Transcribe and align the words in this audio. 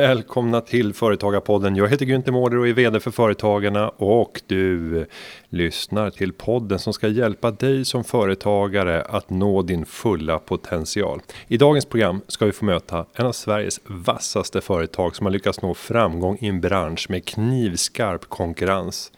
Välkomna 0.00 0.60
till 0.60 0.94
Företagarpodden. 0.94 1.76
Jag 1.76 1.88
heter 1.88 2.06
Günther 2.06 2.30
Mårder 2.30 2.58
och 2.58 2.68
är 2.68 2.72
VD 2.72 3.00
för 3.00 3.10
Företagarna 3.10 3.88
och 3.88 4.40
du 4.46 5.06
lyssnar 5.48 6.10
till 6.10 6.32
podden 6.32 6.78
som 6.78 6.92
ska 6.92 7.08
hjälpa 7.08 7.50
dig 7.50 7.84
som 7.84 8.04
företagare 8.04 9.02
att 9.02 9.30
nå 9.30 9.62
din 9.62 9.86
fulla 9.86 10.38
potential. 10.38 11.20
I 11.48 11.56
dagens 11.56 11.84
program 11.84 12.20
ska 12.28 12.46
vi 12.46 12.52
få 12.52 12.64
möta 12.64 13.06
en 13.14 13.26
av 13.26 13.32
Sveriges 13.32 13.80
vassaste 13.84 14.60
företag 14.60 15.16
som 15.16 15.26
har 15.26 15.30
lyckats 15.30 15.62
nå 15.62 15.74
framgång 15.74 16.38
i 16.40 16.48
en 16.48 16.60
bransch 16.60 17.06
med 17.10 17.24
knivskarp 17.24 18.28
konkurrens 18.28 19.12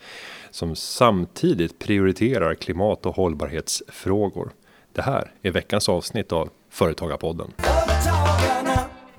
som 0.51 0.77
samtidigt 0.77 1.79
prioriterar 1.79 2.55
klimat 2.55 3.07
och 3.07 3.17
hållbarhetsfrågor. 3.17 4.51
Det 4.93 5.03
här 5.03 5.33
är 5.43 5.51
veckans 5.51 5.89
avsnitt 5.89 6.33
av 6.33 6.49
Företagarpodden. 6.71 7.53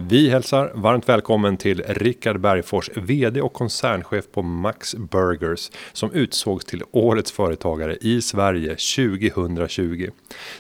Vi 0.07 0.30
hälsar 0.30 0.71
varmt 0.75 1.09
välkommen 1.09 1.57
till 1.57 1.84
Rickard 1.88 2.39
Bergfors, 2.39 2.89
VD 2.95 3.41
och 3.41 3.53
koncernchef 3.53 4.26
på 4.31 4.41
Max 4.41 4.95
Burgers 4.95 5.71
som 5.93 6.12
utsågs 6.12 6.66
till 6.66 6.84
årets 6.91 7.31
företagare 7.31 7.98
i 8.02 8.21
Sverige 8.21 8.70
2020. 8.70 10.09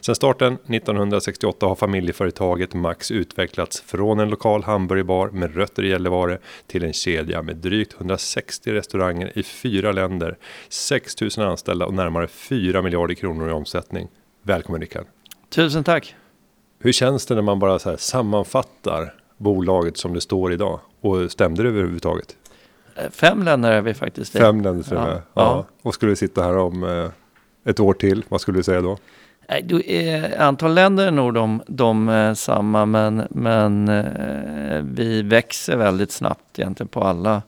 Sedan 0.01 0.15
starten 0.15 0.53
1968 0.53 1.65
har 1.65 1.75
familjeföretaget 1.75 2.73
Max 2.73 3.11
utvecklats 3.11 3.81
från 3.81 4.19
en 4.19 4.29
lokal 4.29 4.63
hamburgerbar 4.63 5.29
med 5.29 5.55
rötter 5.55 5.83
i 5.83 5.89
Gällivare 5.89 6.37
till 6.67 6.83
en 6.83 6.93
kedja 6.93 7.41
med 7.41 7.55
drygt 7.55 7.93
160 7.93 8.71
restauranger 8.71 9.37
i 9.37 9.43
fyra 9.43 9.91
länder, 9.91 10.37
6000 10.69 11.43
anställda 11.43 11.85
och 11.85 11.93
närmare 11.93 12.27
4 12.27 12.81
miljarder 12.81 13.15
kronor 13.15 13.49
i 13.49 13.51
omsättning. 13.51 14.07
Välkommen 14.43 14.81
Rickard! 14.81 15.05
Tusen 15.49 15.83
tack! 15.83 16.15
Hur 16.79 16.91
känns 16.91 17.25
det 17.25 17.35
när 17.35 17.41
man 17.41 17.59
bara 17.59 17.79
så 17.79 17.97
sammanfattar 17.97 19.13
bolaget 19.43 19.97
som 19.97 20.13
det 20.13 20.21
står 20.21 20.53
idag? 20.53 20.79
Och 21.01 21.31
stämde 21.31 21.63
det 21.63 21.69
överhuvudtaget? 21.69 22.35
Eh, 22.95 23.09
fem 23.09 23.43
länder 23.43 23.71
är 23.71 23.81
vi 23.81 23.93
faktiskt. 23.93 24.37
Fem 24.37 24.61
länder 24.61 24.83
tror 24.83 25.01
jag. 25.01 25.09
Ja. 25.09 25.21
ja. 25.33 25.65
Och 25.81 25.93
skulle 25.93 26.09
vi 26.09 26.15
sitta 26.15 26.43
här 26.43 26.57
om 26.57 26.83
eh, 26.83 27.09
ett 27.69 27.79
år 27.79 27.93
till, 27.93 28.25
vad 28.29 28.41
skulle 28.41 28.59
du 28.59 28.63
säga 28.63 28.81
då? 28.81 28.97
Du, 29.63 29.81
eh, 29.81 30.47
antal 30.47 30.73
länder 30.73 31.07
är 31.07 31.11
nog 31.11 31.33
de, 31.33 31.61
de 31.67 32.33
samma 32.37 32.85
men, 32.85 33.27
men 33.29 33.91
vi 34.95 35.21
växer 35.21 35.77
väldigt 35.77 36.11
snabbt 36.11 36.59
egentligen 36.59 36.87
på 36.87 37.03
alla 37.03 37.41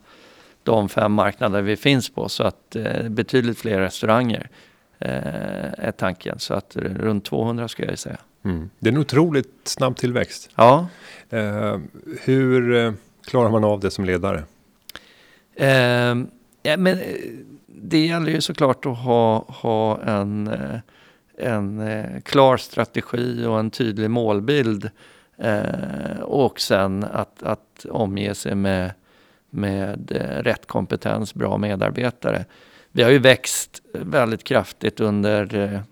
de 0.62 0.88
fem 0.88 1.12
marknader 1.12 1.62
vi 1.62 1.76
finns 1.76 2.10
på. 2.10 2.28
Så 2.28 2.44
att 2.44 2.76
betydligt 3.08 3.58
fler 3.58 3.80
restauranger 3.80 4.50
är 4.98 5.92
tanken. 5.96 6.38
Så 6.38 6.54
att 6.54 6.76
runt 6.76 7.24
200 7.24 7.68
ska 7.68 7.84
jag 7.84 7.98
säga. 7.98 8.18
Mm. 8.46 8.70
Det 8.78 8.88
är 8.88 8.92
en 8.92 8.98
otroligt 8.98 9.60
snabb 9.64 9.96
tillväxt. 9.96 10.50
Ja. 10.54 10.86
Eh, 11.30 11.78
hur 12.24 12.74
eh, 12.74 12.92
klarar 13.24 13.50
man 13.50 13.64
av 13.64 13.80
det 13.80 13.90
som 13.90 14.04
ledare? 14.04 14.44
Eh, 15.54 16.14
ja, 16.62 16.76
men 16.76 16.86
eh, 16.86 17.16
det 17.66 18.06
gäller 18.06 18.32
ju 18.32 18.40
såklart 18.40 18.86
att 18.86 18.98
ha, 18.98 19.44
ha 19.48 20.02
en, 20.02 20.46
eh, 20.46 20.78
en 21.38 21.82
klar 22.24 22.56
strategi 22.56 23.44
och 23.44 23.58
en 23.58 23.70
tydlig 23.70 24.10
målbild. 24.10 24.90
Eh, 25.38 26.20
och 26.22 26.60
sen 26.60 27.04
att, 27.04 27.42
att 27.42 27.86
omge 27.90 28.34
sig 28.34 28.54
med, 28.54 28.90
med 29.50 30.10
rätt 30.40 30.66
kompetens, 30.66 31.34
bra 31.34 31.58
medarbetare. 31.58 32.44
Vi 32.92 33.02
har 33.02 33.10
ju 33.10 33.18
växt 33.18 33.82
väldigt 33.92 34.44
kraftigt 34.44 35.00
under 35.00 35.82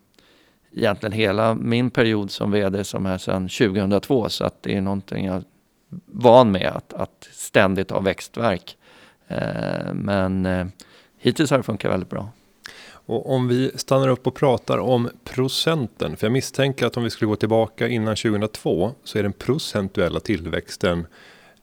egentligen 0.77 1.12
hela 1.12 1.54
min 1.54 1.91
period 1.91 2.31
som 2.31 2.50
vd 2.50 2.84
som 2.84 3.06
är 3.06 3.19
sedan 3.19 3.48
2002 3.48 4.28
så 4.28 4.44
att 4.44 4.62
det 4.62 4.75
är 4.75 4.81
någonting 4.81 5.26
jag 5.26 5.37
är 5.37 5.44
van 6.06 6.53
med 6.53 6.72
att, 6.75 6.93
att 6.93 7.28
ständigt 7.32 7.91
ha 7.91 8.00
växtverk. 8.00 8.76
Eh, 9.28 9.94
men 9.94 10.47
eh, 10.47 10.66
hittills 11.19 11.50
har 11.50 11.59
det 11.59 11.65
funkat 11.65 11.93
väldigt 11.93 12.10
bra. 12.10 12.28
Och 13.06 13.31
om 13.34 13.48
vi 13.48 13.71
stannar 13.75 14.09
upp 14.09 14.26
och 14.26 14.34
pratar 14.34 14.78
om 14.78 15.10
procenten, 15.25 16.16
för 16.16 16.26
jag 16.26 16.32
misstänker 16.32 16.87
att 16.87 16.97
om 16.97 17.04
vi 17.04 17.10
skulle 17.10 17.28
gå 17.28 17.37
tillbaka 17.37 17.88
innan 17.88 18.16
2002 18.16 18.93
så 19.04 19.19
är 19.19 19.22
den 19.22 19.32
procentuella 19.32 20.21
tillväxten 20.21 21.06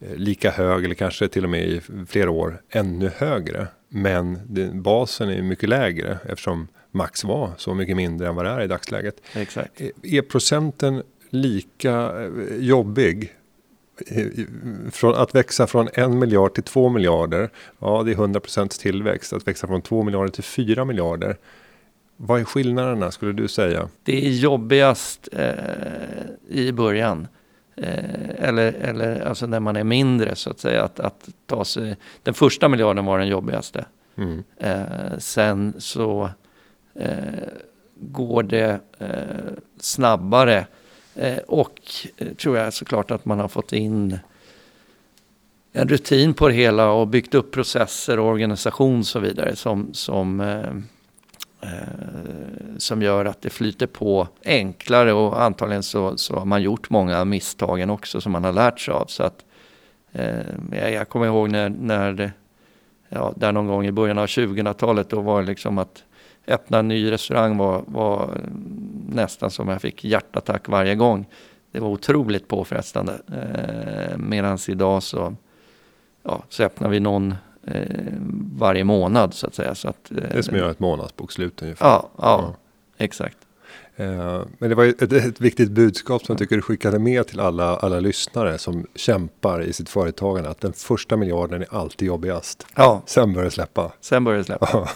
eh, 0.00 0.16
lika 0.16 0.50
hög 0.50 0.84
eller 0.84 0.94
kanske 0.94 1.28
till 1.28 1.44
och 1.44 1.50
med 1.50 1.64
i 1.64 1.80
flera 2.08 2.30
år 2.30 2.62
ännu 2.70 3.10
högre. 3.16 3.66
Men 3.88 4.40
basen 4.82 5.28
är 5.28 5.42
mycket 5.42 5.68
lägre 5.68 6.18
eftersom 6.24 6.68
max 6.92 7.24
var 7.24 7.50
så 7.56 7.74
mycket 7.74 7.96
mindre 7.96 8.28
än 8.28 8.34
vad 8.34 8.44
det 8.44 8.50
är 8.50 8.60
i 8.60 8.66
dagsläget. 8.66 9.20
Exakt. 9.34 9.80
Är 10.02 10.22
procenten 10.22 11.02
lika 11.30 12.22
eh, 12.22 12.56
jobbig 12.58 13.32
från 14.90 15.14
att 15.14 15.34
växa 15.34 15.66
från 15.66 15.88
en 15.94 16.18
miljard 16.18 16.54
till 16.54 16.62
två 16.62 16.88
miljarder. 16.88 17.50
Ja, 17.78 18.02
det 18.02 18.10
är 18.10 18.14
100 18.14 18.40
tillväxt. 18.80 19.32
Att 19.32 19.48
växa 19.48 19.66
från 19.66 19.82
två 19.82 20.02
miljarder 20.02 20.28
till 20.28 20.44
fyra 20.44 20.84
miljarder. 20.84 21.36
Vad 22.16 22.40
är 22.40 22.44
skillnaderna 22.44 23.10
skulle 23.10 23.32
du 23.32 23.48
säga? 23.48 23.88
Det 24.02 24.26
är 24.26 24.30
jobbigast 24.30 25.28
eh, 25.32 25.52
i 26.48 26.72
början. 26.72 27.28
Eh, 27.76 28.30
eller, 28.38 28.72
eller 28.72 29.20
alltså 29.20 29.46
när 29.46 29.60
man 29.60 29.76
är 29.76 29.84
mindre 29.84 30.34
så 30.34 30.50
att 30.50 30.60
säga. 30.60 30.82
Att, 30.82 31.00
att 31.00 31.28
ta 31.46 31.64
sig, 31.64 31.96
den 32.22 32.34
första 32.34 32.68
miljarden 32.68 33.04
var 33.04 33.18
den 33.18 33.28
jobbigaste. 33.28 33.84
Mm. 34.16 34.42
Eh, 34.58 35.18
sen 35.18 35.74
så 35.78 36.22
Eh, 36.24 36.41
Eh, 36.94 37.48
går 37.94 38.42
det 38.42 38.80
eh, 38.98 39.52
snabbare. 39.80 40.66
Eh, 41.14 41.38
och 41.38 41.80
eh, 42.16 42.28
tror 42.28 42.58
jag 42.58 42.74
såklart 42.74 43.10
att 43.10 43.24
man 43.24 43.38
har 43.40 43.48
fått 43.48 43.72
in 43.72 44.18
en 45.72 45.88
rutin 45.88 46.34
på 46.34 46.48
det 46.48 46.54
hela 46.54 46.90
och 46.90 47.08
byggt 47.08 47.34
upp 47.34 47.50
processer 47.50 48.18
och 48.18 48.26
organisation 48.26 48.98
och 48.98 49.06
så 49.06 49.18
vidare 49.18 49.56
som, 49.56 49.94
som, 49.94 50.40
eh, 50.40 51.70
eh, 51.70 52.78
som 52.78 53.02
gör 53.02 53.24
att 53.24 53.42
det 53.42 53.50
flyter 53.50 53.86
på 53.86 54.28
enklare 54.44 55.12
och 55.12 55.42
antagligen 55.42 55.82
så, 55.82 56.16
så 56.16 56.36
har 56.36 56.44
man 56.44 56.62
gjort 56.62 56.90
många 56.90 57.24
misstagen 57.24 57.90
också 57.90 58.20
som 58.20 58.32
man 58.32 58.44
har 58.44 58.52
lärt 58.52 58.80
sig 58.80 58.94
av. 58.94 59.06
Så 59.06 59.22
att, 59.22 59.44
eh, 60.12 60.92
jag 60.92 61.08
kommer 61.08 61.26
ihåg 61.26 61.50
när, 61.50 61.68
när 61.68 62.32
ja, 63.08 63.32
där 63.36 63.52
någon 63.52 63.66
gång 63.66 63.86
i 63.86 63.92
början 63.92 64.18
av 64.18 64.26
2000-talet 64.26 65.10
då 65.10 65.20
var 65.20 65.40
det 65.40 65.46
liksom 65.46 65.78
att 65.78 66.04
öppna 66.46 66.78
en 66.78 66.88
ny 66.88 67.10
restaurang 67.10 67.56
var, 67.56 67.82
var 67.86 68.40
nästan 69.08 69.50
som 69.50 69.68
jag 69.68 69.82
fick 69.82 70.04
hjärtattack 70.04 70.68
varje 70.68 70.94
gång. 70.94 71.26
Det 71.72 71.80
var 71.80 71.88
otroligt 71.88 72.48
påfrestande. 72.48 73.12
Eh, 73.32 74.18
Medan 74.18 74.58
idag 74.68 75.02
så, 75.02 75.34
ja, 76.22 76.42
så 76.48 76.62
öppnar 76.62 76.88
vi 76.88 77.00
någon 77.00 77.34
eh, 77.66 78.12
varje 78.56 78.84
månad 78.84 79.34
så 79.34 79.46
att 79.46 79.54
säga. 79.54 79.74
Så 79.74 79.88
att, 79.88 80.10
eh, 80.10 80.16
det 80.16 80.38
är 80.38 80.42
som 80.42 80.54
att 80.54 80.60
göra 80.60 80.70
ett 80.70 80.80
månadsbokslut 80.80 81.62
ungefär. 81.62 81.86
Ja, 81.86 82.10
ja, 82.16 82.22
ja. 82.22 82.54
exakt. 83.04 83.38
Eh, 83.96 84.42
men 84.58 84.68
det 84.68 84.74
var 84.74 84.84
ett, 84.84 85.12
ett, 85.12 85.40
viktigt 85.40 85.70
budskap 85.70 86.24
som 86.24 86.32
jag 86.32 86.38
tycker 86.38 86.56
du 86.56 86.62
skickade 86.62 86.98
med 86.98 87.26
till 87.26 87.40
alla, 87.40 87.76
alla 87.76 88.00
lyssnare 88.00 88.58
som 88.58 88.86
kämpar 88.94 89.62
i 89.62 89.72
sitt 89.72 89.88
företagande. 89.88 90.50
Att 90.50 90.60
den 90.60 90.72
första 90.72 91.16
miljarden 91.16 91.62
är 91.62 91.74
alltid 91.74 92.08
jobbigast. 92.08 92.66
Ja. 92.74 93.02
Sen 93.06 93.32
börjar 93.32 93.44
det 93.44 93.50
släppa. 93.50 93.92
Sen 94.00 94.24
börjar 94.24 94.38
det 94.38 94.44
släppa. 94.44 94.88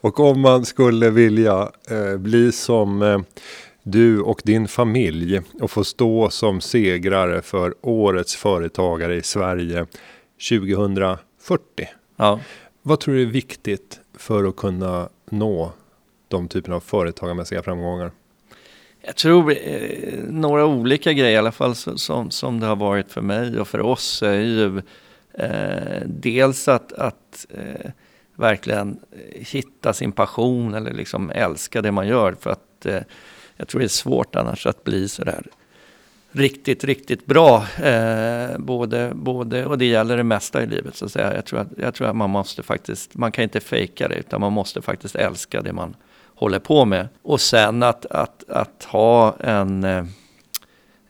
Och 0.00 0.20
om 0.20 0.40
man 0.40 0.64
skulle 0.64 1.10
vilja 1.10 1.70
eh, 1.90 2.16
bli 2.16 2.52
som 2.52 3.02
eh, 3.02 3.18
du 3.82 4.20
och 4.20 4.40
din 4.44 4.68
familj 4.68 5.40
och 5.60 5.70
få 5.70 5.84
stå 5.84 6.30
som 6.30 6.60
segrare 6.60 7.42
för 7.42 7.74
årets 7.80 8.36
företagare 8.36 9.16
i 9.16 9.22
Sverige 9.22 9.86
2040. 10.48 11.18
Ja. 12.16 12.40
Vad 12.82 13.00
tror 13.00 13.14
du 13.14 13.22
är 13.22 13.26
viktigt 13.26 14.00
för 14.18 14.44
att 14.44 14.56
kunna 14.56 15.08
nå 15.30 15.72
de 16.28 16.48
typerna 16.48 16.76
av 16.76 16.80
företagarmässiga 16.80 17.62
framgångar? 17.62 18.10
Jag 19.02 19.16
tror 19.16 19.50
eh, 19.50 20.18
några 20.28 20.66
olika 20.66 21.12
grejer 21.12 21.32
i 21.32 21.36
alla 21.36 21.52
fall 21.52 21.74
som, 21.74 22.30
som 22.30 22.60
det 22.60 22.66
har 22.66 22.76
varit 22.76 23.12
för 23.12 23.20
mig 23.20 23.60
och 23.60 23.68
för 23.68 23.80
oss 23.80 24.22
är 24.22 24.40
ju 24.40 24.82
eh, 25.34 26.02
dels 26.06 26.68
att, 26.68 26.92
att 26.92 27.46
eh, 27.50 27.90
verkligen 28.40 29.00
eh, 29.12 29.46
hitta 29.46 29.92
sin 29.92 30.12
passion 30.12 30.74
eller 30.74 30.92
liksom 30.92 31.30
älska 31.30 31.82
det 31.82 31.92
man 31.92 32.08
gör. 32.08 32.36
För 32.40 32.50
att 32.50 32.86
eh, 32.86 33.02
jag 33.56 33.68
tror 33.68 33.78
det 33.78 33.86
är 33.86 33.88
svårt 33.88 34.36
annars 34.36 34.66
att 34.66 34.84
bli 34.84 35.08
sådär 35.08 35.42
riktigt, 36.32 36.84
riktigt 36.84 37.26
bra. 37.26 37.66
Eh, 37.82 38.58
både, 38.58 39.12
både, 39.14 39.66
och 39.66 39.78
det 39.78 39.84
gäller 39.84 40.16
det 40.16 40.24
mesta 40.24 40.62
i 40.62 40.66
livet 40.66 40.96
så 40.96 41.04
att 41.04 41.12
säga. 41.12 41.34
Jag 41.34 41.44
tror 41.44 41.60
att, 41.60 41.68
jag 41.76 41.94
tror 41.94 42.08
att 42.08 42.16
man 42.16 42.30
måste 42.30 42.62
faktiskt, 42.62 43.14
man 43.14 43.32
kan 43.32 43.44
inte 43.44 43.60
fejka 43.60 44.08
det 44.08 44.14
utan 44.14 44.40
man 44.40 44.52
måste 44.52 44.82
faktiskt 44.82 45.16
älska 45.16 45.62
det 45.62 45.72
man 45.72 45.96
håller 46.34 46.58
på 46.58 46.84
med. 46.84 47.08
Och 47.22 47.40
sen 47.40 47.82
att, 47.82 48.06
att, 48.06 48.44
att 48.48 48.84
ha 48.84 49.36
en, 49.40 49.84
eh, 49.84 50.04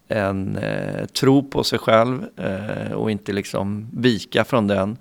en 0.09 0.57
eh, 0.57 1.07
tro 1.07 1.43
på 1.43 1.65
sig 1.65 1.79
själv 1.79 2.25
eh, 2.37 2.93
och 2.93 3.11
inte 3.11 3.33
liksom 3.33 3.91
vika 3.97 4.45
från 4.45 4.67
den. 4.67 4.97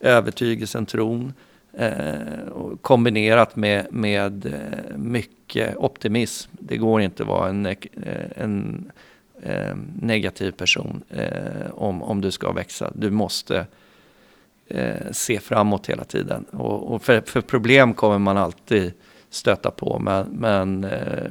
Övertygelsen, 0.00 0.86
tron. 0.86 1.32
Eh, 1.76 2.76
kombinerat 2.80 3.56
med, 3.56 3.86
med 3.90 4.46
eh, 4.46 4.96
mycket 4.96 5.76
optimism. 5.76 6.50
Det 6.52 6.76
går 6.76 7.00
inte 7.00 7.22
att 7.22 7.28
vara 7.28 7.48
en, 7.48 7.66
eh, 7.66 7.74
en 8.36 8.90
eh, 9.42 9.76
negativ 10.00 10.52
person 10.52 11.02
eh, 11.10 11.70
om, 11.72 12.02
om 12.02 12.20
du 12.20 12.30
ska 12.30 12.52
växa. 12.52 12.92
Du 12.94 13.10
måste 13.10 13.66
eh, 14.68 15.10
se 15.12 15.40
framåt 15.40 15.86
hela 15.86 16.04
tiden. 16.04 16.44
Och, 16.44 16.94
och 16.94 17.02
för, 17.02 17.20
för, 17.20 17.40
problem 17.40 17.94
kommer 17.94 18.18
man 18.18 18.36
alltid 18.36 18.92
stöta 19.30 19.70
på. 19.70 19.98
Men, 19.98 20.26
men 20.26 20.84
eh, 20.84 21.30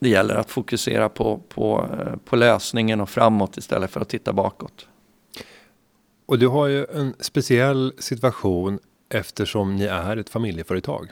det 0.00 0.08
gäller 0.08 0.34
att 0.34 0.50
fokusera 0.50 1.08
på, 1.08 1.40
på, 1.48 1.88
eh, 1.92 2.16
på 2.24 2.36
lösningen 2.36 3.00
och 3.00 3.10
framåt 3.10 3.56
istället 3.56 3.90
för 3.90 4.00
att 4.00 4.08
titta 4.08 4.32
bakåt. 4.32 4.86
Och 6.26 6.38
du 6.38 6.46
har 6.46 6.66
ju 6.66 6.86
en 6.94 7.14
speciell 7.20 7.92
situation 7.98 8.78
eftersom 9.10 9.76
ni 9.76 9.84
är 9.84 10.16
ett 10.16 10.30
familjeföretag. 10.30 11.08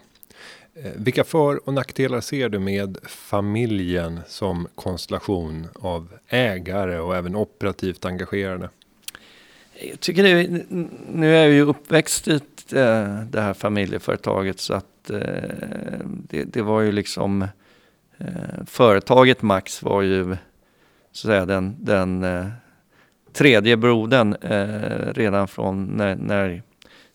Eh, 0.75 0.93
vilka 0.97 1.25
för 1.25 1.69
och 1.69 1.75
nackdelar 1.75 2.21
ser 2.21 2.49
du 2.49 2.59
med 2.59 2.99
familjen 3.07 4.21
som 4.27 4.69
konstellation 4.75 5.69
av 5.75 6.09
ägare 6.29 6.99
och 6.99 7.17
även 7.17 7.37
operativt 7.37 8.05
engagerade? 8.05 8.69
Jag 9.91 10.01
tycker 10.01 10.23
det, 10.23 10.63
nu 11.13 11.37
är 11.37 11.45
jag 11.45 11.53
ju 11.53 11.63
uppväxt 11.63 12.29
i 12.29 12.33
eh, 12.33 13.23
det 13.31 13.41
här 13.41 13.55
familjeföretaget 13.55 14.61
så 14.61 14.75
att 14.75 15.11
eh, 15.11 15.21
det, 16.05 16.45
det 16.45 16.63
var 16.63 16.81
ju 16.81 16.93
liksom 16.93 17.47
företaget 18.67 19.43
Max 19.43 19.83
var 19.83 20.03
ju 20.03 20.37
så 21.13 21.29
att 21.29 21.33
säga 21.33 21.47
den, 21.47 21.77
den 21.81 22.27
tredje 23.33 23.77
brodern 23.77 24.35
redan 25.15 25.49
från 25.49 25.85
när, 25.85 26.17
när 26.17 26.63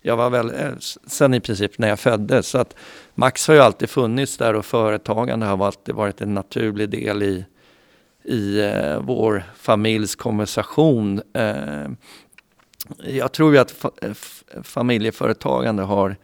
jag 0.05 0.17
var 0.17 0.29
väl, 0.29 0.49
eh, 0.49 0.71
sen 1.07 1.33
i 1.33 1.39
princip 1.39 1.77
när 1.77 1.87
jag 1.87 1.99
föddes. 1.99 2.47
Så 2.47 2.57
att 2.57 2.75
Max 3.15 3.47
har 3.47 3.55
ju 3.55 3.61
alltid 3.61 3.89
funnits 3.89 4.37
där 4.37 4.53
och 4.53 4.65
företagande 4.65 5.45
har 5.45 5.65
alltid 5.65 5.95
varit 5.95 6.21
en 6.21 6.33
naturlig 6.33 6.89
del 6.89 7.23
i, 7.23 7.45
i 8.23 8.61
eh, 8.61 8.99
vår 9.01 9.43
familjs 9.55 10.15
konversation. 10.15 11.21
Eh, 11.33 11.87
jag 13.03 13.31
tror 13.31 13.53
ju 13.53 13.59
att 13.59 13.71
fa 13.71 13.91
eh, 14.01 14.13
familjeföretagande 14.63 15.83
har 15.83 16.15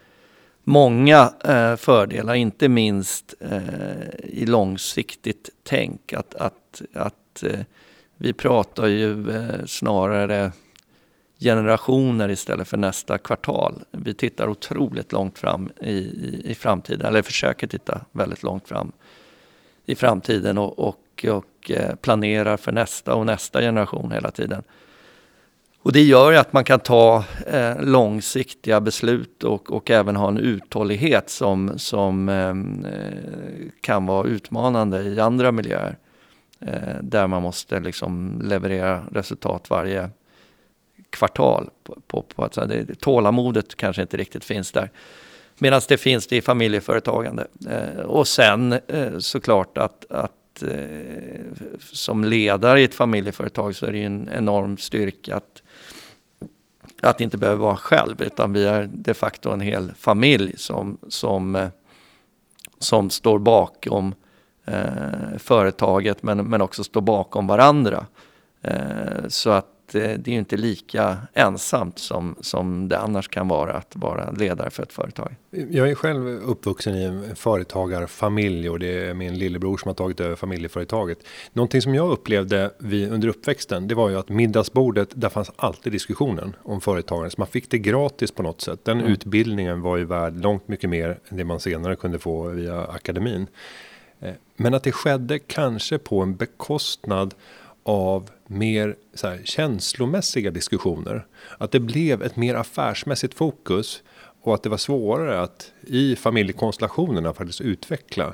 många 0.63 1.33
eh, 1.45 1.75
fördelar, 1.75 2.33
inte 2.33 2.69
minst 2.69 3.33
eh, 3.39 4.09
i 4.23 4.45
långsiktigt 4.45 5.49
tänk. 5.63 6.13
Att, 6.13 6.35
att, 6.35 6.81
att 6.93 7.43
eh, 7.43 7.59
vi 8.17 8.33
pratar 8.33 8.87
ju 8.87 9.31
eh, 9.31 9.65
snarare 9.65 10.51
generationer 11.39 12.29
istället 12.29 12.67
för 12.67 12.77
nästa 12.77 13.17
kvartal. 13.17 13.83
Vi 13.91 14.13
tittar 14.13 14.49
otroligt 14.49 15.11
långt 15.11 15.39
fram 15.39 15.69
i, 15.81 15.91
i, 15.91 16.41
i 16.45 16.55
framtiden, 16.55 17.05
eller 17.05 17.21
försöker 17.21 17.67
titta 17.67 18.01
väldigt 18.11 18.43
långt 18.43 18.67
fram 18.67 18.91
i 19.85 19.95
framtiden 19.95 20.57
och, 20.57 20.79
och, 20.79 21.25
och 21.31 21.71
eh, 21.71 21.95
planerar 21.95 22.57
för 22.57 22.71
nästa 22.71 23.15
och 23.15 23.25
nästa 23.25 23.61
generation 23.61 24.11
hela 24.11 24.31
tiden. 24.31 24.63
Och 25.81 25.93
det 25.93 26.01
gör 26.01 26.33
att 26.33 26.53
man 26.53 26.63
kan 26.63 26.79
ta 26.79 27.23
eh, 27.47 27.81
långsiktiga 27.81 28.81
beslut 28.81 29.43
och, 29.43 29.71
och 29.71 29.91
även 29.91 30.15
ha 30.15 30.27
en 30.27 30.37
uthållighet 30.37 31.29
som, 31.29 31.79
som 31.79 32.29
ehm, 32.29 32.85
eh, 32.85 33.69
kan 33.81 34.05
vara 34.05 34.27
utmanande 34.27 35.01
i 35.01 35.19
andra 35.19 35.51
miljöer. 35.51 35.97
Eh, 36.59 36.95
där 37.01 37.27
man 37.27 37.41
måste 37.41 37.79
liksom 37.79 38.41
leverera 38.43 39.03
resultat 39.11 39.69
varje, 39.69 40.09
kvartal. 41.09 41.69
På, 41.83 41.97
på, 42.07 42.21
på 42.21 42.43
att, 42.43 42.53
det, 42.53 42.99
tålamodet 42.99 43.75
kanske 43.75 44.01
inte 44.01 44.17
riktigt 44.17 44.45
finns 44.45 44.71
där. 44.71 44.91
Medan 45.57 45.81
det 45.87 45.97
finns 45.97 46.27
det 46.27 46.35
i 46.37 46.41
familjeföretagande. 46.41 47.47
Eh, 47.69 48.01
och 48.01 48.27
sen 48.27 48.73
eh, 48.87 49.17
såklart 49.19 49.77
att, 49.77 50.11
att 50.11 50.63
eh, 50.63 51.41
som 51.79 52.23
ledare 52.23 52.81
i 52.81 52.83
ett 52.83 52.95
familjeföretag 52.95 53.75
så 53.75 53.85
är 53.85 53.91
det 53.91 53.97
ju 53.97 54.05
en 54.05 54.29
enorm 54.33 54.77
styrka 54.77 55.35
att, 55.35 55.61
att 57.01 57.21
inte 57.21 57.37
behöva 57.37 57.61
vara 57.61 57.77
själv 57.77 58.21
utan 58.21 58.53
vi 58.53 58.65
är 58.65 58.89
de 58.93 59.13
facto 59.13 59.49
en 59.49 59.61
hel 59.61 59.91
familj 59.97 60.53
som, 60.57 60.97
som, 61.07 61.55
eh, 61.55 61.69
som 62.79 63.09
står 63.09 63.39
bakom 63.39 64.15
eh, 64.65 65.37
företaget 65.37 66.23
men, 66.23 66.37
men 66.37 66.61
också 66.61 66.83
står 66.83 67.01
bakom 67.01 67.47
varandra. 67.47 68.05
Eh, 68.61 69.27
så 69.27 69.49
att 69.49 69.78
det 69.91 70.27
är 70.27 70.29
ju 70.29 70.39
inte 70.39 70.57
lika 70.57 71.17
ensamt 71.33 71.99
som, 71.99 72.35
som 72.41 72.89
det 72.89 72.99
annars 72.99 73.27
kan 73.27 73.47
vara 73.47 73.73
att 73.73 73.95
vara 73.95 74.31
ledare 74.31 74.69
för 74.69 74.83
ett 74.83 74.93
företag. 74.93 75.35
Jag 75.51 75.89
är 75.89 75.95
själv 75.95 76.27
uppvuxen 76.27 76.95
i 76.95 77.03
en 77.03 77.35
företagarfamilj 77.35 78.69
och 78.69 78.79
det 78.79 79.09
är 79.09 79.13
min 79.13 79.37
lillebror 79.37 79.77
som 79.77 79.89
har 79.89 79.93
tagit 79.93 80.19
över 80.19 80.35
familjeföretaget. 80.35 81.17
Någonting 81.53 81.81
som 81.81 81.95
jag 81.95 82.11
upplevde 82.11 82.71
vid, 82.77 83.11
under 83.11 83.27
uppväxten, 83.27 83.87
det 83.87 83.95
var 83.95 84.09
ju 84.09 84.19
att 84.19 84.29
middagsbordet, 84.29 85.09
där 85.13 85.29
fanns 85.29 85.51
alltid 85.55 85.91
diskussionen 85.91 86.55
om 86.63 86.81
företagande. 86.81 87.29
Så 87.29 87.35
man 87.37 87.47
fick 87.47 87.71
det 87.71 87.77
gratis 87.77 88.31
på 88.31 88.43
något 88.43 88.61
sätt. 88.61 88.85
Den 88.85 88.99
mm. 88.99 89.11
utbildningen 89.11 89.81
var 89.81 89.97
ju 89.97 90.05
värd 90.05 90.41
långt 90.41 90.67
mycket 90.67 90.89
mer 90.89 91.19
än 91.29 91.37
det 91.37 91.43
man 91.43 91.59
senare 91.59 91.95
kunde 91.95 92.19
få 92.19 92.47
via 92.47 92.85
akademin. 92.85 93.47
Eh, 94.19 94.33
men 94.55 94.73
att 94.73 94.83
det 94.83 94.91
skedde 94.91 95.39
kanske 95.39 95.97
på 95.97 96.21
en 96.21 96.35
bekostnad 96.35 97.33
av 97.83 98.29
mer 98.47 98.95
så 99.13 99.27
här, 99.27 99.41
känslomässiga 99.43 100.51
diskussioner. 100.51 101.25
Att 101.57 101.71
det 101.71 101.79
blev 101.79 102.23
ett 102.23 102.35
mer 102.35 102.55
affärsmässigt 102.55 103.33
fokus 103.33 104.03
och 104.41 104.53
att 104.53 104.63
det 104.63 104.69
var 104.69 104.77
svårare 104.77 105.41
att 105.41 105.71
i 105.87 106.15
familjekonstellationerna 106.15 107.33
faktiskt 107.33 107.61
utveckla 107.61 108.33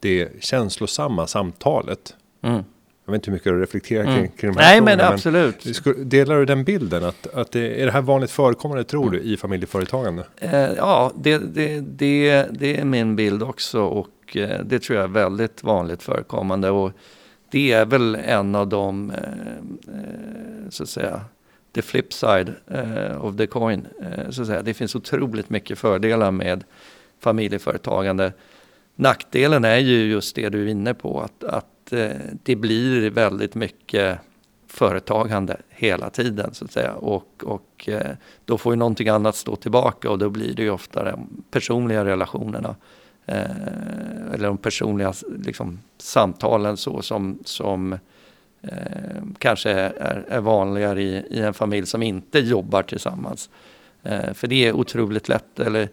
det 0.00 0.44
känslosamma 0.44 1.26
samtalet. 1.26 2.16
Mm. 2.42 2.64
Jag 3.04 3.12
vet 3.12 3.18
inte 3.18 3.30
hur 3.30 3.32
mycket 3.32 3.52
du 3.52 3.60
reflekterar 3.60 4.04
kring, 4.04 4.16
mm. 4.16 4.28
kring 4.28 4.52
de 4.52 4.60
här 4.60 4.68
Nej, 4.68 4.78
frågorna, 4.78 4.96
men 4.96 5.14
absolut. 5.14 5.84
Men 5.84 6.08
delar 6.08 6.36
du 6.36 6.44
den 6.44 6.64
bilden? 6.64 7.04
Att, 7.04 7.34
att 7.34 7.52
det, 7.52 7.82
är 7.82 7.86
det 7.86 7.92
här 7.92 8.02
vanligt 8.02 8.30
förekommande, 8.30 8.84
tror 8.84 9.10
du, 9.10 9.20
i 9.20 9.36
familjeföretagande? 9.36 10.24
Eh, 10.36 10.72
ja, 10.76 11.12
det, 11.16 11.38
det, 11.38 11.80
det, 11.80 12.46
det 12.50 12.80
är 12.80 12.84
min 12.84 13.16
bild 13.16 13.42
också 13.42 13.80
och 13.80 14.36
eh, 14.36 14.64
det 14.64 14.78
tror 14.78 14.96
jag 14.96 15.04
är 15.04 15.08
väldigt 15.08 15.62
vanligt 15.62 16.02
förekommande. 16.02 16.70
Och 16.70 16.92
det 17.50 17.72
är 17.72 17.86
väl 17.86 18.14
en 18.14 18.54
av 18.54 18.68
de, 18.68 19.10
eh, 19.10 19.18
eh, 19.94 20.70
så 20.70 20.82
att 20.82 20.88
säga, 20.88 21.20
the 21.72 21.82
flip 21.82 22.12
side 22.12 22.54
eh, 22.66 23.24
of 23.24 23.36
the 23.36 23.46
coin. 23.46 23.86
Eh, 24.02 24.30
så 24.30 24.42
att 24.42 24.46
säga. 24.48 24.62
Det 24.62 24.74
finns 24.74 24.94
otroligt 24.94 25.50
mycket 25.50 25.78
fördelar 25.78 26.30
med 26.30 26.64
familjeföretagande. 27.20 28.32
Nackdelen 28.94 29.64
är 29.64 29.78
ju 29.78 30.10
just 30.10 30.36
det 30.36 30.48
du 30.48 30.62
är 30.62 30.66
inne 30.66 30.94
på, 30.94 31.20
att, 31.20 31.44
att 31.44 31.92
eh, 31.92 32.10
det 32.42 32.56
blir 32.56 33.10
väldigt 33.10 33.54
mycket 33.54 34.18
företagande 34.66 35.56
hela 35.68 36.10
tiden 36.10 36.54
så 36.54 36.64
att 36.64 36.72
säga. 36.72 36.92
Och, 36.92 37.44
och 37.44 37.88
då 38.44 38.58
får 38.58 38.72
ju 38.72 38.76
någonting 38.76 39.08
annat 39.08 39.36
stå 39.36 39.56
tillbaka 39.56 40.10
och 40.10 40.18
då 40.18 40.30
blir 40.30 40.54
det 40.54 40.62
ju 40.62 40.70
ofta 40.70 41.04
de 41.04 41.42
personliga 41.50 42.04
relationerna 42.04 42.76
eh, 43.28 44.34
eller 44.34 44.46
de 44.46 44.58
personliga 44.58 45.12
liksom, 45.44 45.78
samtalen 45.98 46.76
så 46.76 47.02
som, 47.02 47.38
som 47.44 47.92
eh, 48.62 49.22
kanske 49.38 49.70
är, 49.70 50.24
är 50.28 50.40
vanligare 50.40 51.02
i, 51.02 51.26
i, 51.30 51.40
en 51.40 51.54
familj 51.54 51.86
som 51.86 52.02
inte 52.02 52.38
jobbar 52.38 52.82
tillsammans. 52.82 53.50
Eh, 54.02 54.32
för 54.32 54.46
det 54.46 54.66
är 54.66 54.72
otroligt 54.72 55.28
lätt, 55.28 55.60
eller 55.60 55.88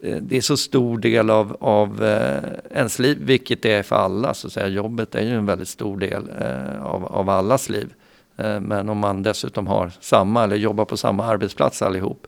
eh, 0.00 0.16
det 0.16 0.36
är 0.36 0.40
så 0.40 0.56
stor 0.56 0.98
del 0.98 1.30
av, 1.30 1.56
av 1.60 2.04
eh, 2.04 2.42
ens 2.70 2.98
liv, 2.98 3.18
vilket 3.20 3.62
det 3.62 3.72
är 3.72 3.82
för 3.82 3.96
alla. 3.96 4.34
Så 4.34 4.46
att 4.46 4.52
säga. 4.52 4.68
Jobbet 4.68 5.14
är 5.14 5.22
ju 5.22 5.34
en 5.34 5.46
väldigt 5.46 5.68
stor 5.68 5.98
del 5.98 6.30
eh, 6.40 6.82
av, 6.82 7.04
av 7.04 7.30
allas 7.30 7.68
liv. 7.68 7.94
Eh, 8.36 8.60
men 8.60 8.88
om 8.88 8.98
man 8.98 9.22
dessutom 9.22 9.66
har 9.66 9.92
samma 10.00 10.44
eller 10.44 10.56
jobbar 10.56 10.84
på 10.84 10.96
samma 10.96 11.24
arbetsplats 11.24 11.82
allihop 11.82 12.26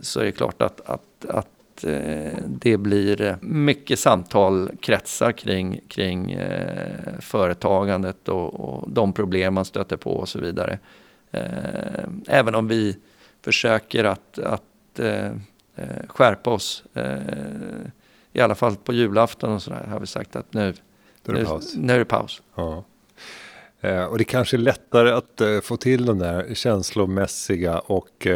så 0.00 0.20
är 0.20 0.24
det 0.24 0.32
klart 0.32 0.62
att, 0.62 0.80
att, 0.80 1.24
att 1.28 1.48
Eh, 1.84 2.38
det 2.46 2.76
blir 2.76 3.38
mycket 3.40 3.98
samtal 3.98 4.70
kretsar 4.80 5.32
kring, 5.32 5.80
kring 5.88 6.32
eh, 6.32 7.18
företagandet 7.20 8.28
och, 8.28 8.54
och, 8.54 8.90
de 8.90 9.12
problem 9.12 9.54
man 9.54 9.64
stöter 9.64 9.96
på 9.96 10.10
och 10.10 10.28
så 10.28 10.40
vidare. 10.40 10.78
Eh, 11.30 11.42
även 12.26 12.54
om 12.54 12.68
vi 12.68 12.96
försöker 13.42 14.04
att, 14.04 14.38
att 14.38 14.62
skärpa 16.08 16.50
oss, 16.50 16.84
i 18.32 18.40
alla 18.40 18.54
fall 18.54 18.76
på 18.76 18.92
julafton 18.92 19.52
och 19.52 19.62
sådär, 19.62 19.86
har 19.90 20.00
vi 20.00 20.06
sagt 20.06 20.36
att 20.36 20.54
nu, 20.54 20.68
är. 20.68 20.74
Nu, 21.32 21.46
nu 21.76 21.92
är 21.92 21.98
det 21.98 22.04
paus. 22.04 22.42
Ja. 22.54 22.84
och 24.10 24.18
det 24.18 24.24
kanske 24.24 24.56
är 24.56 24.58
lättare 24.58 25.10
att 25.10 25.64
få 25.64 25.76
till 25.76 26.06
de 26.06 26.18
där 26.18 26.54
känslomässiga 26.54 27.78
och 27.78 28.26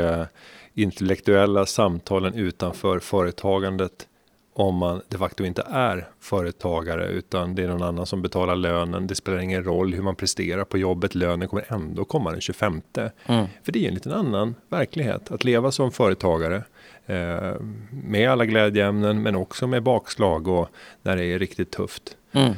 intellektuella 0.74 1.66
samtalen 1.66 2.34
utanför 2.34 2.98
företagandet 2.98 4.06
om 4.52 4.74
man 4.76 5.02
de 5.08 5.18
facto 5.18 5.44
inte 5.44 5.62
är 5.70 6.08
företagare 6.20 7.06
utan 7.06 7.54
det 7.54 7.62
är 7.62 7.68
någon 7.68 7.82
annan 7.82 8.06
som 8.06 8.22
betalar 8.22 8.56
lönen. 8.56 9.06
Det 9.06 9.14
spelar 9.14 9.38
ingen 9.38 9.64
roll 9.64 9.94
hur 9.94 10.02
man 10.02 10.16
presterar 10.16 10.64
på 10.64 10.78
jobbet. 10.78 11.14
Lönen 11.14 11.48
kommer 11.48 11.72
ändå 11.72 12.04
komma 12.04 12.30
den 12.30 12.40
25. 12.40 12.82
Mm. 13.24 13.46
För 13.62 13.72
det 13.72 13.84
är 13.84 13.88
en 13.88 13.94
liten 13.94 14.12
annan 14.12 14.54
verklighet 14.68 15.30
att 15.30 15.44
leva 15.44 15.70
som 15.70 15.92
företagare 15.92 16.64
eh, 17.06 17.54
med 17.90 18.30
alla 18.30 18.44
glädjeämnen 18.44 19.22
men 19.22 19.36
också 19.36 19.66
med 19.66 19.82
bakslag 19.82 20.48
och 20.48 20.68
när 21.02 21.16
det 21.16 21.24
är 21.24 21.38
riktigt 21.38 21.70
tufft. 21.70 22.16
Mm. 22.32 22.54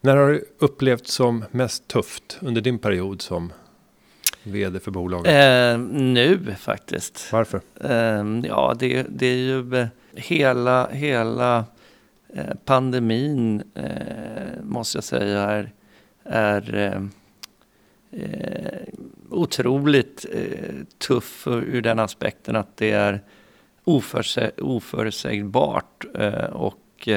När 0.00 0.16
har 0.16 0.28
du 0.28 0.44
upplevt 0.58 1.06
som 1.06 1.44
mest 1.50 1.88
tufft 1.88 2.38
under 2.40 2.60
din 2.60 2.78
period 2.78 3.22
som 3.22 3.52
vd 4.42 4.80
för 4.80 4.90
bolaget? 4.90 5.32
Eh, 5.32 5.78
nu 5.90 6.54
faktiskt. 6.58 7.32
Varför? 7.32 7.60
Eh, 7.80 8.48
ja, 8.48 8.74
det, 8.78 9.06
det, 9.08 9.26
är 9.26 9.36
ju 9.36 9.76
eh, 9.76 9.86
hela, 10.14 10.88
hela 10.90 11.64
eh, 12.34 12.54
pandemin 12.64 13.62
eh, 13.74 14.62
måste 14.62 14.96
jag 14.96 15.04
säga 15.04 15.40
är, 15.40 15.72
är 16.24 16.94
eh, 18.10 18.28
otroligt 19.30 20.26
tuff 20.98 21.46
ur 21.46 21.82
den 21.82 21.98
aspekten 21.98 22.56
att 22.56 22.76
det 22.76 22.90
är 22.90 23.20
oförse, 23.84 24.50
oförutsägbart 24.58 26.04
och 26.52 27.08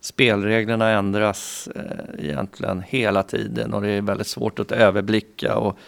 spelreglerna 0.00 0.88
ändras 0.88 1.68
eh, 1.74 2.24
egentligen 2.24 2.82
hela 2.82 3.22
tiden 3.22 3.74
och 3.74 3.82
det 3.82 3.88
är 3.88 4.02
väldigt 4.02 4.26
svårt 4.26 4.58
att 4.58 4.72
överblicka. 4.72 5.56
Och, 5.56 5.78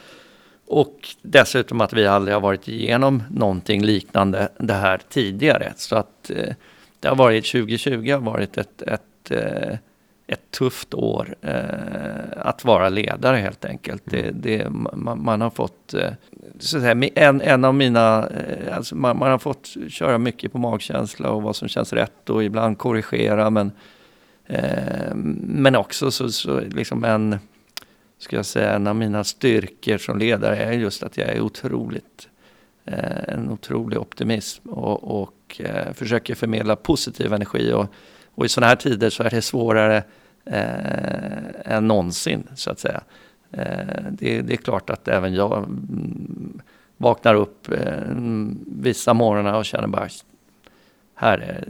och 0.67 1.09
dessutom 1.23 1.81
att 1.81 1.93
vi 1.93 2.07
aldrig 2.07 2.35
har 2.35 2.41
varit 2.41 2.69
igenom 2.69 3.23
någonting 3.31 3.85
liknande 3.85 4.49
det 4.59 4.75
här 4.75 5.01
tidigare. 5.09 5.73
Så 5.77 5.97
att 5.97 6.31
eh, 6.31 6.55
det 7.01 7.09
har 7.09 7.17
varit 7.17 7.53
2020 7.53 8.11
har 8.13 8.21
varit 8.21 8.59
ett, 8.59 8.83
ett, 8.83 9.31
eh, 9.31 9.79
ett 10.27 10.51
tufft 10.51 10.95
år 10.95 11.35
eh, 11.41 11.55
att 12.37 12.65
vara 12.65 12.89
ledare 12.89 13.37
helt 13.37 13.65
enkelt. 13.65 14.03
Det, 14.05 14.21
mm. 14.21 14.41
det, 14.41 14.71
man, 14.71 15.25
man, 15.25 15.41
har 15.41 15.51
fått, 15.51 15.95
så 16.59 16.77
att 16.77 16.83
säga, 16.83 17.11
en, 17.15 17.41
en 17.41 17.65
av 17.65 17.75
mina, 17.75 18.29
alltså 18.73 18.97
man, 18.97 19.19
man, 19.19 19.31
har 19.31 19.39
fått 19.39 19.69
köra 19.89 20.19
mycket 20.19 20.53
på 20.53 20.59
magkänsla 20.59 21.31
och 21.31 21.43
vad 21.43 21.57
som 21.57 21.69
känns 21.69 21.93
rätt 21.93 22.31
och 22.31 22.45
ibland 22.45 22.79
korrigera 22.79 23.51
men 23.51 23.73
men 25.35 25.77
också 25.77 26.11
så, 26.11 26.29
så 26.29 26.61
liksom 26.61 27.05
en, 27.05 27.39
ska 28.23 28.37
jag 28.37 28.47
säga, 28.47 28.73
en 28.73 28.87
av 28.87 28.97
mina 28.97 29.25
styrkor 29.25 29.99
som 29.99 30.19
ledare 30.19 30.57
är 30.57 30.73
just 30.73 31.03
att 31.03 31.17
jag 31.17 31.29
är 31.29 31.41
otroligt, 31.41 32.29
eh, 32.85 33.35
en 33.35 33.51
otrolig 33.51 33.99
optimism 33.99 34.69
och, 34.69 35.23
och 35.23 35.61
eh, 35.61 35.93
försöker 35.93 36.35
förmedla 36.35 36.77
positiv 36.77 37.33
energi. 37.33 37.73
Och, 37.73 37.95
och 38.35 38.45
i 38.45 38.49
sådana 38.49 38.69
här 38.69 38.77
tider 38.77 39.11
så 39.11 39.23
är 39.23 39.31
det 39.31 39.43
svårare 39.43 40.03
eh, 40.45 41.75
än 41.75 41.89
någonsin 41.89 42.49
så 42.55 42.71
att 42.71 42.79
säga. 42.79 43.03
Eh, 43.51 44.03
det, 44.11 44.43
det, 44.43 44.53
är 44.53 44.57
klart 44.57 44.91
att 44.91 45.09
även 45.09 45.35
jag 45.35 45.59
mm, 45.59 46.61
vaknar 46.97 47.35
upp 47.35 47.73
eh, 47.73 48.03
vissa 48.67 49.15
morgnar 49.15 49.55
och 49.55 49.65
känner 49.65 49.87
bara 49.87 50.09
här 51.15 51.39
är 51.39 51.69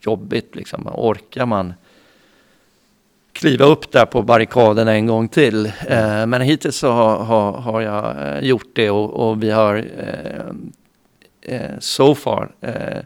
jobbigt 0.00 0.54
liksom. 0.54 0.86
Orkar 0.86 1.46
man 1.46 1.74
kliva 3.34 3.64
upp 3.64 3.92
där 3.92 4.06
på 4.06 4.22
barrikaden 4.22 4.88
en 4.88 5.06
gång 5.06 5.28
till. 5.28 5.66
Eh, 5.66 6.26
men 6.26 6.40
hittills 6.40 6.76
så 6.76 6.90
har, 6.92 7.18
har, 7.18 7.52
har 7.52 7.80
jag 7.80 8.28
eh, 8.28 8.44
gjort 8.44 8.70
det 8.72 8.90
och, 8.90 9.28
och 9.28 9.42
vi 9.42 9.50
har 9.50 9.76
eh, 9.98 11.56
eh, 11.56 11.78
so 11.78 12.14
far 12.14 12.54
eh, 12.60 12.98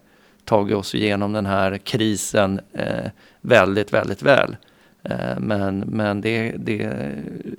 tagit 0.44 0.76
oss 0.76 0.94
igenom 0.94 1.32
den 1.32 1.46
här 1.46 1.78
krisen 1.78 2.60
eh, 2.72 3.10
väldigt, 3.40 3.92
väldigt 3.92 4.22
väl. 4.22 4.56
Eh, 5.02 5.38
men 5.38 5.78
men 5.78 6.20
det, 6.20 6.54
det, 6.58 6.92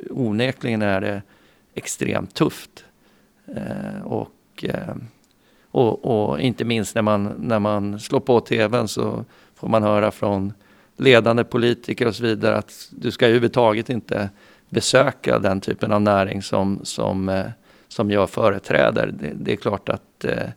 onekligen 0.10 0.82
är 0.82 1.02
det 1.02 1.22
extremt 1.74 2.34
tufft. 2.34 2.84
och, 4.04 4.66
och, 5.72 6.06
och, 6.06 6.40
inte 6.40 6.66
minst 6.66 6.96
när 6.96 7.02
man, 7.02 7.34
när 7.40 7.60
man 7.60 8.00
slår 8.00 8.20
på 8.20 8.40
tvn 8.40 8.88
så 8.88 9.26
får 9.56 9.68
man 9.68 9.84
höra 9.84 10.12
från 10.12 10.54
ledande 11.00 11.44
politiker 11.44 12.08
och 12.08 12.16
så 12.16 12.24
vidare 12.24 12.58
att 12.58 12.90
du 12.92 13.12
ska 13.12 13.26
överhuvudtaget 13.26 13.90
inte 13.90 14.30
besöka 14.70 15.40
den 15.40 15.62
typen 15.62 15.92
av 15.92 16.02
näring 16.02 16.42
som, 16.42 16.80
som, 16.84 17.30
eh, 17.30 17.46
som 17.88 18.12
jag 18.12 18.30
företräder. 18.30 19.08
Det, 19.08 19.34
det 19.36 19.52
är 19.52 19.56
klart 19.56 19.90
att 19.90 20.26
eh, 20.26 20.50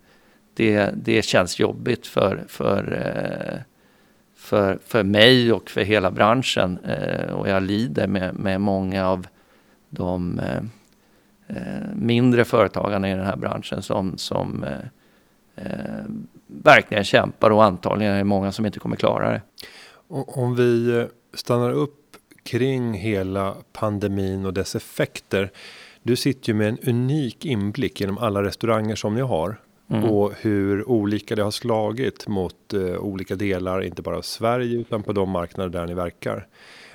det, 0.55 0.91
det 0.95 1.25
känns 1.25 1.61
jobbigt 1.61 2.07
för, 2.07 2.45
för, 2.49 2.93
eh, 2.93 3.61
för, 4.37 4.79
för 4.87 5.03
mig 5.03 5.53
och 5.53 5.71
för 5.71 5.81
hela 5.81 6.11
branschen 6.11 6.79
och 7.33 7.49
jag 7.49 7.63
lider 7.63 8.07
med, 8.07 8.35
med 8.35 8.61
många 8.61 9.09
av 9.09 9.27
de 9.89 10.41
mindre 11.95 12.45
företagarna 12.45 13.11
i 13.11 13.15
den 13.15 13.27
här 13.27 13.37
branschen 13.37 13.83
som, 13.83 14.19
som 14.19 14.65
verkligen 16.47 17.05
kämpar 17.05 17.51
och 17.51 17.65
antagligen 17.65 18.13
är 18.13 18.19
det 18.19 18.25
många 18.25 18.53
som 18.53 18.67
inte 18.67 18.79
kommer 18.79 18.97
klara 18.97 19.31
det. 19.31 19.41
Om 20.13 20.55
vi 20.55 20.99
eh, 20.99 21.05
stannar 21.35 21.71
upp 21.71 22.17
kring 22.43 22.95
hela 22.95 23.57
pandemin 23.73 24.47
och 24.47 24.55
dess 24.55 24.75
effekter. 24.75 25.51
Du 26.03 26.17
sitter 26.17 26.49
ju 26.49 26.55
med 26.55 26.69
en 26.69 26.79
unik 26.79 27.45
inblick 27.45 28.01
genom 28.01 28.19
alla 28.19 28.43
restauranger 28.43 28.95
som 28.95 29.15
ni 29.15 29.21
har. 29.21 29.61
Mm. 29.89 30.05
Och 30.05 30.33
hur 30.41 30.89
olika 30.89 31.37
det 31.37 31.43
har 31.43 31.51
slagit 31.51 32.29
mot 32.29 32.75
uh, 32.75 32.97
olika 32.97 33.35
delar, 33.35 33.83
inte 33.83 34.03
bara 34.03 34.17
av 34.17 34.23
Sverige 34.23 34.79
utan 34.79 35.03
på 35.03 35.13
de 35.13 35.31
marknader 35.31 35.71
där 35.71 35.87
ni 35.87 35.95
verkar. 35.95 36.47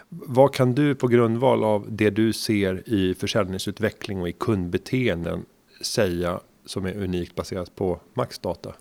Vad 0.10 0.54
kan 0.54 0.76
du 0.76 0.96
på 0.96 1.08
grundval 1.08 1.64
av 1.64 1.86
det 1.90 2.10
du 2.10 2.34
ser 2.34 2.90
i 2.90 3.14
försäljningsutveckling 3.14 4.22
och 4.22 4.30
i 4.30 4.32
kundbeteenden 4.32 5.46
säga 5.82 6.40
som 6.66 6.86
är 6.86 7.04
unikt 7.04 7.36
baserat 7.36 7.76
på 7.76 8.00
Maxdata? 8.14 8.74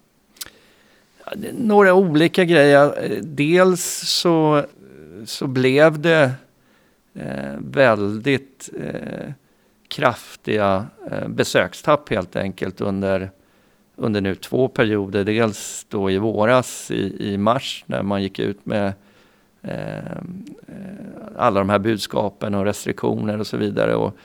Några 1.53 1.95
olika 1.95 2.45
grejer. 2.45 3.19
Dels 3.23 3.85
så, 4.09 4.65
så 5.25 5.47
blev 5.47 6.01
det 6.01 6.31
eh, 7.15 7.55
väldigt 7.59 8.71
eh, 8.81 9.33
kraftiga 9.89 10.87
eh, 11.11 11.29
besökstapp 11.29 12.09
helt 12.09 12.37
enkelt 12.37 12.81
under, 12.81 13.31
under 13.97 14.21
nu 14.21 14.35
två 14.35 14.69
perioder. 14.69 15.25
Dels 15.25 15.87
då 15.89 16.11
i 16.11 16.19
våras 16.19 16.91
i, 16.91 17.33
i 17.33 17.39
mars 17.39 17.85
när 17.87 18.03
man 18.03 18.23
gick 18.23 18.39
ut 18.39 18.67
med 18.67 18.93
eh, 19.63 19.97
eh 19.97 20.03
alla 21.39 21.61
de 21.61 21.71
här 21.71 21.79
budskapen 21.79 22.55
och 22.55 22.65
restriktioner 22.65 23.41
och 23.41 23.47
så 23.47 23.57
vidare. 23.57 23.95
Och 23.95 24.17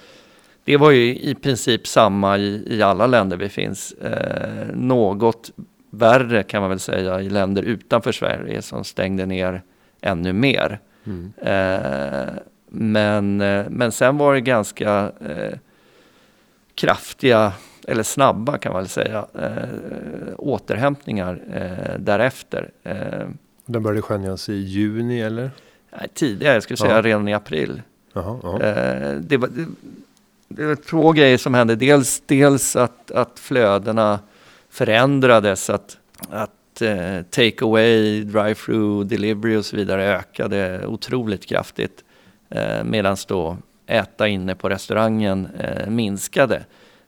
det 0.64 0.78
var 0.78 0.92
ju 0.92 1.16
i 1.16 1.36
princip 1.36 1.88
samma 1.88 2.38
i, 2.38 2.64
i 2.68 2.82
alla 2.82 3.08
länder 3.08 3.38
vi 3.38 3.50
finns. 3.50 3.92
Eh, 3.92 4.76
något 4.76 5.52
värre 5.92 6.44
kan 6.44 6.62
man 6.62 6.70
väl 6.70 6.80
säga 6.80 7.22
i 7.22 7.30
länder 7.30 7.64
utanför 7.64 8.12
Sverige 8.12 8.62
som 8.62 8.84
stängde 8.84 9.26
ner 9.26 9.62
ännu 10.02 10.34
mer. 10.34 10.80
Mm. 11.06 11.34
Eh, 11.42 12.34
men, 12.70 13.42
eh, 13.42 13.66
men 13.70 13.92
sen 13.92 14.18
var 14.18 14.34
det 14.34 14.42
ganska 14.42 15.12
eh, 15.20 15.58
kraftiga, 16.76 17.54
eller 17.88 18.04
snabba 18.04 18.58
kan 18.58 18.74
man 18.74 18.82
väl 18.82 18.90
säga, 18.90 19.26
eh, 19.40 20.34
återhämtningar 20.38 21.42
eh, 21.54 22.00
därefter. 22.00 22.72
Eh, 22.84 23.28
Den 23.66 23.84
började 23.84 24.02
skönjas 24.02 24.50
i 24.50 24.54
juni 24.54 25.22
eller? 25.22 25.52
Nej, 26.00 26.08
tidigare, 26.14 26.54
jag 26.54 26.64
skulle 26.64 26.78
säga 26.78 26.96
ja. 26.96 27.02
redan 27.02 27.28
i 27.28 27.34
april. 27.34 27.82
Aha, 28.14 28.40
aha. 28.44 28.58
Det, 29.20 29.38
var, 29.38 29.48
det, 29.48 29.66
det 30.48 30.66
var 30.66 30.76
två 30.76 31.12
grejer 31.12 31.38
som 31.38 31.54
hände. 31.54 31.76
Dels, 31.76 32.24
dels 32.26 32.76
att, 32.76 33.12
att 33.12 33.40
flödena 33.40 34.20
förändrades. 34.72 35.70
Att, 35.70 35.98
att 36.30 36.82
eh, 36.82 37.22
take 37.30 37.66
away, 37.66 38.24
drive-through, 38.24 39.04
delivery 39.04 39.56
och 39.56 39.66
så 39.66 39.76
vidare 39.76 40.18
ökade 40.18 40.88
otroligt 40.88 41.46
kraftigt. 41.46 42.04
Eh, 42.50 42.84
Medan 42.84 43.18
då 43.28 43.58
äta 43.88 44.28
inne 44.28 44.56
på 44.56 44.70
restaurangen 44.70 45.48
eh, 45.60 45.90
minskade. 45.90 46.64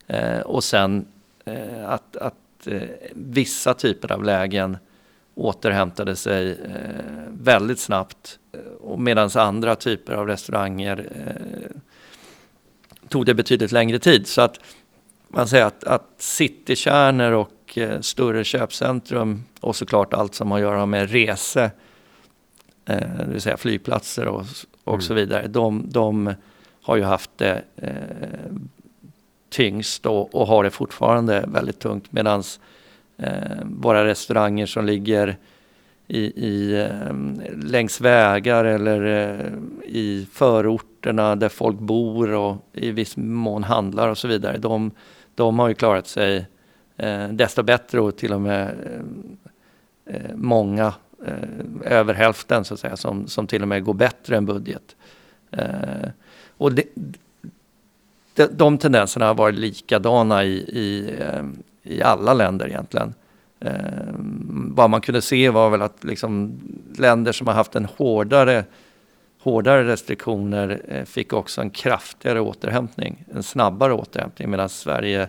Eh, 0.07 0.39
och 0.39 0.63
sen 0.63 1.05
eh, 1.45 1.89
att, 1.89 2.15
att 2.15 2.67
eh, 2.67 2.81
vissa 3.13 3.73
typer 3.73 4.11
av 4.11 4.23
lägen 4.23 4.77
återhämtade 5.35 6.15
sig 6.15 6.51
eh, 6.51 6.57
väldigt 7.29 7.79
snabbt. 7.79 8.39
Eh, 8.51 8.97
Medan 8.97 9.29
andra 9.35 9.75
typer 9.75 10.13
av 10.13 10.27
restauranger 10.27 11.09
eh, 11.15 11.77
tog 13.09 13.25
det 13.25 13.33
betydligt 13.33 13.71
längre 13.71 13.99
tid. 13.99 14.27
Så 14.27 14.41
att 14.41 14.59
man 15.33 15.47
säger 15.47 15.65
att, 15.65 15.83
att 15.83 16.07
citykärnor 16.17 17.31
och 17.31 17.77
eh, 17.77 17.99
större 18.01 18.43
köpcentrum 18.43 19.43
och 19.59 19.75
såklart 19.75 20.13
allt 20.13 20.35
som 20.35 20.51
har 20.51 20.57
att 20.57 20.61
göra 20.61 20.85
med 20.85 21.11
rese, 21.11 21.71
eh, 22.85 23.17
det 23.17 23.27
vill 23.31 23.41
säga 23.41 23.57
flygplatser 23.57 24.27
och, 24.27 24.45
och 24.83 24.93
mm. 24.93 25.01
så 25.01 25.13
vidare, 25.13 25.47
de, 25.47 25.89
de, 25.89 26.33
har 26.81 26.95
ju 26.95 27.03
haft 27.03 27.31
det 27.35 27.61
eh, 27.75 27.91
tyngst 29.49 30.05
och, 30.05 30.35
och, 30.35 30.47
har 30.47 30.63
det 30.63 30.71
fortfarande 30.71 31.45
väldigt 31.47 31.79
tungt 31.79 32.11
medan 32.11 32.43
eh, 33.17 33.31
våra 33.63 34.05
restauranger 34.05 34.65
som 34.65 34.85
ligger 34.85 35.37
i, 36.07 36.19
i, 36.19 36.81
eh, 36.81 37.15
längs 37.55 38.01
vägar 38.01 38.65
eller 38.65 39.05
eh, 39.05 39.53
i 39.83 40.27
förorterna 40.31 41.35
där 41.35 41.49
folk 41.49 41.79
bor 41.79 42.31
och 42.33 42.57
i 42.73 42.91
viss 42.91 43.17
mån 43.17 43.63
handlar 43.63 44.09
och 44.09 44.17
så 44.17 44.27
vidare. 44.27 44.57
De, 44.57 44.91
de 45.35 45.59
har 45.59 45.67
ju 45.67 45.73
klarat 45.73 46.07
sig 46.07 46.47
eh, 46.97 47.27
desto 47.27 47.63
bättre 47.63 48.01
och 48.01 48.17
till 48.17 48.33
och 48.33 48.41
med 48.41 48.67
eh, 50.05 50.15
eh, 50.15 50.35
många, 50.35 50.93
eh, 51.25 51.93
över 51.97 52.13
hälften 52.13 52.65
så 52.65 52.73
att 52.73 52.79
säga, 52.79 52.97
som, 52.97 53.27
som 53.27 53.47
till 53.47 53.61
och 53.61 53.67
med 53.67 53.83
går 53.83 53.93
bättre 53.93 54.37
än 54.37 54.45
budget. 54.45 54.95
Eh, 55.51 56.09
och 56.57 56.73
det, 56.73 56.83
de, 58.35 58.47
de 58.51 58.77
tendenserna 58.77 59.25
har 59.25 59.35
varit 59.35 59.55
likadana 59.55 60.43
i, 60.43 60.55
i, 60.55 61.15
eh, 61.19 61.43
i 61.83 62.01
alla 62.01 62.33
länder 62.33 62.67
egentligen. 62.67 63.13
Eh, 63.59 63.71
vad 64.75 64.89
man 64.89 65.01
kunde 65.01 65.21
se 65.21 65.49
var 65.49 65.69
väl 65.69 65.81
att 65.81 66.03
liksom, 66.03 66.59
länder 66.97 67.31
som 67.31 67.47
har 67.47 67.53
haft 67.53 67.75
en 67.75 67.85
hårdare, 67.85 68.65
hårdare 69.43 69.83
restriktioner 69.83 70.81
eh, 70.87 71.05
fick 71.05 71.33
också 71.33 71.61
en 71.61 71.69
kraftigare 71.69 72.41
återhämtning, 72.41 73.25
en 73.33 73.43
snabbare 73.43 73.93
återhämtning 73.93 74.49
medan 74.49 74.69
Sverige 74.69 75.27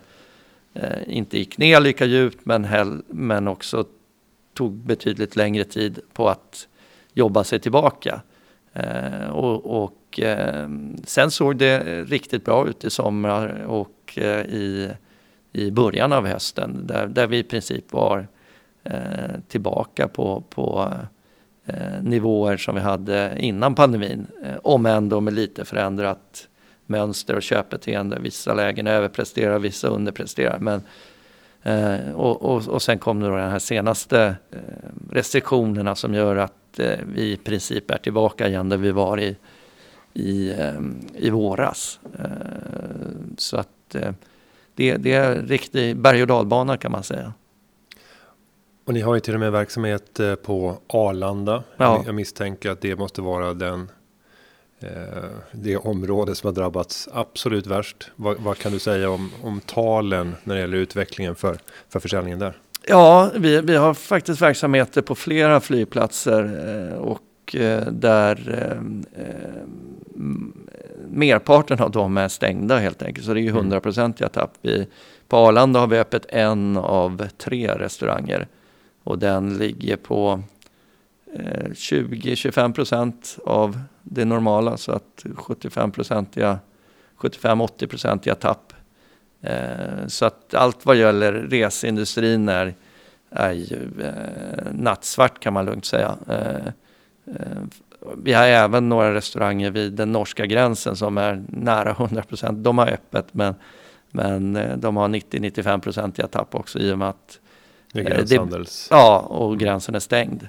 eh, 0.74 0.98
inte 1.06 1.38
gick 1.38 1.58
ner 1.58 1.80
lika 1.80 2.04
djupt 2.04 2.46
men, 2.46 2.64
hell, 2.64 3.02
men 3.08 3.48
också 3.48 3.84
tog 4.54 4.72
betydligt 4.72 5.36
längre 5.36 5.64
tid 5.64 6.00
på 6.12 6.28
att 6.28 6.68
jobba 7.12 7.44
sig 7.44 7.60
tillbaka. 7.60 8.20
Eh, 8.72 9.28
och, 9.30 9.82
och 9.82 10.20
sen 11.04 11.30
såg 11.30 11.56
det 11.56 12.04
riktigt 12.04 12.44
bra 12.44 12.68
ut 12.68 12.84
i 12.84 12.90
sommar 12.90 13.64
och 13.66 14.18
i, 14.48 14.90
i 15.52 15.70
början 15.70 16.12
av 16.12 16.26
hösten 16.26 16.86
där, 16.86 17.06
där 17.06 17.26
vi 17.26 17.38
i 17.38 17.42
princip 17.42 17.92
var 17.92 18.26
tillbaka 19.48 20.08
på, 20.08 20.44
på 20.50 20.92
Eh, 21.66 22.02
nivåer 22.02 22.56
som 22.56 22.74
vi 22.74 22.80
hade 22.80 23.34
innan 23.38 23.74
pandemin. 23.74 24.26
Eh, 24.42 24.56
om 24.62 24.86
ändå 24.86 25.20
med 25.20 25.34
lite 25.34 25.64
förändrat 25.64 26.48
mönster 26.86 27.36
och 27.36 27.42
köpbeteende. 27.42 28.18
Vissa 28.20 28.54
lägen 28.54 28.86
överpresterar, 28.86 29.58
vissa 29.58 29.88
underpresterar. 29.88 30.58
Men, 30.58 30.82
eh, 31.62 32.10
och, 32.14 32.42
och, 32.42 32.68
och 32.68 32.82
sen 32.82 32.98
kom 32.98 33.20
då 33.20 33.28
de 33.28 33.36
här 33.36 33.58
senaste 33.58 34.36
restriktionerna 35.10 35.94
som 35.94 36.14
gör 36.14 36.36
att 36.36 36.80
vi 37.14 37.32
i 37.32 37.36
princip 37.36 37.90
är 37.90 37.98
tillbaka 37.98 38.48
igen 38.48 38.68
där 38.68 38.76
vi 38.76 38.90
var 38.90 39.20
i, 39.20 39.36
i, 40.14 40.54
i 41.14 41.30
våras. 41.30 42.00
så 43.36 43.56
att 43.56 43.96
det, 44.74 44.96
det 44.96 45.12
är 45.12 45.36
en 45.36 45.46
riktig 45.46 45.96
berg 45.96 46.22
och 46.22 46.28
dalbana 46.28 46.76
kan 46.76 46.92
man 46.92 47.02
säga. 47.02 47.32
Och 48.84 48.94
ni 48.94 49.00
har 49.00 49.14
ju 49.14 49.20
till 49.20 49.34
och 49.34 49.40
med 49.40 49.52
verksamhet 49.52 50.20
på 50.42 50.78
Arlanda. 50.86 51.62
Ja. 51.76 52.02
Jag 52.06 52.14
misstänker 52.14 52.70
att 52.70 52.80
det 52.80 52.96
måste 52.96 53.22
vara 53.22 53.54
den 53.54 53.88
Eh, 54.84 55.24
det 55.52 55.76
område 55.76 56.34
som 56.34 56.46
har 56.46 56.54
drabbats 56.54 57.08
absolut 57.12 57.66
värst. 57.66 58.10
Vad, 58.16 58.36
vad, 58.40 58.58
kan 58.58 58.72
du 58.72 58.78
säga 58.78 59.10
om, 59.10 59.30
om 59.42 59.60
talen 59.60 60.34
när 60.44 60.54
det 60.54 60.60
gäller 60.60 60.76
utvecklingen 60.76 61.34
för, 61.34 61.58
för 61.88 62.00
försäljningen 62.00 62.38
där? 62.38 62.52
Ja, 62.86 63.30
vi, 63.34 63.60
vi 63.60 63.76
har 63.76 63.94
faktiskt 63.94 64.42
verksamheter 64.42 65.02
på 65.02 65.14
flera 65.14 65.60
flygplatser 65.60 66.42
eh, 66.92 66.98
och 66.98 67.54
eh, 67.54 67.86
där 67.86 68.70
merparten 71.08 71.80
av 71.80 71.90
dem 71.90 72.16
är 72.16 72.28
stängda 72.28 72.78
helt 72.78 73.02
enkelt. 73.02 73.26
Så 73.26 73.34
det 73.34 73.40
är 73.40 73.42
ju 73.42 73.48
mm. 73.48 73.60
hundraprocentiga 73.62 74.28
tapp. 74.28 74.52
Vi, 74.62 74.86
på 75.28 75.36
Arlanda 75.36 75.80
har 75.80 75.86
vi 75.86 75.98
öppet 75.98 76.26
en 76.28 76.76
av 76.76 77.28
tre 77.38 77.74
restauranger 77.78 78.48
och 79.04 79.18
den 79.18 79.58
ligger 79.58 79.96
på 79.96 80.42
eh, 81.34 81.70
20-25 81.70 82.72
procent 82.72 83.38
av 83.44 83.80
det 84.02 84.24
normala 84.24 84.76
så 84.76 84.92
att 84.92 85.24
75-procentiga 85.24 86.58
75-80-procentiga 87.18 88.34
tapp. 88.34 88.72
Eh, 89.42 90.06
så 90.06 90.24
att 90.24 90.54
allt 90.54 90.86
vad 90.86 90.96
gäller 90.96 91.32
reseindustrin 91.32 92.48
är, 92.48 92.74
är 93.30 93.52
ju 93.52 93.88
eh, 94.02 94.72
nattsvart 94.72 95.40
kan 95.40 95.52
man 95.52 95.64
lugnt 95.64 95.84
säga. 95.84 96.16
Vi 98.16 98.32
har 98.32 98.44
även 98.44 98.88
några 98.88 99.14
restauranger 99.14 99.70
vid 99.70 99.92
den 99.92 100.12
norska 100.12 100.46
gränsen 100.46 100.96
som 100.96 101.18
är 101.18 101.44
nära 101.48 101.90
100 101.90 102.22
procent. 102.22 102.64
De 102.64 102.78
har 102.78 102.86
öppet 102.86 103.34
men, 103.34 103.54
men 104.10 104.58
de 104.80 104.96
har 104.96 105.08
90-95 105.08 105.80
procentiga 105.80 106.26
tapp 106.26 106.54
också 106.54 106.78
i 106.78 106.92
och 106.92 106.98
med 106.98 107.08
att 107.08 107.40
det 107.94 108.00
är 108.00 108.04
gränshandels... 108.04 108.88
Det, 108.88 108.94
ja, 108.94 109.18
och 109.18 109.58
gränsen 109.58 109.94
är 109.94 110.00
stängd. 110.00 110.48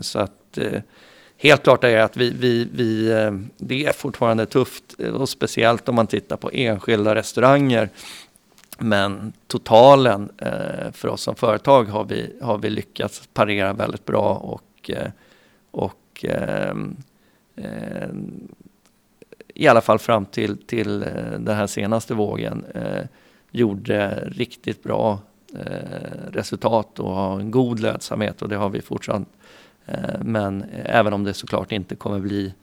så 0.00 0.18
att 0.18 0.58
Helt 1.42 1.62
klart 1.62 1.84
är 1.84 1.98
att 1.98 2.16
vi, 2.16 2.30
vi, 2.30 2.68
vi, 2.72 3.10
eh, 3.10 3.32
det 3.56 3.84
är 3.84 3.92
fortfarande 3.92 4.46
tufft 4.46 4.84
och 5.14 5.28
speciellt 5.28 5.88
om 5.88 5.94
man 5.94 6.06
tittar 6.06 6.36
på 6.36 6.50
enskilda 6.52 7.14
restauranger. 7.14 7.88
Men 8.78 9.32
totalen 9.46 10.30
eh, 10.38 10.92
för 10.92 11.08
oss 11.08 11.22
som 11.22 11.34
företag 11.34 11.84
har 11.84 12.04
vi, 12.04 12.38
har 12.42 12.58
vi 12.58 12.70
lyckats 12.70 13.28
parera 13.32 13.72
väldigt 13.72 14.06
bra 14.06 14.34
och, 14.34 14.90
eh, 14.90 15.10
och 15.70 16.24
i 19.54 19.68
alla 19.68 19.80
fall 19.80 19.98
fram 19.98 20.26
till, 20.26 20.66
till 20.66 21.00
den 21.38 21.56
här 21.56 21.66
senaste 21.66 22.14
vågen 22.14 22.64
gjorde 23.50 24.28
riktigt 24.32 24.82
bra 24.82 25.18
resultat 26.30 26.98
och 26.98 27.10
har 27.10 27.40
en 27.40 27.50
god 27.50 27.80
lönsamhet 27.80 28.42
och 28.42 28.48
det 28.48 28.56
har 28.56 28.68
vi 28.68 28.82
fortsatt 28.82 29.22
Eh, 29.90 30.20
men 30.20 30.64
även 30.84 31.12
om 31.12 31.24
det 31.24 31.34
såklart 31.34 31.72
inte 31.72 31.96
kommer 31.96 32.18
bli 32.18 32.54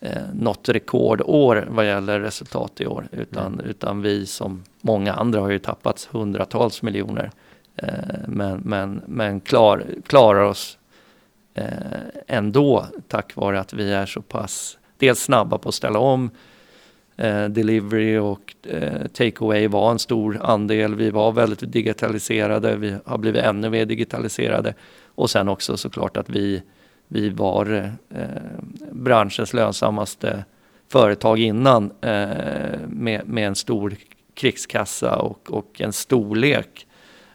eh, 0.00 0.22
något 0.34 0.68
rekordår 0.68 1.66
vad 1.70 1.86
gäller 1.86 2.20
resultat 2.20 2.80
i 2.80 2.86
år. 2.86 3.08
Utan, 3.12 3.54
mm. 3.54 3.66
utan 3.66 4.02
vi 4.02 4.26
som 4.26 4.64
många 4.80 5.12
andra 5.12 5.40
har 5.40 5.50
ju 5.50 5.58
tappat 5.58 6.08
hundratals 6.12 6.82
miljoner. 6.82 7.30
Eh, 7.76 7.88
men, 8.28 8.60
men, 8.64 9.02
men 9.06 9.40
klar, 9.40 9.84
klarar 10.06 10.40
oss 10.40 10.78
ändå 12.26 12.86
tack 13.08 13.36
vare 13.36 13.60
att 13.60 13.72
vi 13.72 13.92
är 13.92 14.06
så 14.06 14.22
pass 14.22 14.78
dels 14.98 15.22
snabba 15.22 15.58
på 15.58 15.68
att 15.68 15.74
ställa 15.74 15.98
om 15.98 16.30
Eh, 17.16 17.44
delivery 17.44 18.18
och 18.18 18.54
eh, 18.62 19.06
takeaway 19.06 19.68
var 19.68 19.90
en 19.90 19.98
stor 19.98 20.38
andel. 20.42 20.94
Vi 20.94 21.10
var 21.10 21.32
väldigt 21.32 21.72
digitaliserade, 21.72 22.76
vi 22.76 22.96
har 23.04 23.18
blivit 23.18 23.42
ännu 23.42 23.70
mer 23.70 23.86
digitaliserade. 23.86 24.74
Och 25.04 25.30
sen 25.30 25.48
också 25.48 25.76
såklart 25.76 26.16
att 26.16 26.30
vi, 26.30 26.62
vi 27.08 27.28
var 27.28 27.92
eh, 28.10 28.26
branschens 28.92 29.52
lönsammaste 29.52 30.44
företag 30.88 31.38
innan 31.38 31.84
eh, 32.00 32.78
med, 32.88 33.28
med 33.28 33.46
en 33.46 33.54
stor 33.54 33.96
krigskassa 34.34 35.16
och, 35.16 35.50
och 35.50 35.80
en 35.80 35.92
storlek 35.92 36.86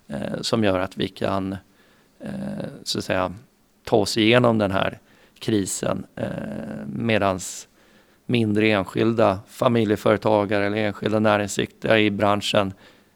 eh, 0.07 0.41
som 0.41 0.63
gör 0.63 0.79
att 0.79 0.97
vi 0.97 1.07
kan 1.07 1.57
eh, 2.19 2.29
så 2.83 2.97
att 2.97 3.05
säga, 3.05 3.33
ta 3.83 3.95
oss 3.95 4.17
igenom 4.17 4.57
den 4.57 4.71
här 4.71 4.99
krisen 5.39 6.05
eh, 6.15 6.27
medans 6.85 7.68
mindre 8.29 8.67
enskilda 8.67 9.39
familjeföretagare 9.47 10.65
eller 10.65 10.77
enskilda 10.77 11.19
näringsidkare 11.19 12.01
i 12.01 12.11
branschen 12.11 12.73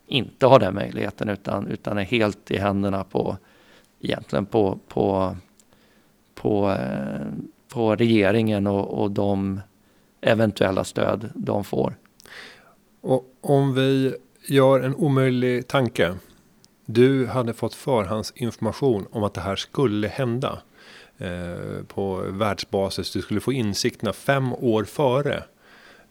inte 0.08 0.46
har 0.46 0.60
den 0.60 0.76
möjligheten 0.76 1.30
utan, 1.30 1.68
utan 1.68 1.98
är 1.98 2.04
helt 2.04 2.52
i 2.52 2.58
händerna 2.58 3.04
på 3.04 3.38
egentligen 4.00 4.46
på, 4.46 4.80
på, 4.88 5.36
på, 6.36 6.72
eh, 6.72 7.28
på 7.70 7.96
regeringen 7.96 8.68
och, 8.68 9.02
och 9.02 9.12
de 9.12 9.62
eventuella 10.22 10.84
stöd 10.84 11.30
de 11.36 11.64
får. 11.64 11.96
Och 13.02 13.34
om 13.42 13.74
vi 13.74 14.16
gör 14.48 14.80
en 14.80 14.96
omöjlig 14.96 15.68
tanke. 15.68 16.16
Du 16.86 17.28
hade 17.28 17.54
fått 17.54 17.74
förhandsinformation 17.74 19.08
om 19.12 19.24
att 19.24 19.34
det 19.34 19.42
här 19.42 19.56
skulle 19.56 20.08
hända. 20.08 20.60
Eh, 21.24 21.84
på 21.88 22.16
världsbasis. 22.16 23.12
Du 23.12 23.22
skulle 23.22 23.40
få 23.40 23.54
insikterna 23.54 24.14
fem 24.14 24.54
år 24.54 24.84
före. 24.84 25.44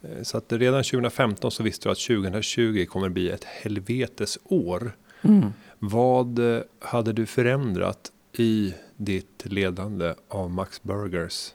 Eh, 0.02 0.22
så 0.22 0.38
att 0.38 0.52
redan 0.52 0.82
2015 0.82 1.50
så 1.50 1.62
visste 1.62 1.88
du 1.88 1.92
att 1.92 1.98
2020 1.98 2.86
kommer 2.86 3.08
bli 3.08 3.30
ett 3.30 3.44
helvetes 3.44 4.38
år. 4.44 4.96
Mm. 5.22 5.52
Vad 5.78 6.56
eh, 6.56 6.62
hade 6.80 7.12
du 7.12 7.26
förändrat 7.26 8.12
i 8.32 8.74
ditt 8.96 9.44
ledande 9.44 10.14
av 10.28 10.50
Max 10.50 10.82
Burgers 10.82 11.54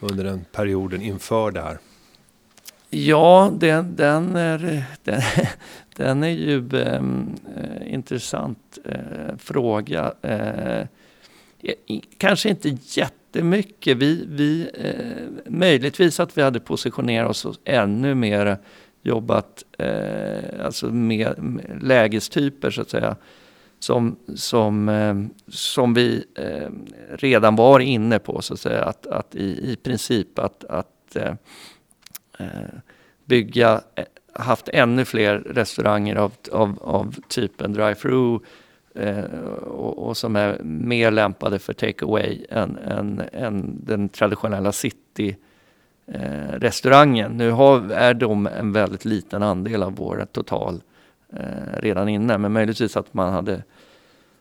under 0.00 0.24
den 0.24 0.44
perioden 0.52 1.02
inför 1.02 1.50
det 1.50 1.62
här? 1.62 1.78
Ja, 2.90 3.52
den, 3.58 3.96
den, 3.96 4.36
är, 4.36 4.84
den, 5.04 5.22
den 5.96 6.22
är 6.22 6.28
ju 6.28 6.68
eh, 6.80 7.94
intressant 7.94 8.78
eh, 8.84 9.36
fråga. 9.38 10.14
Eh, 10.22 10.86
kanske 12.18 12.48
inte 12.48 12.76
jättemycket. 12.84 13.96
Vi, 13.96 14.26
vi, 14.28 14.70
eh, 14.74 15.52
möjligtvis 15.52 16.20
att 16.20 16.38
vi 16.38 16.42
hade 16.42 16.60
positionerat 16.60 17.30
oss 17.44 17.60
ännu 17.64 18.14
mer 18.14 18.58
jobbat 19.02 19.64
eh, 19.78 20.64
alltså 20.64 20.86
med, 20.86 21.38
med 21.38 21.78
lägestyper 21.82 22.70
så 22.70 22.82
att 22.82 22.90
säga. 22.90 23.16
Som, 23.78 24.16
som, 24.34 24.88
eh, 24.88 25.14
som 25.48 25.94
vi 25.94 26.24
eh, 26.34 26.68
redan 27.16 27.56
var 27.56 27.80
inne 27.80 28.18
på 28.18 28.42
så 28.42 28.54
att 28.54 28.60
säga. 28.60 28.84
Att, 28.84 29.06
att 29.06 29.34
i, 29.34 29.72
i 29.72 29.76
princip 29.76 30.38
att, 30.38 30.64
att 30.64 31.16
eh, 31.16 31.34
eh 32.38 32.78
bygga, 33.24 33.80
eh, 33.94 34.04
haft 34.32 34.68
ännu 34.68 35.04
fler 35.04 35.38
restauranger 35.38 36.16
av, 36.16 36.32
av, 36.52 36.78
av 36.82 37.14
typen 37.28 37.72
drive-through 37.72 38.34
eh, 38.34 38.48
Eh, 38.94 39.24
och, 39.64 39.98
och, 39.98 40.16
som 40.16 40.36
är 40.36 40.58
mer 40.62 41.10
lämpade 41.10 41.58
för 41.58 41.72
take 41.72 42.04
away 42.04 42.44
än, 42.50 42.78
än, 42.78 43.22
än 43.32 43.80
den 43.84 44.08
traditionella 44.08 44.72
city 44.72 45.36
eh, 46.06 46.52
restaurangen. 46.52 47.32
Nu 47.32 47.50
har, 47.50 47.90
är 47.90 48.14
de 48.14 48.46
en 48.46 48.72
väldigt 48.72 49.04
liten 49.04 49.42
andel 49.42 49.82
av 49.82 49.96
vår 49.96 50.26
total 50.32 50.82
eh, 51.32 51.80
redan 51.80 52.08
inne, 52.08 52.38
men 52.38 52.52
möjligtvis 52.52 52.96
att 52.96 53.14
man 53.14 53.32
hade 53.32 53.62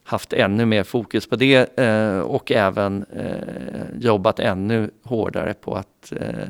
haft 0.04 0.34
ännu 0.34 0.66
mer 0.66 0.84
fokus 0.84 1.28
på 1.28 1.36
det 1.36 1.80
eh, 1.80 2.20
och 2.20 2.52
även 2.52 3.06
eh, 3.14 4.00
jobbat 4.00 4.40
ännu 4.40 4.90
hårdare 5.04 5.54
på 5.54 5.76
att 5.76 6.14
eh, 6.16 6.48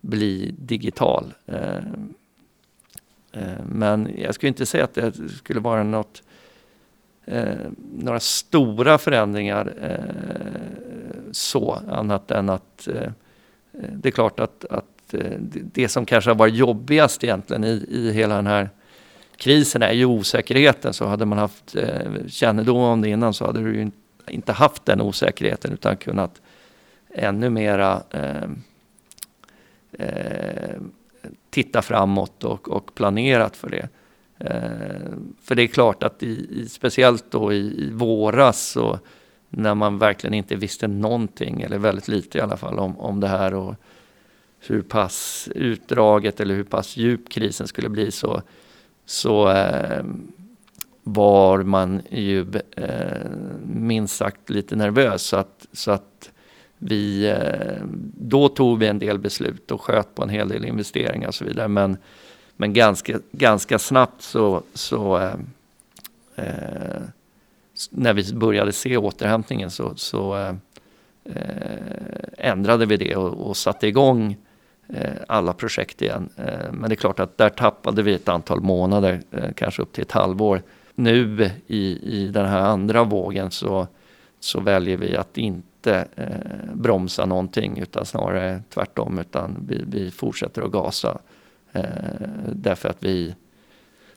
bli 0.00 0.54
digital. 0.58 1.34
Eh, 1.46 1.76
eh, 3.32 3.64
men 3.66 4.10
jag 4.18 4.34
skulle 4.34 4.48
inte 4.48 4.66
säga 4.66 4.84
att 4.84 4.94
det 4.94 5.12
skulle 5.28 5.60
vara 5.60 5.82
något, 5.82 6.22
eh, 6.22 6.25
Eh, 7.26 7.54
några 7.98 8.20
stora 8.20 8.98
förändringar 8.98 9.74
eh, 9.82 11.32
så, 11.32 11.78
annat 11.88 12.30
än 12.30 12.48
att 12.48 12.88
eh, 12.88 13.10
det 13.92 14.08
är 14.08 14.12
klart 14.12 14.40
att, 14.40 14.64
att 14.64 15.14
det 15.52 15.88
som 15.88 16.06
kanske 16.06 16.30
har 16.30 16.34
varit 16.34 16.54
jobbigast 16.54 17.24
egentligen 17.24 17.64
i, 17.64 17.86
i 17.88 18.12
hela 18.12 18.36
den 18.36 18.46
här 18.46 18.70
krisen 19.36 19.82
är 19.82 19.92
ju 19.92 20.04
osäkerheten. 20.04 20.92
Så 20.92 21.06
hade 21.06 21.24
man 21.24 21.38
haft 21.38 21.76
eh, 21.76 22.26
kännedom 22.28 22.76
om 22.76 23.02
det 23.02 23.08
innan 23.08 23.34
så 23.34 23.46
hade 23.46 23.64
du 23.64 23.74
ju 23.74 23.90
inte 24.28 24.52
haft 24.52 24.84
den 24.84 25.00
osäkerheten 25.00 25.72
utan 25.72 25.96
kunnat 25.96 26.40
ännu 27.14 27.50
mera 27.50 28.02
eh, 28.10 28.50
eh, 29.92 30.76
titta 31.50 31.82
framåt 31.82 32.44
och, 32.44 32.68
och 32.68 32.94
planerat 32.94 33.56
för 33.56 33.70
det. 33.70 33.88
Eh, 34.38 35.12
för 35.42 35.54
det 35.54 35.62
är 35.62 35.66
klart 35.66 36.02
att 36.02 36.22
i, 36.22 36.46
i 36.50 36.68
speciellt 36.68 37.30
då 37.30 37.52
i, 37.52 37.56
i 37.56 37.90
våras 37.92 38.76
och 38.76 38.98
när 39.48 39.74
man 39.74 39.98
verkligen 39.98 40.34
inte 40.34 40.56
visste 40.56 40.88
någonting 40.88 41.62
eller 41.62 41.78
väldigt 41.78 42.08
lite 42.08 42.38
i 42.38 42.40
alla 42.40 42.56
fall 42.56 42.78
om, 42.78 43.00
om 43.00 43.20
det 43.20 43.28
här 43.28 43.54
och 43.54 43.74
hur 44.60 44.82
pass 44.82 45.48
utdraget 45.54 46.40
eller 46.40 46.54
hur 46.54 46.64
pass 46.64 46.96
djup 46.96 47.28
krisen 47.28 47.66
skulle 47.68 47.88
bli 47.88 48.10
så 48.10 48.42
så 49.06 49.50
eh, 49.50 50.04
var 51.02 51.62
man 51.62 52.02
ju 52.10 52.46
eh, 52.76 53.30
minst 53.66 54.16
sagt 54.16 54.50
lite 54.50 54.76
nervös. 54.76 55.22
Så 55.22 55.36
att, 55.36 55.66
så 55.72 55.90
att 55.90 56.30
vi, 56.78 57.28
eh, 57.28 57.86
då 58.14 58.48
tog 58.48 58.78
vi 58.78 58.86
en 58.86 58.98
del 58.98 59.18
beslut 59.18 59.70
och 59.70 59.80
sköt 59.80 60.14
på 60.14 60.22
en 60.22 60.28
hel 60.28 60.48
del 60.48 60.64
investeringar 60.64 61.28
och 61.28 61.34
så 61.34 61.44
vidare. 61.44 61.68
Men, 61.68 61.96
men 62.56 62.72
ganska, 62.72 63.18
ganska 63.32 63.78
snabbt 63.78 64.22
så, 64.22 64.62
så 64.74 65.18
eh, 65.18 65.34
eh, 66.36 67.02
när 67.90 68.14
vi 68.14 68.34
började 68.34 68.72
se 68.72 68.96
återhämtningen 68.96 69.70
så, 69.70 69.92
så 69.96 70.36
eh, 70.36 70.54
eh, 71.24 72.28
ändrade 72.38 72.86
vi 72.86 72.96
det 72.96 73.16
och, 73.16 73.48
och 73.48 73.56
satte 73.56 73.86
igång 73.86 74.36
Eh, 74.88 75.12
alla 75.28 75.52
projekt 75.52 76.02
igen. 76.02 76.28
Eh, 76.36 76.72
men 76.72 76.90
det 76.90 76.94
är 76.94 76.96
klart 76.96 77.20
att 77.20 77.38
där 77.38 77.48
tappade 77.48 78.02
vi 78.02 78.14
ett 78.14 78.28
antal 78.28 78.60
månader, 78.60 79.20
eh, 79.30 79.52
kanske 79.54 79.82
upp 79.82 79.92
till 79.92 80.02
ett 80.02 80.12
halvår. 80.12 80.62
Nu 80.94 81.50
i, 81.66 81.98
i 82.02 82.28
den 82.28 82.46
här 82.46 82.60
andra 82.60 83.04
vågen 83.04 83.50
så, 83.50 83.86
så 84.40 84.60
väljer 84.60 84.96
vi 84.96 85.16
att 85.16 85.38
inte 85.38 86.08
eh, 86.16 86.74
bromsa 86.74 87.26
någonting 87.26 87.78
utan 87.78 88.06
snarare 88.06 88.62
tvärtom 88.74 89.18
utan 89.18 89.56
vi, 89.68 89.84
vi 89.86 90.10
fortsätter 90.10 90.62
att 90.62 90.72
gasa. 90.72 91.18
Eh, 91.76 92.50
därför 92.52 92.88
att 92.88 93.02
vi 93.02 93.34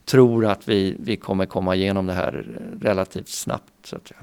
tror 0.06 0.46
att 0.46 0.68
vi, 0.68 0.96
vi 1.00 1.18
kommer 1.18 1.46
komma 1.46 1.76
igenom 1.76 2.06
det 2.06 2.14
här 2.14 2.46
relativt 2.82 3.28
snabbt. 3.28 3.74
Så 3.84 3.96
att 3.96 4.08
säga. 4.08 4.20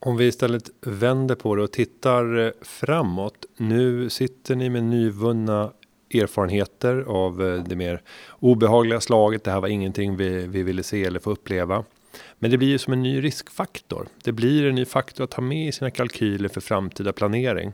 Om 0.00 0.16
vi 0.16 0.26
istället 0.26 0.70
vänder 0.80 1.34
på 1.34 1.54
det 1.54 1.62
och 1.62 1.72
tittar 1.72 2.38
eh, 2.38 2.52
framåt. 2.62 3.46
Nu 3.56 4.10
sitter 4.10 4.54
ni 4.54 4.70
med 4.70 4.84
nyvunna 4.84 5.72
erfarenheter 6.14 7.04
av 7.06 7.42
eh, 7.42 7.64
det 7.64 7.76
mer 7.76 8.02
obehagliga 8.38 9.00
slaget. 9.00 9.44
Det 9.44 9.50
här 9.50 9.60
var 9.60 9.68
ingenting 9.68 10.16
vi, 10.16 10.46
vi 10.46 10.62
ville 10.62 10.82
se 10.82 11.04
eller 11.04 11.20
få 11.20 11.30
uppleva. 11.30 11.84
Men 12.38 12.50
det 12.50 12.58
blir 12.58 12.68
ju 12.68 12.78
som 12.78 12.92
en 12.92 13.02
ny 13.02 13.24
riskfaktor. 13.24 14.08
Det 14.24 14.32
blir 14.32 14.66
en 14.66 14.74
ny 14.74 14.84
faktor 14.84 15.24
att 15.24 15.34
ha 15.34 15.42
med 15.42 15.68
i 15.68 15.72
sina 15.72 15.90
kalkyler 15.90 16.48
för 16.48 16.60
framtida 16.60 17.12
planering. 17.12 17.72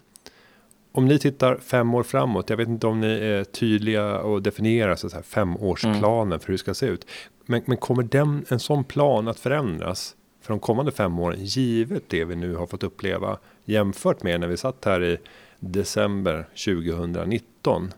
Om 0.96 1.06
ni 1.06 1.18
tittar 1.18 1.56
fem 1.56 1.94
år 1.94 2.02
framåt. 2.02 2.50
Jag 2.50 2.56
vet 2.56 2.68
inte 2.68 2.87
om 2.87 3.00
ni 3.00 3.06
är 3.06 3.44
tydliga 3.44 4.18
och 4.18 4.42
definierar 4.42 4.96
så 4.96 5.09
här 5.09 5.22
femårsplanen 5.22 6.26
mm. 6.26 6.40
för 6.40 6.46
hur 6.46 6.54
det 6.54 6.59
ska 6.59 6.74
se 6.74 6.87
ut. 6.87 7.06
Men, 7.46 7.62
men 7.66 7.76
kommer 7.76 8.02
den, 8.02 8.44
en 8.48 8.59
sån 8.59 8.85
plan 8.85 9.28
att 9.28 9.38
förändras 9.38 10.14
för 10.42 10.52
de 10.52 10.61
kommande 10.61 10.92
fem 10.92 11.18
åren, 11.18 11.44
givet 11.44 12.02
det 12.09 12.24
vi 12.24 12.37
nu 12.37 12.54
har 12.54 12.66
fått 12.66 12.82
uppleva 12.82 13.38
jämfört 13.64 14.22
med 14.22 14.40
när 14.40 14.46
vi 14.46 14.56
satt 14.56 14.85
här 14.85 15.04
i 15.04 15.18
december 15.61 16.46
2019 16.64 17.92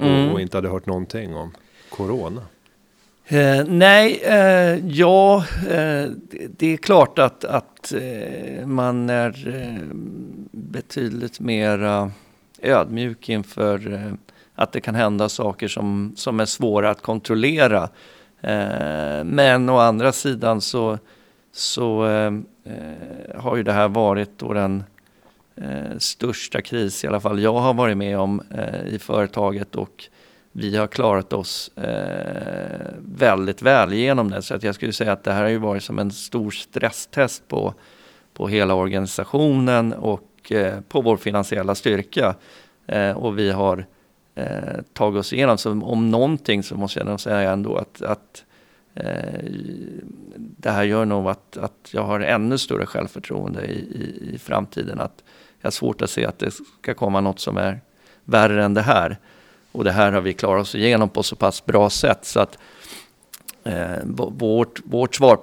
mm. 0.00 0.32
och, 0.32 0.40
inte 0.40 0.56
hade 0.56 0.68
hört 0.68 0.86
någonting 0.86 1.34
om 1.34 1.54
corona? 1.88 2.42
Eh, 3.26 3.64
nej, 3.66 4.20
eh, 4.24 4.86
ja, 4.86 5.44
eh, 5.70 6.10
det 6.56 6.72
är 6.72 6.76
klart 6.76 7.18
att, 7.18 7.44
att 7.44 7.92
eh, 7.92 8.66
man 8.66 9.10
är 9.10 9.48
eh, 9.48 9.96
betydligt 10.50 11.40
mer 11.40 12.10
ödmjuk 12.62 13.28
inför 13.28 13.92
eh, 13.92 14.12
att 14.54 14.72
det 14.72 14.80
kan 14.80 14.94
hända 14.94 15.28
saker 15.28 15.68
som, 15.68 16.12
som 16.16 16.40
är 16.40 16.44
svåra 16.44 16.90
att 16.90 17.02
kontrollera. 17.02 17.82
Eh, 18.40 19.24
men 19.24 19.68
å 19.68 19.78
andra 19.78 20.12
sidan 20.12 20.60
så 20.60 20.98
så 21.52 22.06
eh, 22.06 22.32
har 23.34 23.56
ju 23.56 23.62
det 23.62 23.72
här 23.72 23.88
varit 23.88 24.38
då 24.38 24.52
den 24.52 24.84
största 25.98 26.60
kris, 26.60 27.04
i 27.04 27.06
alla 27.06 27.20
fall 27.20 27.40
jag 27.40 27.52
har 27.52 27.74
varit 27.74 27.96
med 27.96 28.18
om 28.18 28.42
i 28.86 28.98
företaget 28.98 29.76
och 29.76 30.08
vi 30.52 30.76
har 30.76 30.86
klarat 30.86 31.32
oss 31.32 31.70
eh, 31.76 32.94
väldigt 32.98 33.62
väl 33.62 33.92
genom 33.92 34.30
det. 34.30 34.42
Så 34.42 34.54
att 34.54 34.62
jag 34.62 34.74
skulle 34.74 34.92
säga 34.92 35.12
att 35.12 35.24
det 35.24 35.32
här 35.32 35.42
har 35.42 35.48
ju 35.48 35.58
varit 35.58 35.82
som 35.82 35.98
en 35.98 36.10
stor 36.10 36.50
stresstest 36.50 37.48
på, 37.48 37.74
på 38.34 38.48
hela 38.48 38.74
organisationen 38.74 39.92
och 39.92 40.22
Eh, 40.50 40.80
på 40.80 41.00
vår 41.00 41.16
finansiella 41.16 41.74
styrka. 41.74 42.34
Eh, 42.86 43.10
och 43.10 43.38
vi 43.38 43.50
har 43.50 43.86
eh, 44.34 44.82
tagit 44.92 45.20
oss 45.20 45.32
igenom. 45.32 45.58
Så 45.58 45.70
om 45.70 46.10
någonting 46.10 46.62
så 46.62 46.74
måste 46.74 47.00
jag 47.00 47.06
nog 47.06 47.20
säga 47.20 47.52
ändå 47.52 47.76
att, 47.76 48.02
att 48.02 48.44
det 50.36 50.70
här 50.70 50.82
gör 50.82 51.04
nog 51.04 51.28
att, 51.28 51.56
att 51.56 51.88
jag 51.90 52.02
har 52.02 52.20
ännu 52.20 52.58
större 52.58 52.86
självförtroende 52.86 53.66
i, 53.66 53.78
i, 53.78 54.34
i 54.34 54.38
framtiden. 54.38 55.00
Att 55.00 55.24
jag 55.60 55.66
har 55.66 55.70
svårt 55.70 56.02
att 56.02 56.10
se 56.10 56.26
att 56.26 56.38
det 56.38 56.50
ska 56.82 56.94
komma 56.94 57.20
något 57.20 57.40
som 57.40 57.56
är 57.56 57.80
värre 58.24 58.64
än 58.64 58.74
det 58.74 58.82
här. 58.82 59.18
Och 59.72 59.84
det 59.84 59.92
här 59.92 60.12
har 60.12 60.20
vi 60.20 60.32
klarat 60.32 60.62
oss 60.62 60.74
igenom 60.74 61.08
på 61.08 61.22
så 61.22 61.36
pass 61.36 61.64
bra 61.64 61.90
sätt 61.90 62.24
så 62.24 62.40
att 62.40 62.58
eh, 63.64 63.98
vårt, 64.28 64.80
vårt 64.84 65.14
svar 65.14 65.36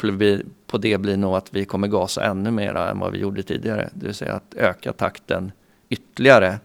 på 0.67 0.78
det 0.78 0.97
blir 0.97 1.17
nog 1.17 1.36
att 1.36 1.54
vi 1.54 1.65
kommer 1.65 1.88
gasa 1.88 2.23
ännu 2.23 2.51
mer 2.51 2.75
än 2.75 2.99
vad 2.99 3.12
vi 3.12 3.17
gjorde 3.17 3.43
tidigare. 3.43 3.89
Det 3.93 4.06
vill 4.06 4.15
säga 4.15 4.34
att 4.34 4.54
öka 4.54 4.93
takten 4.93 5.51
ytterligare. 5.89 6.60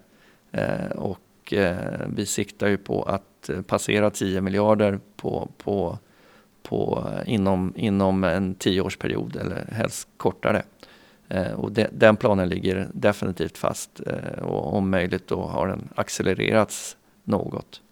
Eh, 0.52 0.90
och 0.96 1.52
eh, 1.52 1.76
vi 2.16 2.26
siktar 2.26 2.68
ju 2.68 2.76
på 2.76 3.02
att 3.02 3.50
passera 3.66 4.10
10 4.10 4.40
miljarder 4.40 5.00
på, 5.16 5.48
på 5.58 5.98
på, 6.62 7.04
eh, 7.12 7.34
inom, 7.34 7.72
inom 7.76 8.24
en 8.24 8.54
tioårsperiod 8.54 9.36
eller 9.36 9.68
helst 9.72 10.08
kortare. 10.16 10.62
Eh, 11.28 11.52
och 11.52 11.72
de, 11.72 11.86
den 11.92 12.16
planen 12.16 12.48
ligger 12.48 12.88
definitivt 12.92 13.58
fast 13.58 14.00
eh, 14.06 14.42
och 14.42 14.76
om 14.76 14.90
möjligt 14.90 15.28
då 15.28 15.42
har 15.42 15.68
den 15.68 15.88
accelererats 15.94 16.96
något. 17.24 17.82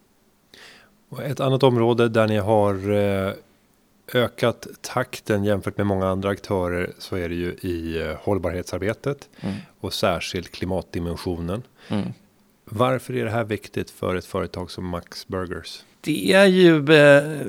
Och 1.09 1.23
ett 1.23 1.41
annat 1.41 1.63
område 1.63 2.09
där 2.09 2.29
ni 2.29 2.37
har 2.37 2.91
eh, 2.91 3.33
ökat 4.15 4.67
takten 4.81 5.45
jämfört 5.45 5.77
med 5.77 5.87
många 5.87 6.07
andra 6.07 6.29
aktörer 6.29 6.91
så 6.99 7.17
är 7.17 7.29
det 7.29 7.35
ju 7.35 7.53
i 7.53 8.01
eh, 8.01 8.17
hållbarhetsarbetet 8.23 9.29
mm. 9.41 9.55
och 9.81 9.95
särskilt 9.95 10.53
klimatdimensionen. 10.53 11.63
Mm. 11.89 12.13
Varför 12.65 13.17
är 13.17 13.25
det 13.25 13.31
här 13.31 13.45
viktigt 13.45 13.91
för 13.91 14.15
ett 14.15 14.25
företag 14.25 14.71
som 14.71 14.87
Max 14.87 15.29
Burgers? 15.29 15.83
Det 16.01 16.33
är 16.33 16.47
ju 16.47 16.93
eh, 16.95 17.47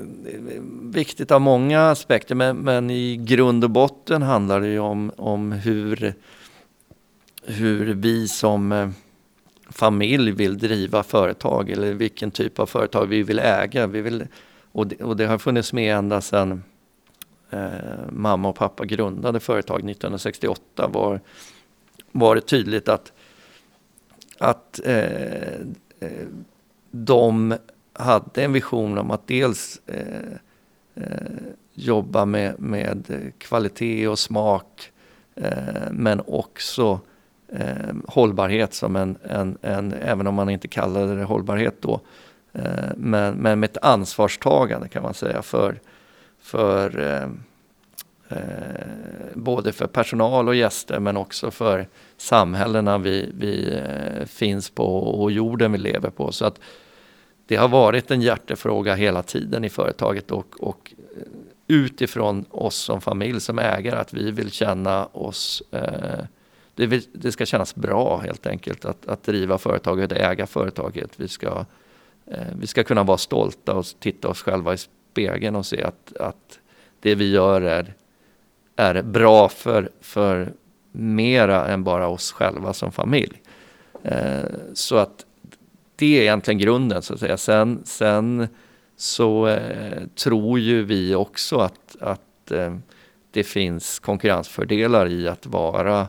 viktigt 0.82 1.32
av 1.32 1.42
många 1.42 1.90
aspekter 1.90 2.36
men, 2.36 2.58
men, 2.58 2.90
i 2.90 3.18
grund 3.18 3.64
och 3.64 3.70
botten 3.70 4.22
handlar 4.22 4.62
det 4.62 4.68
ju 4.68 4.80
om, 4.80 5.12
om 5.18 5.52
hur, 5.52 6.14
hur 7.46 7.94
vi 7.94 8.28
som 8.28 8.72
eh, 8.72 8.90
familj 9.70 10.32
vill 10.32 10.58
driva 10.58 11.04
företag 11.04 11.70
eller 11.70 11.94
vilken 11.94 12.32
typ 12.32 12.60
av 12.60 12.66
företag 12.66 13.06
vi 13.06 13.24
vill 13.24 13.40
äga. 13.40 13.88
Vi 13.88 14.02
vill, 14.02 14.28
och, 14.72 14.88
det, 14.88 15.04
och 15.04 15.18
det 15.18 15.26
har 15.26 15.38
funnits 15.38 15.74
med 15.74 15.96
ända 15.96 16.22
sedan 16.22 16.64
eh, 17.50 18.10
mamma 18.10 18.50
och 18.50 18.56
pappa 18.56 18.86
grundade 18.86 19.40
företag. 19.40 19.78
1968 19.78 20.88
var, 20.88 21.22
var 22.12 22.36
det 22.36 22.42
tydligt 22.42 22.90
att, 22.90 23.14
att 24.38 24.80
eh, 24.86 25.54
eh, 26.00 26.28
de 26.92 27.58
hade 27.94 28.44
en 28.44 28.54
vision 28.54 28.98
om 28.98 29.12
att 29.12 29.28
dels 29.28 29.82
eh, 29.86 30.34
eh, 30.96 31.32
jobba 31.74 32.26
med, 32.26 32.60
med 32.60 33.32
kvalitet 33.38 34.08
och 34.08 34.20
smak 34.20 34.92
eh, 35.36 35.92
men 35.92 36.22
också 36.28 37.00
eh, 37.48 37.96
hållbarhet 38.08 38.74
som 38.74 38.96
en, 38.96 39.18
en, 39.24 39.58
en, 39.62 39.94
även 39.94 40.28
om 40.28 40.36
man 40.36 40.50
inte 40.50 40.68
kallade 40.68 41.16
det 41.16 41.24
hållbarhet 41.24 41.76
då, 41.82 41.94
eh, 41.94 42.00
Eh, 42.60 42.92
men, 42.98 43.36
men 43.36 43.60
med 43.60 43.70
ett 43.70 43.78
ansvarstagande 43.82 44.88
kan 44.88 45.04
man 45.04 45.14
säga 45.14 45.42
för, 45.42 45.80
för 46.42 47.00
eh, 47.00 47.30
eh, 48.38 48.86
både 49.34 49.72
för 49.72 49.88
personal 49.88 50.48
och 50.48 50.56
gäster 50.56 51.00
men 51.00 51.18
också 51.18 51.52
för 51.52 51.88
samhällena 52.18 52.98
vi, 52.98 53.32
vi 53.34 53.74
eh, 53.74 54.26
finns 54.26 54.70
på 54.70 54.98
och 54.98 55.32
jorden 55.32 55.72
vi 55.72 55.78
lever 55.78 56.10
på. 56.10 56.32
Så 56.32 56.46
att 56.46 56.60
det 57.48 57.56
har 57.56 57.68
varit 57.68 58.12
en 58.12 58.22
hjärtefråga 58.22 58.96
hela 58.96 59.24
tiden 59.24 59.64
i 59.64 59.70
företaget 59.70 60.32
och, 60.32 60.56
och 60.60 60.94
eh, 61.18 61.24
utifrån 61.68 62.46
oss 62.50 62.76
som 62.76 63.02
familj, 63.02 63.40
som 63.40 63.60
ägare, 63.60 64.00
att 64.00 64.14
vi 64.14 64.32
vill 64.32 64.52
känna 64.52 65.06
oss 65.06 65.64
eh, 65.72 66.26
det, 66.76 66.86
vill, 66.86 67.04
det, 67.14 67.32
ska 67.32 67.46
kännas 67.46 67.76
bra 67.76 68.18
helt 68.18 68.48
enkelt 68.48 68.86
att, 68.86 69.08
att 69.08 69.24
driva 69.24 69.58
företaget, 69.58 70.12
äga 70.12 70.48
företaget. 70.48 71.10
Vi 71.16 71.28
ska, 71.28 71.48
eh, 71.48 71.66
Eh, 72.32 72.48
vi 72.60 72.68
ska 72.68 72.84
kunna 72.84 73.04
vara 73.04 73.18
stolta 73.18 73.74
och 73.74 73.86
titta 74.00 74.28
oss 74.28 74.42
själva 74.42 74.74
i 74.74 74.78
spegeln 74.78 75.56
och 75.56 75.66
se 75.66 75.84
att, 75.84 76.18
att 76.18 76.60
det 77.00 77.16
vi 77.16 77.32
gör 77.32 77.62
är, 77.62 77.94
är 78.76 79.02
bra 79.02 79.50
för, 79.50 79.92
för 80.02 80.54
mera 80.92 81.68
än 81.68 81.84
bara 81.84 82.08
oss 82.08 82.32
själva 82.32 82.74
som 82.74 82.92
familj. 82.92 83.42
Eh, 84.04 84.44
så 84.74 84.98
att 84.98 85.26
det 85.96 86.18
är 86.18 86.22
egentligen 86.22 86.58
grunden 86.58 87.02
så 87.02 87.14
att 87.14 87.20
säga. 87.20 87.38
Sen, 87.38 87.82
sen 87.84 88.48
så 88.96 89.48
eh, 89.48 90.04
tror 90.16 90.60
ju 90.60 90.84
vi 90.84 91.16
också 91.16 91.58
att, 91.58 91.96
att 92.00 92.22
det 93.32 93.44
finns 93.44 94.00
konkurrensfördelar 94.00 95.08
i 95.08 95.28
att 95.28 95.46
vara 95.46 96.08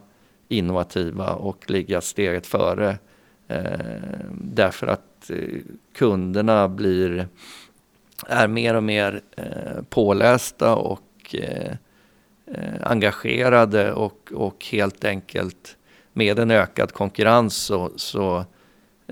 innovativa 0.49 1.33
och 1.33 1.71
ligga 1.71 2.01
steget 2.01 2.47
före. 2.47 2.99
Eh, 3.51 4.21
därför 4.31 4.87
att 4.87 5.31
eh, 5.31 5.37
kunderna 5.95 6.69
blir, 6.69 7.29
är 8.27 8.49
mer 8.49 8.75
och 8.75 8.83
mer 8.83 9.21
eh, 9.37 9.83
pålästa 9.89 10.77
och 10.77 11.35
eh, 11.35 11.73
eh, 12.47 12.75
engagerade 12.83 13.93
och, 13.93 14.33
och 14.35 14.67
helt 14.73 15.05
enkelt 15.05 15.77
med 16.13 16.39
en 16.39 16.51
ökad 16.51 16.93
konkurrens 16.93 17.57
så, 17.57 17.91
så 17.97 18.45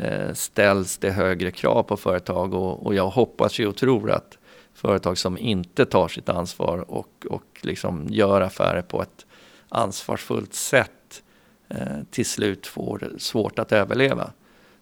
Eh, 0.00 0.32
ställs 0.32 0.98
det 0.98 1.10
högre 1.10 1.50
krav 1.50 1.82
på 1.82 1.96
företag 1.96 2.54
och, 2.54 2.86
och, 2.86 2.94
jag 2.94 3.08
hoppas 3.08 3.58
ju 3.58 3.66
och 3.66 3.76
tror 3.76 4.10
att 4.10 4.38
företag 4.74 5.18
som 5.18 5.38
inte 5.38 5.86
tar 5.86 6.08
sitt 6.08 6.28
ansvar 6.28 6.90
och, 6.90 7.26
och 7.30 7.60
liksom 7.62 8.06
gör 8.08 8.40
affärer 8.40 8.82
på 8.82 9.02
ett 9.02 9.26
ansvarsfullt 9.68 10.54
sätt 10.54 10.90
Eh, 11.68 12.02
till 12.10 12.26
slut 12.26 12.66
får 12.66 13.12
svårt 13.18 13.58
att 13.58 13.72
överleva. 13.72 14.30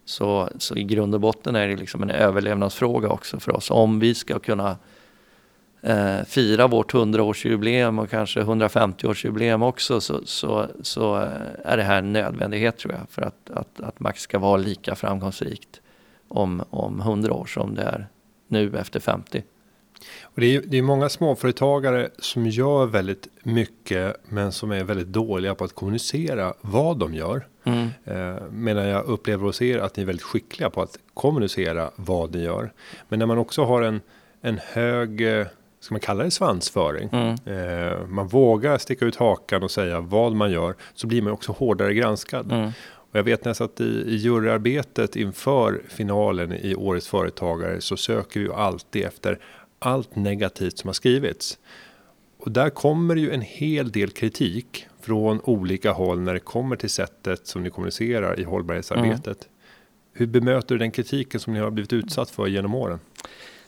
Så, 0.05 0.49
så 0.57 0.75
i 0.75 0.83
grund 0.83 1.15
och 1.15 1.21
botten 1.21 1.55
är 1.55 1.67
det 1.67 1.75
liksom 1.75 2.03
en 2.03 2.09
överlevnadsfråga 2.09 3.09
också 3.09 3.39
för 3.39 3.55
oss. 3.55 3.71
Om 3.71 3.99
vi 3.99 4.15
ska 4.15 4.39
kunna 4.39 4.77
eh, 5.81 6.23
fira 6.27 6.67
vårt 6.67 6.93
100-årsjubileum 6.93 8.01
och 8.01 8.09
kanske 8.09 8.41
150-årsjubileum 8.41 9.63
också 9.63 10.01
så, 10.01 10.25
så, 10.25 10.65
så 10.81 11.15
eh, 11.15 11.29
är 11.63 11.77
det 11.77 11.83
här 11.83 11.97
en 11.97 12.13
nödvändighet 12.13 12.77
tror 12.77 12.93
jag 12.93 13.09
för 13.09 13.21
att, 13.21 13.49
att, 13.49 13.79
att 13.79 13.99
Max 13.99 14.21
ska 14.21 14.39
vara 14.39 14.57
lika 14.57 14.95
framgångsrikt 14.95 15.81
om, 16.27 16.63
om 16.69 16.99
100 16.99 17.33
år 17.33 17.45
som 17.45 17.75
det 17.75 17.83
är 17.83 18.07
nu 18.47 18.77
efter 18.77 18.99
50. 18.99 19.43
Och 20.21 20.41
det, 20.41 20.55
är, 20.55 20.61
det 20.65 20.77
är 20.77 20.81
många 20.81 21.09
småföretagare 21.09 22.09
som 22.19 22.45
gör 22.45 22.85
väldigt 22.85 23.27
mycket 23.43 24.15
men 24.29 24.51
som 24.51 24.71
är 24.71 24.83
väldigt 24.83 25.07
dåliga 25.07 25.55
på 25.55 25.63
att 25.63 25.75
kommunicera 25.75 26.53
vad 26.61 26.97
de 26.97 27.13
gör. 27.13 27.47
Mm. 27.63 27.89
Eh, 28.05 28.43
medan 28.51 28.85
jag 28.87 29.05
upplever 29.05 29.45
hos 29.45 29.61
er 29.61 29.79
att 29.79 29.95
ni 29.95 30.03
är 30.03 30.07
väldigt 30.07 30.25
skickliga 30.25 30.69
på 30.69 30.81
att 30.81 30.99
kommunicera 31.13 31.91
vad 31.95 32.35
ni 32.35 32.43
gör. 32.43 32.73
Men 33.09 33.19
när 33.19 33.25
man 33.25 33.37
också 33.37 33.63
har 33.63 33.81
en, 33.81 34.01
en 34.41 34.59
hög 34.63 35.39
eh, 35.39 35.47
ska 35.79 35.93
man 35.93 36.01
kalla 36.01 36.23
det 36.23 36.31
svansföring. 36.31 37.09
Mm. 37.11 37.35
Eh, 37.45 38.07
man 38.07 38.27
vågar 38.27 38.77
sticka 38.77 39.05
ut 39.05 39.15
hakan 39.15 39.63
och 39.63 39.71
säga 39.71 39.99
vad 39.99 40.35
man 40.35 40.51
gör. 40.51 40.75
Så 40.93 41.07
blir 41.07 41.21
man 41.21 41.33
också 41.33 41.51
hårdare 41.51 41.93
granskad. 41.93 42.51
Mm. 42.51 42.71
Och 42.85 43.15
jag 43.15 43.23
vet 43.23 43.45
när 43.45 43.49
jag 43.49 43.57
satt 43.57 43.81
i, 43.81 44.03
i 44.07 44.15
juryarbetet 44.15 45.15
inför 45.15 45.81
finalen 45.87 46.53
i 46.53 46.75
Årets 46.75 47.07
Företagare. 47.07 47.81
Så 47.81 47.97
söker 47.97 48.39
vi 48.39 48.45
ju 48.45 48.53
alltid 48.53 49.05
efter 49.05 49.39
allt 49.79 50.15
negativt 50.15 50.77
som 50.77 50.87
har 50.87 50.93
skrivits. 50.93 51.57
Och 52.37 52.51
där 52.51 52.69
kommer 52.69 53.15
ju 53.15 53.31
en 53.31 53.41
hel 53.41 53.91
del 53.91 54.09
kritik 54.09 54.87
från 55.01 55.41
olika 55.43 55.91
håll 55.91 56.19
när 56.19 56.33
det 56.33 56.39
kommer 56.39 56.75
till 56.75 56.89
sättet 56.89 57.47
som 57.47 57.63
ni 57.63 57.69
kommunicerar 57.69 58.39
i 58.39 58.43
hållbarhetsarbetet. 58.43 59.25
Mm. 59.25 59.53
Hur 60.13 60.27
bemöter 60.27 60.75
du 60.75 60.79
den 60.79 60.91
kritiken 60.91 61.39
som 61.39 61.53
ni 61.53 61.59
har 61.59 61.71
blivit 61.71 61.93
utsatt 61.93 62.29
för 62.29 62.47
genom 62.47 62.75
åren? 62.75 62.99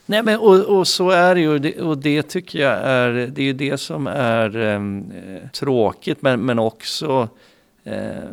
Nej, 0.05 0.23
men 0.23 0.39
och, 0.39 0.59
och, 0.59 0.87
så 0.87 1.09
är 1.09 1.35
det 1.35 1.41
ju 1.41 1.81
och 1.81 1.97
det 1.97 2.23
tycker 2.23 2.59
jag 2.59 2.77
är, 2.83 3.09
det 3.11 3.41
är 3.41 3.45
ju 3.45 3.53
det 3.53 3.77
som 3.77 4.07
är 4.07 4.57
eh, 4.57 5.49
tråkigt 5.49 6.21
men, 6.21 6.45
men 6.45 6.59
också 6.59 7.29
eh, 7.83 8.17
eh, 8.17 8.23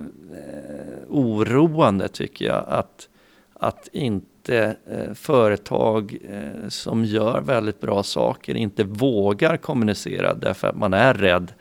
oroande 1.09 2.09
tycker 2.09 2.45
jag 2.45 2.65
att, 2.69 3.09
att 3.55 3.89
inte 3.93 4.36
eh, 4.49 5.15
företag 5.15 6.17
eh, 6.31 6.69
som 6.69 7.05
gör 7.05 7.41
väldigt 7.41 7.81
bra 7.81 8.03
saker 8.03 8.55
inte 8.55 8.85
vågar 8.85 9.57
kommunicera 9.57 10.35
därför 10.35 10.69
att 10.69 10.77
man 10.77 10.95
är 10.95 11.15
rädd 11.15 11.53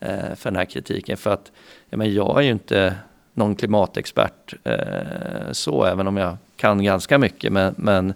eh, 0.00 0.34
för 0.36 0.50
den 0.50 0.56
här 0.56 0.64
kritiken. 0.64 1.16
För 1.16 1.30
att 1.30 1.52
jag, 1.90 1.98
men, 1.98 2.14
jag 2.14 2.38
är 2.38 2.42
ju 2.42 2.50
inte 2.50 2.94
någon 3.34 3.54
klimatexpert 3.54 4.54
eh, 4.64 5.52
så, 5.52 5.84
även 5.84 6.08
om 6.08 6.16
jag 6.16 6.36
kan 6.56 6.84
ganska 6.84 7.18
mycket. 7.18 7.52
men, 7.52 7.74
men 7.76 8.14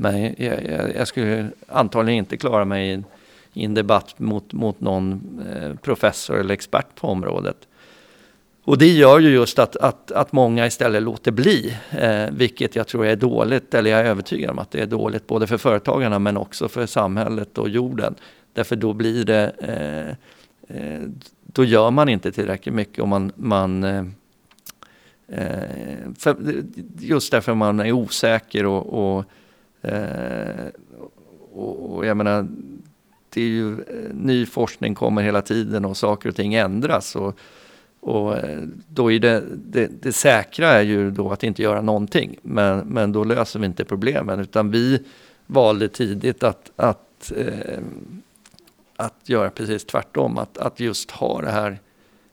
men 0.00 0.22
jag, 0.22 0.64
jag, 0.64 0.96
jag, 0.96 1.08
skulle 1.08 1.50
antagligen 1.68 2.18
inte 2.18 2.36
klara 2.36 2.64
mig 2.64 2.88
i 2.88 2.92
en, 2.92 3.04
i 3.52 3.64
en 3.64 3.74
debatt 3.74 4.18
mot, 4.18 4.52
mot 4.52 4.80
någon 4.80 5.40
eh, 5.52 5.74
professor 5.74 6.38
eller 6.38 6.54
expert 6.54 6.94
på 6.94 7.08
området. 7.08 7.67
Och 8.68 8.78
det 8.78 8.92
gör 8.92 9.18
ju 9.18 9.28
just 9.28 9.58
att, 9.58 9.76
att, 9.76 10.12
att 10.12 10.32
många 10.32 10.66
istället 10.66 11.02
låter 11.02 11.30
bli, 11.30 11.76
eh, 11.90 12.26
vilket 12.32 12.76
jag 12.76 12.86
tror 12.86 13.06
är 13.06 13.16
dåligt, 13.16 13.74
eller 13.74 13.90
jag 13.90 14.00
är 14.00 14.04
övertygad 14.04 14.50
om 14.50 14.58
att 14.58 14.70
det 14.70 14.80
är 14.80 14.86
dåligt 14.86 15.26
både 15.26 15.46
för 15.46 15.56
företagarna 15.56 16.18
men 16.18 16.36
också 16.36 16.68
för 16.68 16.86
samhället 16.86 17.58
och 17.58 17.68
jorden. 17.68 18.14
Därför 18.52 18.76
då 18.76 18.92
blir 18.92 19.24
det, 19.24 19.52
eh, 19.58 20.76
eh 20.76 21.00
då 21.42 21.64
gör 21.64 21.90
man 21.90 22.08
inte 22.08 22.32
tillräckligt 22.32 22.74
mycket 22.74 22.98
och 22.98 23.08
man, 23.08 23.32
man 23.36 23.84
eh, 23.84 24.04
eh, 25.28 26.12
för, 26.18 26.36
just 26.98 27.32
därför 27.32 27.54
man 27.54 27.80
är 27.80 27.92
osäker 27.92 28.66
och, 28.66 29.16
och 29.16 29.24
Eh, 29.82 30.66
och, 31.52 31.96
och, 31.96 32.06
jag 32.06 32.16
menar, 32.16 32.46
det 33.28 33.40
är 33.40 33.46
ju, 33.46 33.72
eh, 33.72 34.14
ny 34.14 34.46
forskning 34.46 34.94
kommer 34.94 35.22
hela 35.22 35.42
tiden 35.42 35.84
och 35.84 35.96
saker 35.96 36.28
och 36.28 36.36
ting 36.36 36.54
ändras. 36.54 37.16
Och, 37.16 37.38
och 38.08 38.36
eh, 38.36 38.62
då 38.88 39.12
är 39.12 39.18
det, 39.18 39.44
det, 39.56 40.02
det, 40.02 40.12
säkra 40.12 40.68
är 40.68 40.82
ju 40.82 41.10
då 41.10 41.30
att 41.30 41.42
inte 41.42 41.62
göra 41.62 41.80
någonting. 41.80 42.38
Men, 42.42 42.78
men 42.78 43.12
då 43.12 43.24
löser 43.24 43.60
vi 43.60 43.66
inte 43.66 43.84
problemen. 43.84 44.40
Utan 44.40 44.70
vi 44.70 45.04
valde 45.46 45.88
tidigt 45.88 46.42
att, 46.42 46.70
att, 46.76 47.32
eh, 47.36 47.78
att 48.96 49.28
göra 49.28 49.50
precis 49.50 49.84
tvärtom. 49.84 50.38
Att, 50.38 50.58
att 50.58 50.80
just 50.80 51.10
ha 51.10 51.40
det 51.40 51.50
här 51.50 51.78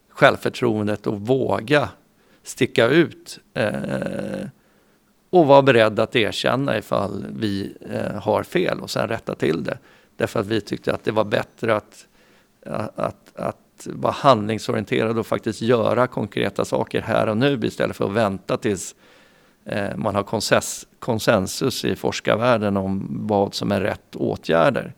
självförtroendet 0.09 1.07
och 1.07 1.21
våga 1.21 1.89
sticka 2.43 2.87
ut. 2.87 3.39
Eh, 3.53 4.47
och 5.29 5.47
vara 5.47 5.61
beredd 5.61 5.99
att 5.99 6.15
erkänna 6.15 6.77
ifall 6.77 7.25
vi 7.39 7.75
eh, 7.91 8.21
har 8.21 8.43
fel 8.43 8.79
och 8.79 8.89
sen 8.89 9.07
rätta 9.07 9.35
till 9.35 9.63
det. 9.63 9.77
Därför 10.17 10.39
att 10.39 10.47
vi 10.47 10.61
tyckte 10.61 10.93
att 10.93 11.03
det 11.03 11.11
var 11.11 11.25
bättre 11.25 11.75
att, 11.75 12.07
att, 12.95 13.35
att 13.35 13.64
vara 13.85 14.13
handlingsorienterad 14.13 15.17
och 15.17 15.27
faktiskt 15.27 15.61
göra 15.61 16.07
konkreta 16.07 16.65
saker 16.65 17.01
här 17.01 17.27
och 17.27 17.37
nu 17.37 17.59
istället 17.63 17.95
för 17.95 18.05
att 18.05 18.11
vänta 18.11 18.57
tills 18.57 18.95
eh, 19.65 19.97
man 19.97 20.15
har 20.15 20.23
konsens, 20.23 20.87
konsensus 20.99 21.85
i 21.85 21.95
forskarvärlden 21.95 22.77
om 22.77 23.07
vad 23.27 23.53
som 23.53 23.71
är 23.71 23.81
rätt 23.81 24.15
åtgärder. 24.15 24.93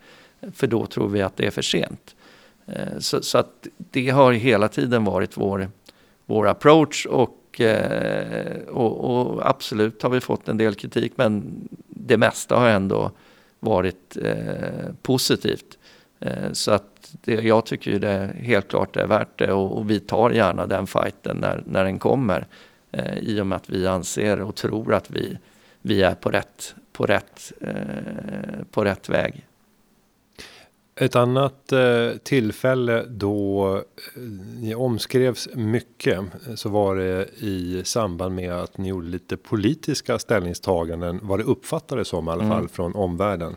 För 0.54 0.68
då 0.68 0.86
tror 0.86 1.10
vi 1.10 1.22
att 1.22 1.38
det 1.38 1.46
är 1.46 1.52
för 1.52 1.62
sent. 1.62 2.16
Eh, 2.66 3.00
så, 3.00 3.22
så, 3.22 3.38
att 3.38 3.68
det 3.78 4.10
har 4.10 4.34
hela 4.34 4.68
tiden 4.68 5.04
varit 5.04 5.38
vår, 5.38 5.70
vår 6.26 6.48
approach 6.48 7.06
och 7.06 7.62
eh, 7.62 8.58
och, 8.68 9.12
och, 9.12 9.50
absolut 9.50 10.04
har 10.04 10.10
vi 10.10 10.20
fått 10.20 10.48
en 10.48 10.58
del 10.58 10.76
kritik 10.76 11.14
men 11.16 11.62
det 11.88 12.18
mesta 12.18 12.56
har 12.56 12.70
ändå 12.70 13.12
varit 13.60 14.18
positivt. 15.02 15.78
Eh, 16.20 16.52
så 16.52 16.72
att 16.72 17.16
det, 17.24 17.34
jag 17.34 17.66
tycker 17.66 17.92
ju 17.92 18.00
det 18.00 18.36
helt 18.40 18.68
klart 18.68 18.96
är 18.96 19.08
värt 19.08 19.40
det 19.40 19.52
och, 19.52 19.78
och 19.78 19.90
vi 19.90 20.00
tar 20.00 20.30
gärna 20.30 20.66
den 20.66 20.88
fighten 20.88 21.38
när, 21.38 21.64
när 21.66 21.84
den 21.84 22.00
kommer. 22.00 22.48
Eh, 22.92 23.18
I 23.18 23.42
och 23.42 23.48
med 23.48 23.56
att 23.56 23.70
vi 23.70 23.88
anser 23.88 24.42
och 24.42 24.56
tror 24.56 24.94
att 24.94 25.12
vi, 25.12 25.38
vi 25.82 26.02
är 26.02 26.16
på 26.16 26.30
rätt, 26.30 26.76
på, 26.92 27.06
rätt, 27.06 27.52
eh, 27.62 28.64
på 28.72 28.84
rätt 28.84 29.10
väg. 29.10 29.46
Ett 31.00 31.16
annat 31.16 31.72
eh, 31.72 32.10
tillfälle 32.24 33.04
då 33.08 33.76
eh, 33.76 34.22
ni 34.60 34.76
omskrevs 34.76 35.50
mycket 35.54 36.20
så 36.56 36.70
var 36.70 36.96
det 36.96 37.28
i 37.38 37.82
samband 37.86 38.36
med 38.36 38.54
att 38.54 38.78
ni 38.78 38.88
gjorde 38.90 39.08
lite 39.08 39.38
politiska 39.38 40.20
ställningstaganden 40.20 41.20
vad 41.24 41.40
det 41.40 41.44
uppfattades 41.44 42.08
som 42.08 42.28
i 42.28 42.32
alla 42.32 42.44
mm. 42.44 42.58
fall 42.58 42.68
från 42.68 42.96
omvärlden. 42.96 43.56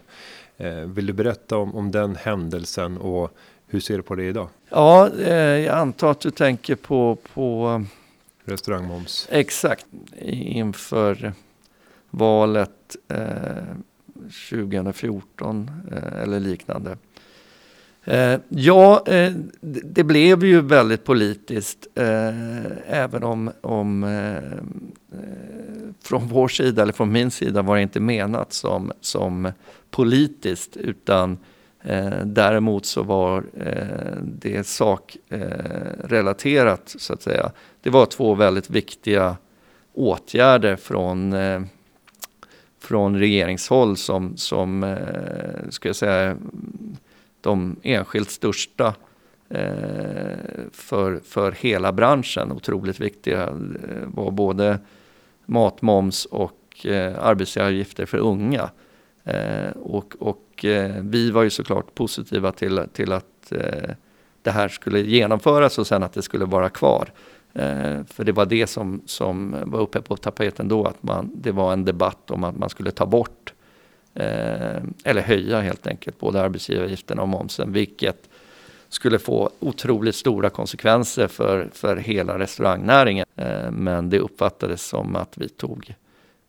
Eh, 0.61 0.85
vill 0.85 1.07
du 1.07 1.13
berätta 1.13 1.57
om, 1.57 1.75
om 1.75 1.91
den 1.91 2.17
händelsen 2.17 2.99
och 2.99 3.35
hur 3.67 3.81
ser 3.81 3.97
du 3.97 4.03
på 4.03 4.15
det 4.15 4.25
idag? 4.25 4.49
Ja, 4.69 5.11
eh, 5.19 5.35
jag 5.37 5.79
antar 5.79 6.11
att 6.11 6.21
du 6.21 6.31
tänker 6.31 6.75
på, 6.75 7.19
på 7.35 7.85
restaurangmoms. 8.45 9.29
Exakt, 9.31 9.87
inför 10.21 11.33
valet 12.11 12.97
eh, 13.09 13.77
2014 14.51 15.71
eh, 15.93 16.23
eller 16.23 16.41
liknande. 16.41 16.97
Eh, 18.05 18.39
ja, 18.49 19.03
eh, 19.07 19.33
det 19.61 20.05
blev 20.05 20.45
ju 20.45 20.61
väldigt 20.61 21.05
politiskt, 21.05 21.87
eh, 21.95 22.95
även 22.95 23.25
om, 23.25 23.51
om 23.61 24.07
från 26.03 26.29
vår 26.29 26.49
sida, 26.49 26.83
eller 26.83 26.93
från 26.93 27.13
min 27.13 27.31
sida, 27.31 27.63
var 27.63 27.77
det 27.77 27.83
inte 27.83 28.01
menat 28.01 28.53
som, 28.53 28.93
som 29.01 29.53
politiskt, 29.91 30.77
utan 30.77 31.39
eh, 31.83 32.25
däremot 32.25 32.87
så 32.87 33.03
var 33.03 33.45
eh, 33.57 34.17
det 34.23 34.67
sakrelaterat, 34.67 36.95
eh, 36.95 36.99
så 36.99 37.13
att 37.13 37.23
säga. 37.23 37.53
Det 37.81 37.91
var 37.91 38.07
två 38.07 38.35
väldigt 38.35 38.71
viktiga 38.71 39.37
åtgärder 39.93 40.77
från 40.77 41.35
från 42.83 43.19
regeringshåll 43.19 43.97
som, 43.97 44.37
som 44.37 44.97
ska 45.71 45.89
jag 45.89 45.97
säga, 45.97 46.37
de 47.41 47.77
enskilt 47.83 48.31
största 48.31 48.95
för, 50.73 51.21
för 51.25 51.53
hela 51.53 51.93
branschen. 51.93 52.53
Otroligt 52.53 53.01
viktiga 53.01 53.49
var 54.07 54.31
både 54.31 54.79
matmoms 55.47 56.25
och 56.25 56.87
arbetsgivaravgifter 57.19 58.07
för 58.07 58.19
unga. 58.19 58.71
Eh, 59.25 59.71
och 59.71 60.15
och 60.19 60.65
eh, 60.65 61.03
vi 61.03 61.31
var 61.31 61.43
ju 61.43 61.51
såklart 61.51 61.95
positiva 61.95 62.53
till, 62.53 62.83
till 62.93 63.13
att 63.13 63.53
eh, 63.53 63.91
det 64.43 64.51
här 64.51 64.69
skulle 64.69 65.01
genomföras 65.01 65.79
och 65.79 65.87
sen 65.87 66.03
att 66.03 66.13
det 66.13 66.23
skulle 66.23 66.45
vara 66.45 66.69
kvar. 66.69 67.13
Eh, 67.53 68.05
för 68.05 68.25
det 68.25 68.33
var 68.33 68.47
det 68.47 68.67
som, 68.67 69.03
som 69.07 69.57
var 69.65 69.81
uppe 69.81 70.01
på 70.01 70.17
tapeten 70.17 70.69
då, 70.69 70.85
att 70.85 71.03
man, 71.03 71.31
det 71.35 71.53
var 71.53 71.73
en 71.73 71.85
debatt 71.85 72.31
om 72.31 72.45
att 72.45 72.57
man 72.57 72.71
skulle 72.71 72.91
ta 72.91 73.07
bort 73.07 73.53
Eh, 74.15 74.83
eller 75.05 75.21
höja 75.21 75.61
helt 75.61 75.87
enkelt 75.87 76.19
både 76.19 76.41
arbetsgivaravgifterna 76.41 77.23
och 77.23 77.29
momsen, 77.29 77.73
vilket 77.73 78.29
skulle 78.89 79.19
få 79.19 79.51
otroligt 79.59 80.15
stora 80.15 80.51
konsekvenser 80.51 81.29
för, 81.29 81.71
för 81.73 81.97
hela 81.97 82.39
restaurangnäringen. 82.39 83.27
Eh, 83.37 83.71
men 83.71 84.11
det 84.11 84.19
uppfattades 84.19 84.87
som 84.87 85.17
att 85.17 85.39
vi 85.39 85.49
tog 85.49 85.95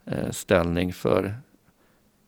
eh, 0.05 0.31
ställning 0.31 0.93
för 0.93 1.35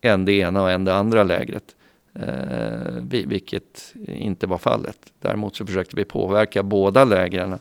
en 0.04 0.24
det 0.24 0.32
ena 0.32 0.62
och 0.62 0.70
en 0.70 0.84
det 0.84 0.94
andra 0.94 1.22
lägret. 1.22 1.76
Eh, 2.14 3.24
vilket 3.26 3.94
inte 4.06 4.46
var 4.46 4.58
fallet. 4.58 4.98
Däremot 5.20 5.56
så 5.56 5.66
försökte 5.66 5.96
vi 5.96 6.04
påverka 6.04 6.62
båda 6.62 7.04
lägren 7.04 7.58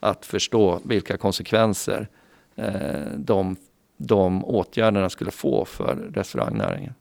att 0.00 0.26
förstå 0.26 0.80
vilka 0.84 1.16
konsekvenser 1.16 2.08
eh, 2.56 3.06
de, 3.16 3.56
de 3.96 4.44
åtgärderna 4.44 5.10
skulle 5.10 5.30
få 5.30 5.64
för 5.64 5.96
restaurangnäringen. 6.14 6.94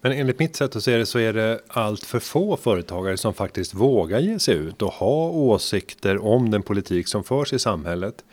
Men 0.00 0.12
enligt 0.12 0.38
mitt 0.38 0.56
sätt 0.56 0.76
att 0.76 0.82
se 0.82 0.96
det 0.96 1.06
så 1.06 1.18
är 1.18 1.32
det 1.32 1.60
allt 1.68 2.04
för 2.04 2.18
få 2.18 2.56
företagare 2.56 3.16
som 3.16 3.34
faktiskt 3.34 3.74
vågar 3.74 4.18
ge 4.18 4.38
sig 4.38 4.54
ut 4.54 4.82
och 4.82 4.92
ha 4.92 5.28
åsikter 5.28 6.24
om 6.24 6.50
den 6.50 6.62
politik 6.62 7.08
som 7.08 7.24
förs 7.24 7.52
i 7.52 7.58
samhället. 7.58 8.24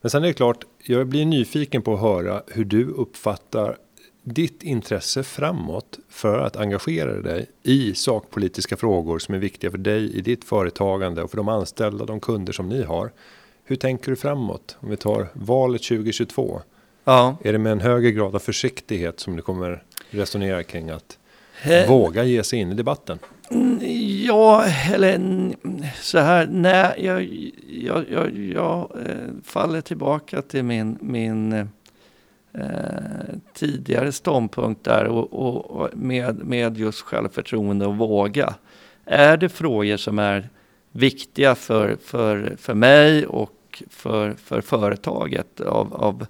Men 0.00 0.10
sen 0.10 0.22
är 0.22 0.26
det 0.26 0.34
klart, 0.34 0.64
jag 0.84 1.06
blir 1.06 1.26
nyfiken 1.26 1.82
på 1.82 1.94
att 1.94 2.00
höra 2.00 2.42
hur 2.46 2.64
du 2.64 2.86
uppfattar 2.86 3.76
ditt 4.22 4.62
intresse 4.62 5.22
framåt 5.22 5.98
för 6.08 6.38
att 6.38 6.56
engagera 6.56 7.22
dig 7.22 7.46
i 7.62 7.94
sakpolitiska 7.94 8.76
frågor 8.76 9.18
som 9.18 9.34
är 9.34 9.38
viktiga 9.38 9.70
för 9.70 9.78
dig 9.78 10.16
i 10.16 10.20
ditt 10.20 10.44
företagande 10.44 11.22
och 11.22 11.30
för 11.30 11.36
de 11.36 11.48
anställda, 11.48 12.04
de 12.04 12.20
kunder 12.20 12.52
som 12.52 12.68
ni 12.68 12.82
har. 12.82 13.12
Hur 13.64 13.76
tänker 13.76 14.10
du 14.10 14.16
framåt? 14.16 14.76
Om 14.80 14.90
vi 14.90 14.96
tar 14.96 15.28
valet 15.32 15.82
2022. 15.82 16.62
Ja. 17.04 17.36
Är 17.44 17.52
det 17.52 17.58
med 17.58 17.72
en 17.72 17.80
högre 17.80 18.12
grad 18.12 18.34
av 18.34 18.38
försiktighet 18.38 19.20
som 19.20 19.36
du 19.36 19.42
kommer 19.42 19.82
resonera 20.10 20.62
kring 20.62 20.90
att 20.90 21.18
He 21.62 21.86
våga 21.86 22.24
ge 22.24 22.42
sig 22.42 22.58
in 22.58 22.72
i 22.72 22.74
debatten? 22.74 23.18
Mm, 23.50 23.78
ja, 24.26 24.64
eller 24.92 25.20
så 26.02 26.18
här, 26.18 26.46
nej, 26.46 26.94
jag, 26.98 27.22
jag, 27.68 28.04
jag, 28.10 28.38
jag 28.38 28.90
eh, 29.06 29.16
faller 29.44 29.80
tillbaka 29.80 30.42
till 30.42 30.62
min, 30.62 30.98
min 31.00 31.68
eh, 32.54 33.36
tidigare 33.54 34.12
ståndpunkt 34.12 34.84
där 34.84 35.04
och, 35.04 35.32
och, 35.32 35.70
och, 35.70 35.88
med, 35.92 36.44
med 36.44 36.78
just 36.78 37.00
självförtroende 37.00 37.86
och 37.86 37.96
våga. 37.96 38.54
Är 39.04 39.36
det 39.36 39.48
frågor 39.48 39.96
som 39.96 40.18
är 40.18 40.48
viktiga 40.92 41.54
för, 41.54 41.96
för, 42.04 42.56
för 42.58 42.74
mig 42.74 43.26
och 43.26 43.82
för, 43.90 44.32
för 44.32 44.60
företaget 44.60 45.60
av, 45.60 45.94
av 45.94 46.26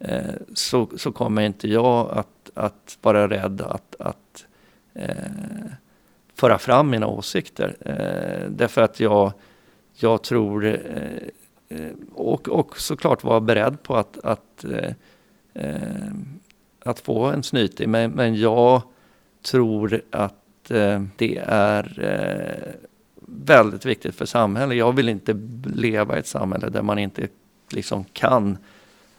Eh, 0.00 0.34
så, 0.54 0.88
så 0.96 1.12
kommer 1.12 1.42
inte 1.42 1.68
jag 1.68 2.10
att, 2.10 2.50
att 2.54 2.98
vara 3.02 3.28
rädd 3.28 3.60
att, 3.60 3.96
att 3.98 4.46
eh, 4.94 5.70
föra 6.34 6.58
fram 6.58 6.90
mina 6.90 7.06
åsikter. 7.06 7.76
Eh, 7.80 8.50
därför 8.50 8.82
att 8.82 9.00
jag, 9.00 9.32
jag 9.94 10.22
tror, 10.22 10.66
eh, 10.66 10.78
eh 11.68 11.92
och, 12.14 12.48
och 12.48 12.80
såklart 12.80 13.24
vara 13.24 13.40
beredd 13.40 13.82
på 13.82 13.96
att, 13.96 14.18
att, 14.18 14.64
eh, 14.64 14.92
eh, 15.54 16.12
att 16.84 17.00
få 17.00 17.24
en 17.24 17.42
snyting. 17.42 17.90
Men, 17.90 18.10
men 18.10 18.34
jag 18.34 18.82
tror 19.42 20.02
att 20.10 20.70
eh, 20.70 21.02
det 21.16 21.42
är 21.46 22.04
eh, 22.04 22.72
väldigt 23.26 23.86
viktigt 23.86 24.14
för 24.14 24.26
samhället. 24.26 24.76
Jag 24.76 24.92
vill 24.92 25.08
inte 25.08 25.40
leva 25.74 26.16
i 26.16 26.18
ett 26.18 26.26
samhälle 26.26 26.68
där 26.68 26.82
man 26.82 26.98
inte 26.98 27.28
liksom 27.70 28.04
kan 28.12 28.58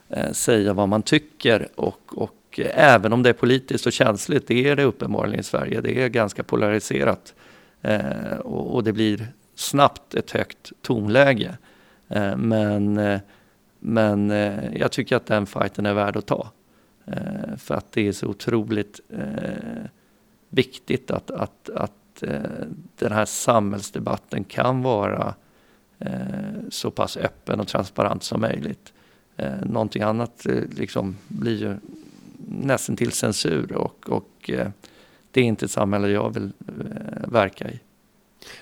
eh, 0.09 0.31
säga 0.31 0.73
vad 0.73 0.89
man 0.89 1.01
tycker 1.01 1.67
och, 1.75 2.17
och 2.17 2.59
eh, 2.59 2.93
även 2.93 3.13
om 3.13 3.23
det 3.23 3.29
är 3.29 3.33
politiskt 3.33 3.85
och 3.85 3.93
känsligt, 3.93 4.47
det 4.47 4.67
är 4.67 4.75
det 4.75 4.83
uppenbarligen 4.83 5.39
i 5.39 5.43
Sverige, 5.43 5.81
det 5.81 6.03
är 6.03 6.07
ganska 6.07 6.43
polariserat 6.43 7.33
eh, 7.81 8.37
och, 8.39 8.75
och, 8.75 8.83
det 8.83 8.93
blir 8.93 9.27
snabbt 9.55 10.15
ett 10.15 10.31
högt 10.31 10.71
tonläge. 10.81 11.57
Eh, 12.09 12.37
men 12.37 12.97
eh, 12.97 13.19
men 13.83 14.31
eh, 14.31 14.77
jag 14.77 14.91
tycker 14.91 15.15
att 15.15 15.25
den 15.25 15.45
fighten 15.45 15.85
är 15.85 15.93
värd 15.93 16.17
att 16.17 16.25
ta. 16.25 16.51
Eh, 17.05 17.55
för 17.57 17.75
att 17.75 17.91
det 17.91 18.07
är 18.07 18.11
så 18.11 18.27
otroligt 18.27 18.99
eh, 19.09 19.85
viktigt 20.49 21.11
att, 21.11 21.31
att, 21.31 21.69
att 21.69 22.23
eh, 22.23 22.41
den 22.95 23.11
här 23.11 23.25
samhällsdebatten 23.25 24.43
kan 24.43 24.81
vara 24.81 25.33
så 26.69 26.91
pass 26.91 27.17
öppen 27.17 27.59
och 27.59 27.67
transparent 27.67 28.23
som 28.23 28.41
möjligt. 28.41 28.93
Eh, 29.41 29.65
någonting 29.65 30.01
annat 30.01 30.45
eh, 30.45 30.63
liksom 30.77 31.17
blir 31.27 31.57
ju 31.57 31.75
nästan 32.47 32.95
till 32.95 33.11
censur 33.11 33.75
och, 33.75 34.09
och 34.09 34.49
eh, 34.49 34.69
det 35.31 35.41
är 35.41 35.45
inte 35.45 35.65
ett 35.65 35.71
samhälle 35.71 36.07
jag 36.07 36.33
vill 36.33 36.51
eh, 36.67 37.29
verka 37.31 37.69
i. 37.71 37.79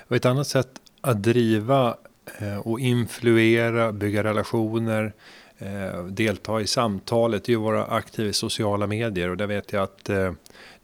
Och 0.08 0.16
ett 0.16 0.26
annat 0.26 0.48
sätt 0.48 0.82
att 1.02 1.24
driva 1.24 1.98
Eh, 2.38 2.58
och 2.58 2.80
influera, 2.80 3.92
bygga 3.92 4.24
relationer, 4.24 5.14
eh, 5.58 6.04
delta 6.04 6.62
i 6.62 6.68
samtalet 6.68 7.48
är 7.48 7.54
ju 7.54 7.60
vara 7.60 7.86
aktiv 7.86 8.28
i 8.28 8.34
sociala 8.34 8.88
medier 8.88 9.30
och 9.30 9.38
där 9.38 9.48
vet 9.48 9.74
jag 9.74 9.84
att 9.84 10.10
eh, 10.10 10.32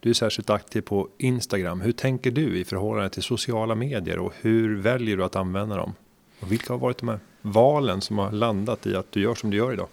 du 0.00 0.10
är 0.10 0.14
särskilt 0.14 0.50
aktiv 0.50 0.80
på 0.80 1.08
Instagram. 1.18 1.80
Hur 1.80 1.92
tänker 1.92 2.30
du 2.30 2.58
i 2.58 2.64
förhållande 2.64 3.10
till 3.10 3.22
sociala 3.22 3.74
medier 3.74 4.18
och 4.18 4.32
hur 4.40 4.76
väljer 4.76 5.16
du 5.16 5.24
att 5.24 5.36
använda 5.36 5.76
dem? 5.76 5.94
Och 6.40 6.52
vilka 6.52 6.72
har 6.72 6.78
varit 6.78 6.98
de 6.98 7.08
här 7.08 7.20
valen 7.42 8.00
som 8.00 8.18
har 8.18 8.32
landat 8.32 8.86
i 8.86 8.96
att 8.96 9.12
du 9.12 9.20
gör 9.20 9.34
som 9.34 9.50
du 9.50 9.56
gör 9.56 9.72
idag? 9.72 9.88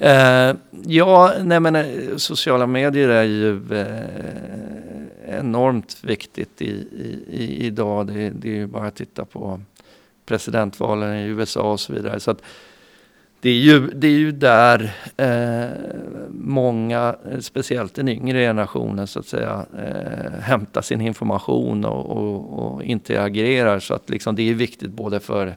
Uh, 0.00 0.56
ja, 0.86 1.32
nej 1.42 1.60
men 1.60 1.84
sociala 2.18 2.66
medier 2.66 3.08
är 3.08 3.22
ju 3.22 3.50
uh, 3.50 5.38
enormt 5.38 6.04
viktigt 6.04 6.62
i, 6.62 6.70
i, 6.70 7.22
i 7.30 7.66
idag. 7.66 8.06
Det, 8.06 8.30
det, 8.30 8.48
är 8.48 8.54
ju 8.54 8.66
bara 8.66 8.86
att 8.86 8.96
titta 8.96 9.24
på 9.24 9.60
presidentvalen 10.26 11.16
i 11.16 11.26
USA 11.26 11.72
och 11.72 11.80
så 11.80 11.92
vidare. 11.92 12.20
Så 12.20 12.30
att 12.30 12.42
det 13.40 13.50
är 13.50 13.54
ju, 13.54 13.86
det 13.86 14.06
är 14.06 14.18
ju 14.18 14.32
där 14.32 14.94
eh, 15.16 15.70
många, 16.30 17.16
speciellt 17.40 17.94
den 17.94 18.08
yngre 18.08 18.38
generationen 18.38 19.06
så 19.06 19.18
att 19.18 19.26
säga, 19.26 19.66
eh, 19.78 20.40
hämtar 20.40 20.82
sin 20.82 21.00
information 21.00 21.84
och, 21.84 22.16
och, 22.16 22.58
och 22.58 22.82
interagerar. 22.82 23.78
Så 23.78 23.94
att 23.94 24.10
liksom 24.10 24.36
det 24.36 24.50
är 24.50 24.54
viktigt 24.54 24.90
både 24.90 25.20
för 25.20 25.56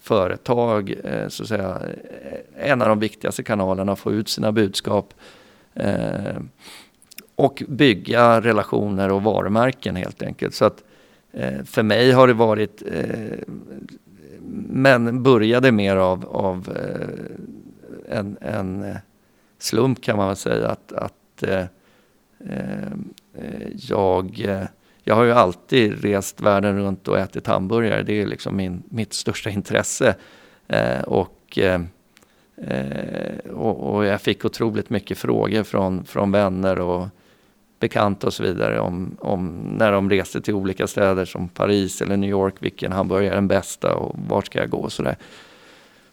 företag, 0.00 0.94
eh, 1.04 1.28
så 1.28 1.42
att 1.42 1.48
säga, 1.48 1.80
eh, 2.56 2.70
en 2.70 2.82
av 2.82 2.88
de 2.88 2.98
viktigaste 2.98 3.42
kanalerna 3.42 3.92
att 3.92 3.98
få 3.98 4.12
ut 4.12 4.28
sina 4.28 4.52
budskap. 4.52 5.14
Eh, 5.74 6.36
och 7.36 7.62
bygga 7.68 8.40
relationer 8.40 9.12
och 9.12 9.22
varumärken 9.22 9.96
helt 9.96 10.22
enkelt. 10.22 10.54
Så 10.54 10.64
att 10.64 10.78
eh, 10.78 10.93
Eh, 11.34 11.64
för 11.64 11.82
mig 11.82 12.12
har 12.12 12.26
det 12.26 12.34
varit, 12.34 12.82
eh, 12.86 13.38
men 14.68 15.22
började 15.22 15.72
mer 15.72 15.96
av, 15.96 16.24
av 16.28 16.76
eh, 16.76 18.18
en, 18.18 18.36
en 18.40 18.82
eh, 18.82 18.96
slump 19.58 20.02
kan 20.02 20.16
man 20.16 20.26
väl 20.26 20.36
säga 20.36 20.68
att, 20.68 20.92
att 20.92 21.42
eh, 21.42 21.64
eh, 22.50 22.92
jag 23.72 24.40
eh, 24.40 24.66
jag 25.06 25.14
har 25.14 25.24
ju 25.24 25.32
alltid 25.32 26.02
rest 26.02 26.40
världen 26.40 26.76
runt 26.78 27.08
och 27.08 27.18
ätit 27.18 27.46
hamburgare. 27.46 28.02
Det 28.02 28.22
är 28.22 28.26
liksom 28.26 28.56
min, 28.56 28.82
mitt 28.88 29.12
största 29.12 29.50
intresse. 29.50 30.14
Eh, 30.68 31.00
och, 31.00 31.58
eh, 31.58 31.80
och, 33.52 33.94
och, 33.94 34.04
jag 34.04 34.20
fick 34.20 34.44
otroligt 34.44 34.90
mycket 34.90 35.18
frågor 35.18 35.62
från, 35.62 36.04
från 36.04 36.32
vänner 36.32 36.80
och 36.80 37.08
bekanta 37.84 38.26
och 38.26 38.34
så 38.34 38.42
vidare 38.42 38.80
om, 38.80 39.16
om 39.20 39.48
när 39.78 39.92
de 39.92 40.10
reste 40.10 40.40
till 40.40 40.54
olika 40.54 40.86
städer 40.86 41.24
som 41.24 41.48
Paris 41.48 42.02
eller 42.02 42.16
New 42.16 42.30
York, 42.30 42.54
vilken 42.58 42.92
hamburgare 42.92 43.32
är 43.32 43.34
den 43.34 43.48
bästa 43.48 43.94
och 43.94 44.16
vart 44.28 44.46
ska 44.46 44.58
jag 44.58 44.70
gå 44.70 44.78
och 44.78 44.92
sådär. 44.92 45.16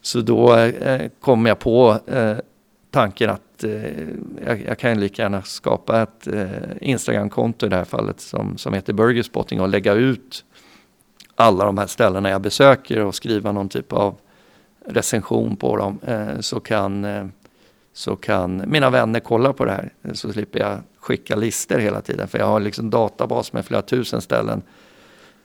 Så 0.01 0.21
då 0.21 0.55
eh, 0.57 1.09
kom 1.19 1.45
jag 1.45 1.59
på 1.59 1.99
eh, 2.07 2.37
tanken 2.91 3.29
att 3.29 3.63
eh, 3.63 3.71
jag, 4.45 4.61
jag, 4.67 4.77
kan 4.77 4.99
lika 4.99 5.21
gärna 5.21 5.41
skapa 5.41 6.01
ett 6.01 6.27
eh, 6.27 6.47
Instagram-konto 6.81 7.65
i 7.65 7.69
det 7.69 7.75
här 7.75 7.85
fallet 7.85 8.19
som, 8.19 8.57
som 8.57 8.73
heter 8.73 8.93
Burgerspotting 8.93 9.61
och 9.61 9.69
lägga 9.69 9.93
ut 9.93 10.45
alla 11.35 11.65
de 11.65 11.77
här 11.77 11.87
ställena 11.87 12.29
jag 12.29 12.41
besöker 12.41 13.05
och 13.05 13.15
skriva 13.15 13.51
någon 13.51 13.69
typ 13.69 13.93
av 13.93 14.15
recension 14.85 15.55
på 15.55 15.77
dem 15.77 15.99
eh, 16.07 16.39
så, 16.39 16.59
kan, 16.59 17.05
eh, 17.05 17.25
så 17.93 18.15
kan 18.15 18.63
mina 18.67 18.89
vänner 18.89 19.19
kolla 19.19 19.53
på 19.53 19.65
det 19.65 19.71
här. 19.71 19.93
Så 20.13 20.33
slipper 20.33 20.59
jag 20.59 20.79
skicka 20.99 21.35
listor 21.35 21.77
hela 21.77 22.01
tiden 22.01 22.27
för 22.27 22.39
jag 22.39 22.45
har 22.45 22.59
liksom 22.59 22.89
databas 22.89 23.53
med 23.53 23.65
flera 23.65 23.81
tusen 23.81 24.21
ställen 24.21 24.61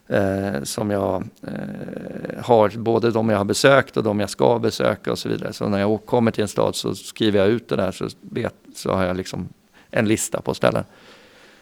eh, 0.08 0.62
som 0.62 0.90
jag 0.90 1.24
eh, 1.42 2.44
har, 2.44 2.68
både 2.78 3.10
de 3.10 3.28
jag 3.28 3.38
har 3.38 3.44
besökt 3.44 3.96
och 3.96 4.02
de 4.02 4.20
jag 4.20 4.30
ska 4.30 4.58
besöka 4.58 5.12
och 5.12 5.18
så 5.18 5.28
vidare. 5.28 5.52
Så 5.52 5.68
när 5.68 5.78
jag 5.78 6.06
kommer 6.06 6.30
till 6.30 6.42
en 6.42 6.48
stad 6.48 6.74
så 6.74 6.94
skriver 6.94 7.38
jag 7.38 7.48
ut 7.48 7.68
det 7.68 7.76
där 7.76 7.92
så, 7.92 8.08
vet, 8.20 8.54
så 8.74 8.92
har 8.92 9.04
jag 9.04 9.16
liksom 9.16 9.48
en 9.90 10.08
lista 10.08 10.40
på 10.40 10.54
ställen. 10.54 10.84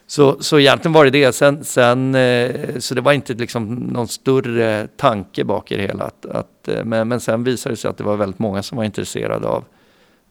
Så, 0.06 0.36
så 0.42 0.58
egentligen 0.58 0.92
var 0.92 1.04
det 1.04 1.10
det. 1.10 1.32
Sen, 1.32 1.64
sen, 1.64 2.14
eh, 2.14 2.78
så 2.78 2.94
det 2.94 3.00
var 3.00 3.12
inte 3.12 3.34
liksom 3.34 3.74
någon 3.74 4.08
större 4.08 4.88
tanke 4.96 5.44
bak 5.44 5.72
i 5.72 5.76
det 5.76 5.82
hela. 5.82 6.04
Att, 6.04 6.26
att, 6.26 6.68
eh, 6.68 6.84
men, 6.84 7.08
men 7.08 7.20
sen 7.20 7.44
visade 7.44 7.72
det 7.72 7.76
sig 7.76 7.90
att 7.90 7.96
det 7.96 8.04
var 8.04 8.16
väldigt 8.16 8.38
många 8.38 8.62
som 8.62 8.76
var 8.76 8.84
intresserade 8.84 9.48
av, 9.48 9.64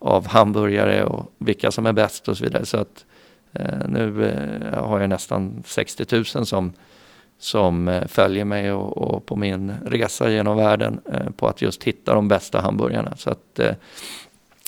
av 0.03 0.27
hamburgare 0.27 1.03
och 1.03 1.33
vilka 1.37 1.71
som 1.71 1.85
är 1.85 1.93
bäst 1.93 2.27
och 2.27 2.37
så 2.37 2.43
vidare. 2.43 2.65
Så 2.65 2.77
att 2.77 3.05
eh, 3.53 3.87
nu 3.87 4.25
eh, 4.25 4.83
har 4.83 4.99
jag 4.99 5.09
nästan 5.09 5.63
60 5.65 6.05
000 6.15 6.25
som, 6.25 6.73
som 7.39 7.87
eh, 7.87 8.07
följer 8.07 8.45
mig 8.45 8.71
och, 8.71 8.97
och, 8.97 9.25
på 9.25 9.35
min 9.35 9.73
resa 9.85 10.29
genom 10.29 10.57
världen 10.57 10.99
eh, 11.13 11.29
på 11.29 11.47
att 11.47 11.61
just 11.61 11.83
hitta 11.83 12.13
de 12.13 12.27
bästa 12.27 12.61
hamburgarna. 12.61 13.15
Så 13.17 13.29
att, 13.29 13.59
eh, 13.59 13.75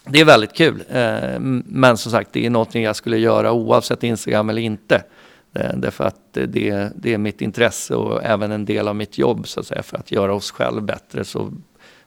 det 0.06 0.22
är 0.22 0.26
väldigt 0.26 0.54
kul. 0.54 0.84
Eh, 0.90 1.40
men 1.66 1.98
som 1.98 2.12
sagt, 2.12 2.34
det 2.34 2.46
är 2.46 2.50
någonting 2.50 2.84
jag 2.84 2.96
skulle 2.96 3.18
göra 3.18 3.52
oavsett 3.52 4.04
Instagram 4.04 4.50
eller 4.50 4.62
inte. 4.62 5.04
Eh, 5.54 5.78
därför 5.78 6.04
att 6.04 6.34
det, 6.34 6.92
det, 6.96 7.14
är 7.14 7.18
mitt 7.18 7.42
intresse 7.42 7.96
och 7.96 8.24
även 8.24 8.52
en 8.52 8.66
del 8.66 8.88
av 8.88 8.96
mitt 8.96 9.18
jobb 9.18 9.48
så 9.48 9.60
att 9.60 9.68
säga. 9.68 9.84
För 9.84 9.98
att 9.98 10.12
göra 10.12 10.34
oss 10.34 10.52
själva 10.52 10.82
bättre 10.82 11.24
så 11.24 11.54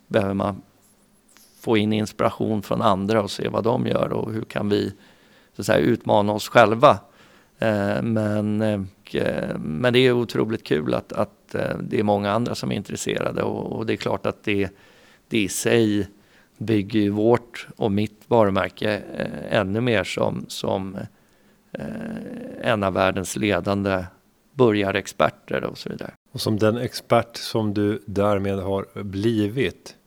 behöver 0.07 0.35
man 0.35 0.62
få 1.69 1.77
in 1.77 1.93
inspiration 1.93 2.62
från 2.62 2.83
andra 2.83 3.23
och 3.23 3.31
se 3.31 3.49
vad 3.49 3.64
de 3.64 3.87
gör 3.87 4.12
och 4.12 4.33
hur 4.33 4.43
kan 4.43 4.69
vi 4.69 4.93
så 5.57 5.62
att 5.62 5.66
säga, 5.66 5.79
utmana 5.79 6.33
oss 6.33 6.49
själva. 6.49 6.99
Eh, 7.59 8.03
men 8.03 8.61
eh, 8.61 8.81
men 9.59 9.93
det 9.93 9.99
är 9.99 10.12
otroligt 10.12 10.64
kul 10.64 10.95
att, 10.95 11.12
att 11.12 11.55
eh, 11.55 11.79
det 11.81 11.99
är 11.99 12.03
många 12.03 12.31
andra 12.33 12.55
som 12.55 12.73
är 12.73 12.77
intresserade 12.77 13.43
och, 13.43 13.73
och 13.73 13.87
det 13.87 13.93
är 13.93 13.97
klart 13.97 14.27
att 14.27 14.45
det, 14.45 14.71
det 15.29 15.39
i 15.39 15.49
sig 15.49 16.09
bygger 16.59 17.01
ju 17.01 17.11
vårt 17.11 17.66
och 17.77 17.93
mitt 17.93 18.23
varumärke 18.27 19.03
ännu 19.51 19.81
mer 19.81 20.05
som, 20.05 20.45
som 20.49 20.99
en 22.61 22.83
av 22.83 22.93
världens 22.93 23.37
ledande 23.37 24.05
burgarexperter 24.53 25.64
och 25.64 25.79
så 25.79 25.89
vidare. 25.89 26.11
Och 26.33 26.41
som 26.41 26.59
den 26.59 26.77
expert 26.77 27.37
som 27.37 27.75
du 27.75 28.03
därmed 28.07 28.59
har 28.59 29.03
blivit 29.03 29.98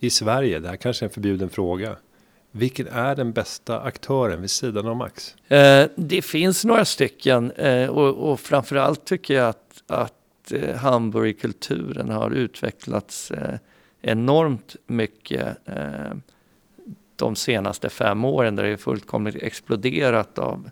i 0.00 0.10
Sverige, 0.10 0.58
det 0.58 0.68
här 0.68 0.76
kanske 0.76 1.04
är 1.04 1.08
en 1.08 1.14
förbjuden 1.14 1.50
fråga. 1.50 1.96
Vilken 2.50 2.86
är 2.86 3.16
den 3.16 3.32
bästa 3.32 3.80
aktören 3.80 4.40
vid 4.40 4.50
sidan 4.50 4.88
av 4.88 4.96
Max? 4.96 5.36
Eh, 5.48 5.86
det 5.96 6.22
finns 6.22 6.64
några 6.64 6.84
stycken 6.84 7.50
eh, 7.50 7.88
och, 7.88 8.30
och 8.30 8.40
framförallt 8.40 9.04
tycker 9.04 9.34
jag 9.34 9.48
att, 9.48 9.82
att 9.86 10.52
eh, 10.52 10.76
hamburgerkulturen 10.76 12.10
har 12.10 12.30
utvecklats 12.30 13.30
eh, 13.30 13.54
enormt 14.02 14.76
mycket 14.86 15.56
eh, 15.64 16.16
de 17.16 17.36
senaste 17.36 17.88
fem 17.88 18.24
åren 18.24 18.56
där 18.56 18.62
det 18.62 18.70
är 18.70 18.76
fullkomligt 18.76 19.36
exploderat 19.36 20.38
av, 20.38 20.70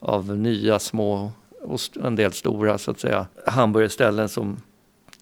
av 0.00 0.36
nya 0.36 0.78
små 0.78 1.32
och 1.62 1.80
en 2.04 2.16
del 2.16 2.32
stora 2.32 2.78
så 2.78 2.90
att 2.90 3.00
säga 3.00 3.26
hamburgerställen 3.46 4.28
som 4.28 4.62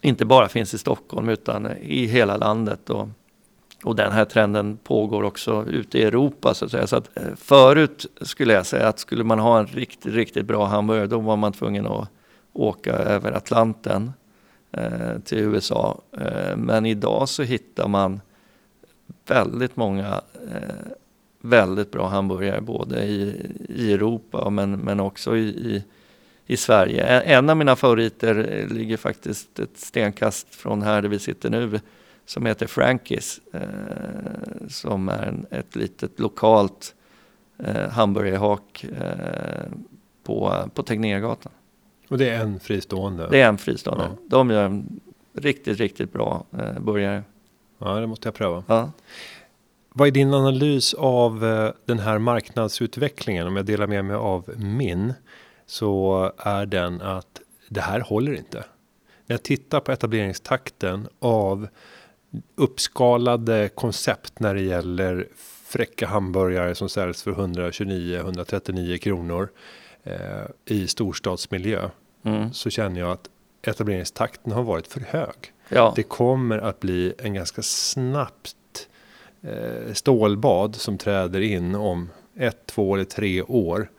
inte 0.00 0.24
bara 0.24 0.48
finns 0.48 0.74
i 0.74 0.78
Stockholm 0.78 1.28
utan 1.28 1.76
i 1.76 2.06
hela 2.06 2.36
landet. 2.36 2.90
Och, 2.90 3.08
och 3.86 3.96
den 3.96 4.12
här 4.12 4.24
trenden 4.24 4.76
pågår 4.76 5.22
också 5.22 5.64
ute 5.68 5.98
i 5.98 6.02
Europa 6.02 6.54
så 6.54 6.64
att 6.64 6.70
säga. 6.70 6.86
Så 6.86 6.96
att, 6.96 7.18
eh, 7.18 7.34
förut 7.36 8.06
skulle 8.20 8.52
jag 8.52 8.66
säga 8.66 8.88
att 8.88 8.98
skulle 8.98 9.24
man 9.24 9.38
ha 9.38 9.58
en 9.58 9.66
riktigt, 9.66 10.14
riktigt 10.14 10.46
bra 10.46 10.66
hamburgare 10.66 11.06
då 11.06 11.18
var 11.18 11.36
man 11.36 11.52
tvungen 11.52 11.86
att 11.86 12.08
åka 12.52 12.92
över 12.92 13.32
Atlanten 13.32 14.12
eh, 14.72 15.18
till 15.24 15.38
USA. 15.38 16.00
Eh, 16.18 16.56
men 16.56 16.86
idag 16.86 17.28
så 17.28 17.42
hittar 17.42 17.88
man 17.88 18.20
väldigt 19.26 19.76
många 19.76 20.20
eh, 20.34 20.92
väldigt 21.40 21.90
bra 21.90 22.08
hamburgare 22.08 22.60
både 22.60 23.04
i, 23.04 23.46
i 23.68 23.92
Europa 23.92 24.50
men, 24.50 24.72
men 24.72 25.00
också 25.00 25.36
i, 25.36 25.48
i, 25.48 25.84
i 26.46 26.56
Sverige. 26.56 27.02
En, 27.02 27.22
en 27.22 27.50
av 27.50 27.56
mina 27.56 27.76
favoriter 27.76 28.48
eh, 28.50 28.76
ligger 28.76 28.96
faktiskt 28.96 29.58
ett 29.58 29.78
stenkast 29.78 30.54
från 30.54 30.82
här 30.82 31.02
där 31.02 31.08
vi 31.08 31.18
sitter 31.18 31.50
nu 31.50 31.80
som 32.26 32.46
heter 32.46 32.66
Frankies. 32.66 33.40
Eh, 33.52 33.60
som 34.68 35.08
är 35.08 35.22
en, 35.22 35.46
ett 35.50 35.76
litet 35.76 36.20
lokalt 36.20 36.94
eh, 37.58 37.88
hamburgerhak 37.88 38.84
eh, 38.84 39.72
på, 40.22 40.70
på 40.74 40.82
Tegnérgatan. 40.82 41.52
Och 42.08 42.18
det 42.18 42.30
är 42.30 42.40
en 42.40 42.60
fristående? 42.60 43.28
Det 43.30 43.40
är 43.40 43.48
en 43.48 43.58
fristående. 43.58 44.04
Ja. 44.04 44.22
De 44.28 44.50
gör 44.50 44.64
en 44.64 45.00
riktigt, 45.32 45.78
riktigt 45.78 46.12
bra 46.12 46.44
eh, 46.58 46.80
burgare. 46.80 47.22
Ja, 47.78 47.94
det 47.94 48.06
måste 48.06 48.26
jag 48.28 48.34
pröva. 48.34 48.64
Ja. 48.66 48.90
Vad 49.88 50.08
är 50.08 50.12
din 50.12 50.34
analys 50.34 50.94
av 50.94 51.44
eh, 51.44 51.72
den 51.84 51.98
här 51.98 52.18
marknadsutvecklingen? 52.18 53.46
Om 53.46 53.56
jag 53.56 53.66
delar 53.66 53.86
med 53.86 54.04
mig 54.04 54.16
av 54.16 54.50
min 54.56 55.14
så 55.66 56.32
är 56.38 56.66
den 56.66 57.02
att 57.02 57.40
det 57.68 57.80
här 57.80 58.00
håller 58.00 58.34
inte. 58.34 58.64
När 59.26 59.34
jag 59.34 59.42
tittar 59.42 59.80
på 59.80 59.92
etableringstakten 59.92 61.08
av 61.18 61.68
uppskalade 62.54 63.68
koncept 63.74 64.40
när 64.40 64.54
det 64.54 64.62
gäller 64.62 65.28
fräcka 65.66 66.06
hamburgare 66.06 66.74
som 66.74 66.88
säljs 66.88 67.22
för 67.22 67.30
129 67.30 68.18
139 68.18 68.98
kronor 68.98 69.48
eh, 70.04 70.14
i 70.64 70.86
storstadsmiljö. 70.86 71.90
Mm. 72.22 72.52
Så 72.52 72.70
känner 72.70 73.00
jag 73.00 73.10
att 73.10 73.30
etableringstakten 73.62 74.52
har 74.52 74.62
varit 74.62 74.86
för 74.86 75.00
hög. 75.00 75.52
Ja. 75.68 75.92
Det 75.96 76.02
kommer 76.02 76.58
att 76.58 76.80
bli 76.80 77.14
en 77.18 77.34
ganska 77.34 77.62
snabbt 77.62 78.88
eh, 79.42 79.92
stålbad 79.92 80.76
som 80.76 80.98
träder 80.98 81.40
in 81.40 81.74
om 81.74 82.10
ett, 82.36 82.66
två 82.66 82.94
eller 82.94 83.04
tre 83.04 83.42
år. 83.42 83.90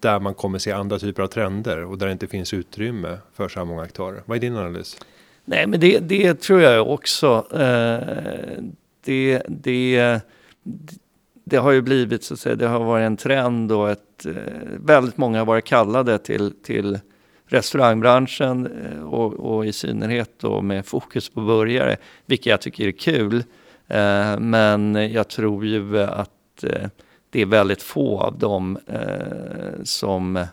Där 0.00 0.20
man 0.20 0.34
kommer 0.34 0.58
se 0.58 0.72
andra 0.72 0.98
typer 0.98 1.22
av 1.22 1.26
trender 1.26 1.84
och 1.84 1.98
där 1.98 2.06
det 2.06 2.12
inte 2.12 2.26
finns 2.26 2.54
utrymme 2.54 3.18
för 3.32 3.48
så 3.48 3.58
här 3.58 3.64
många 3.64 3.82
aktörer. 3.82 4.22
Vad 4.26 4.36
är 4.36 4.40
din 4.40 4.56
analys? 4.56 4.98
Nej, 5.44 5.66
men 5.66 5.80
det, 5.80 5.98
det 5.98 6.34
tror 6.40 6.60
jag 6.60 6.90
också. 6.90 7.46
Eh, 7.52 8.62
det, 9.04 9.42
det, 9.48 10.20
det 11.44 11.56
har 11.56 11.72
ju 11.72 11.82
blivit 11.82 12.24
så 12.24 12.34
att 12.34 12.40
säga, 12.40 12.56
det 12.56 12.66
har 12.66 12.84
varit 12.84 13.06
en 13.06 13.16
trend 13.16 13.72
och 13.72 13.90
ett, 13.90 14.26
eh, 14.26 14.32
väldigt 14.76 15.16
många 15.16 15.38
har 15.38 15.46
varit 15.46 15.64
kallade 15.64 16.18
till, 16.18 16.52
till 16.62 16.98
restaurangbranschen 17.46 18.66
eh, 18.66 19.02
och, 19.02 19.32
och 19.32 19.66
i 19.66 19.72
synnerhet 19.72 20.30
då 20.38 20.62
med 20.62 20.86
fokus 20.86 21.28
på 21.28 21.40
burgare, 21.40 21.96
vilket 22.26 22.46
jag 22.46 22.60
tycker 22.60 22.88
är 22.88 22.92
kul. 22.92 23.44
Men 24.38 24.94
jag 25.12 25.28
tror 25.28 25.66
ju 25.66 26.00
att 26.02 26.64
det 27.30 27.42
är 27.42 27.46
väldigt 27.46 27.82
få 27.82 28.20
av 28.20 28.38
dem 28.38 28.78
som 29.82 30.46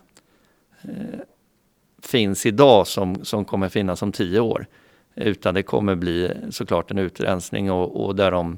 finns 2.03 2.45
idag 2.45 2.87
som, 2.87 3.25
som 3.25 3.45
kommer 3.45 3.69
finnas 3.69 4.01
om 4.01 4.11
tio 4.11 4.39
år. 4.39 4.67
Utan 5.15 5.53
det 5.53 5.63
kommer 5.63 5.95
bli 5.95 6.31
såklart 6.49 6.91
en 6.91 6.97
utrensning 6.97 7.71
och, 7.71 8.05
och 8.05 8.15
där 8.15 8.31
de 8.31 8.57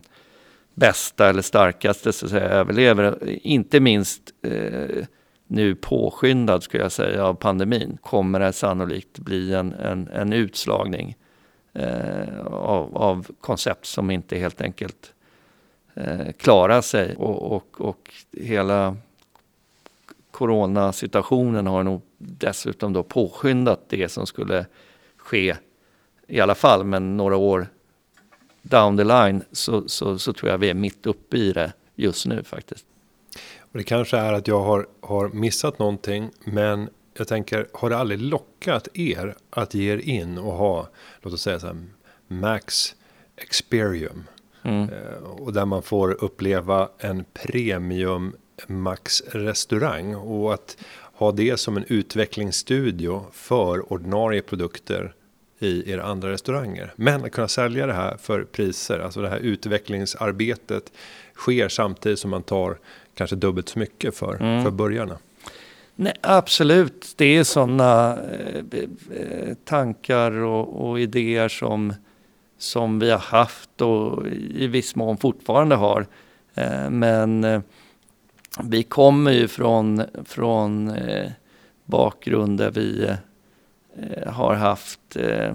bästa 0.74 1.30
eller 1.30 1.42
starkaste 1.42 2.14
så 2.14 2.26
att 2.26 2.32
säga, 2.32 2.50
överlever. 2.50 3.30
Inte 3.48 3.80
minst 3.80 4.22
eh, 4.42 5.06
nu 5.48 5.76
påskyndad 5.76 6.64
skulle 6.64 6.84
jag 6.84 6.92
säga 6.92 7.26
av 7.26 7.34
pandemin, 7.34 7.98
kommer 8.02 8.40
det 8.40 8.54
sannolikt 8.54 9.20
bli 9.20 9.54
en, 9.54 9.74
en, 9.74 10.08
en 10.08 10.34
utslagning 10.34 11.16
eh, 11.74 12.40
av, 12.46 12.98
av, 12.98 13.28
koncept 13.42 13.86
som 13.86 14.12
inte 14.12 14.38
helt 14.38 14.62
enkelt 14.62 15.14
eh, 15.94 16.32
klarar 16.38 16.82
sig. 16.82 17.16
Och, 17.16 17.52
och, 17.52 17.82
och 17.82 18.14
hela 18.32 18.98
coronasituationen 20.32 21.68
har 21.68 21.84
nog 21.84 22.02
dessutom 22.18 22.94
då 22.94 23.04
påskyndat 23.04 23.80
det 23.90 24.10
som 24.10 24.28
skulle 24.28 24.66
ske 25.18 25.56
i 26.28 26.40
alla 26.40 26.56
fall, 26.56 26.84
men 26.84 27.18
några 27.18 27.38
år 27.38 27.68
down 28.62 28.98
the 28.98 29.04
line 29.04 29.44
så, 29.52 29.90
så, 29.90 30.20
så 30.20 30.34
tror 30.34 30.52
jag 30.52 30.58
vi 30.58 30.70
är 30.70 30.74
mitt 30.74 31.06
uppe 31.06 31.38
i 31.38 31.54
det 31.54 31.74
just 31.96 32.26
nu 32.26 32.44
faktiskt. 32.44 32.86
Och 33.60 33.78
det 33.78 33.84
kanske 33.84 34.18
är 34.18 34.34
att 34.34 34.48
jag 34.48 34.62
har, 34.62 34.88
har 35.02 35.30
missat 35.30 35.80
någonting, 35.80 36.30
men 36.44 36.90
jag 37.14 37.28
tänker, 37.28 37.68
har 37.74 37.90
det 37.90 37.98
aldrig 37.98 38.22
lockat 38.22 38.88
er 38.94 39.36
att 39.50 39.74
ge 39.74 39.94
er 39.94 39.98
in 39.98 40.38
och 40.38 40.54
ha, 40.54 40.88
låt 41.22 41.34
oss 41.34 41.42
säga 41.42 41.60
så 41.60 41.68
här, 41.68 41.78
Max 42.28 42.96
Experium? 43.36 44.24
Mm. 44.64 44.90
Eh, 44.90 45.24
och 45.24 45.54
där 45.54 45.66
man 45.66 45.82
får 45.82 46.24
uppleva 46.24 46.90
en 46.98 47.26
premium 47.34 48.36
Max 48.68 49.22
restaurang 49.22 50.16
och 50.16 50.54
att 50.54 50.78
ha 51.14 51.32
det 51.32 51.58
som 51.58 51.78
en 51.78 51.86
utvecklingsstudio 51.88 53.26
för 53.32 53.94
ordinarie 53.94 54.42
produkter 54.42 55.14
i 55.64 55.92
era 55.92 56.04
andra 56.04 56.32
restauranger. 56.32 56.94
Men 56.96 57.26
att 57.26 57.32
kunna 57.32 57.48
sälja 57.48 57.88
det 57.88 57.94
här 57.94 58.18
för 58.18 58.44
priser, 58.44 59.00
alltså 59.00 59.22
det 59.22 59.30
här 59.30 59.40
utvecklingsarbetet 59.40 60.92
sker 61.36 61.70
samtidigt 61.70 62.20
som 62.20 62.32
man 62.32 62.44
tar 62.44 62.78
kanske 63.16 63.36
dubbelt 63.36 63.70
så 63.70 63.80
mycket 63.80 64.16
för, 64.16 64.36
mm. 64.36 64.64
för 64.64 64.72
börjarna. 64.72 65.18
Nej, 65.96 66.14
absolut, 66.22 67.14
det 67.16 67.38
är 67.38 67.44
sådana 67.44 68.18
eh, 68.18 68.64
eh, 69.20 69.54
tankar 69.66 70.32
och, 70.32 70.90
och, 70.90 71.00
idéer 71.00 71.48
som, 71.48 71.94
som 72.58 73.00
vi 73.00 73.12
har 73.12 73.20
haft 73.20 73.82
och 73.82 74.28
i 74.56 74.68
viss 74.68 74.96
mån 74.96 75.18
fortfarande 75.18 75.76
har. 75.76 76.08
Eh, 76.54 76.90
men 76.90 77.44
eh, 77.44 77.62
vi 78.64 78.84
kommer 78.84 79.32
ju 79.32 79.48
från, 79.48 80.04
från 80.26 80.90
eh, 80.90 81.32
bakgrund 81.86 82.58
där 82.58 82.72
vi 82.72 83.06
eh, 83.06 83.16
Eh, 83.98 84.32
har 84.32 84.56
haft 84.56 85.16
eh, 85.16 85.54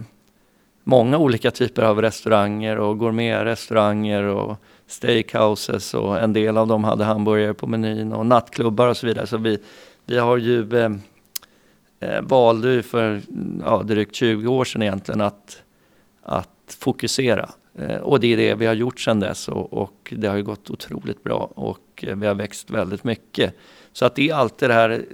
många 0.84 1.18
olika 1.18 1.50
typer 1.50 1.82
av 1.82 2.02
restauranger 2.02 2.78
och 2.78 2.98
gourmetrestauranger 2.98 4.22
och 4.22 4.56
steakhouses 4.86 5.94
och 5.94 6.20
en 6.20 6.32
del 6.32 6.56
av 6.56 6.66
dem 6.66 6.84
hade 6.84 7.04
hamburgare 7.04 7.54
på 7.54 7.66
menyn 7.66 8.12
och 8.12 8.26
nattklubbar 8.26 8.86
och 8.86 8.96
så 8.96 9.06
vidare. 9.06 9.26
Så 9.26 9.36
vi, 9.36 9.58
vi 10.06 10.18
har 10.18 10.36
ju 10.36 10.76
eh, 10.78 10.90
eh 12.00 12.22
valde 12.22 12.68
valde 12.68 12.82
för 12.82 13.20
ja, 13.64 13.82
drygt 13.82 14.14
20 14.14 14.48
år 14.48 14.64
sedan 14.64 14.82
egentligen 14.82 15.20
att, 15.20 15.62
att 16.22 16.76
fokusera. 16.78 17.50
Eh, 17.78 17.96
och 17.96 18.20
det 18.20 18.32
är 18.32 18.36
det 18.36 18.54
vi 18.54 18.66
har 18.66 18.74
gjort 18.74 19.00
sedan 19.00 19.20
dess 19.20 19.48
och, 19.48 19.72
och, 19.72 20.14
det 20.16 20.28
har 20.28 20.36
ju 20.36 20.42
gått 20.42 20.70
otroligt 20.70 21.22
bra 21.22 21.50
och 21.54 22.04
eh, 22.06 22.16
vi 22.16 22.26
har 22.26 22.34
växt 22.34 22.70
väldigt 22.70 23.04
mycket. 23.04 23.54
Så 23.92 24.04
att 24.04 24.14
det 24.14 24.28
är 24.28 24.34
alltid 24.34 24.70
det 24.70 24.74
här, 24.74 25.04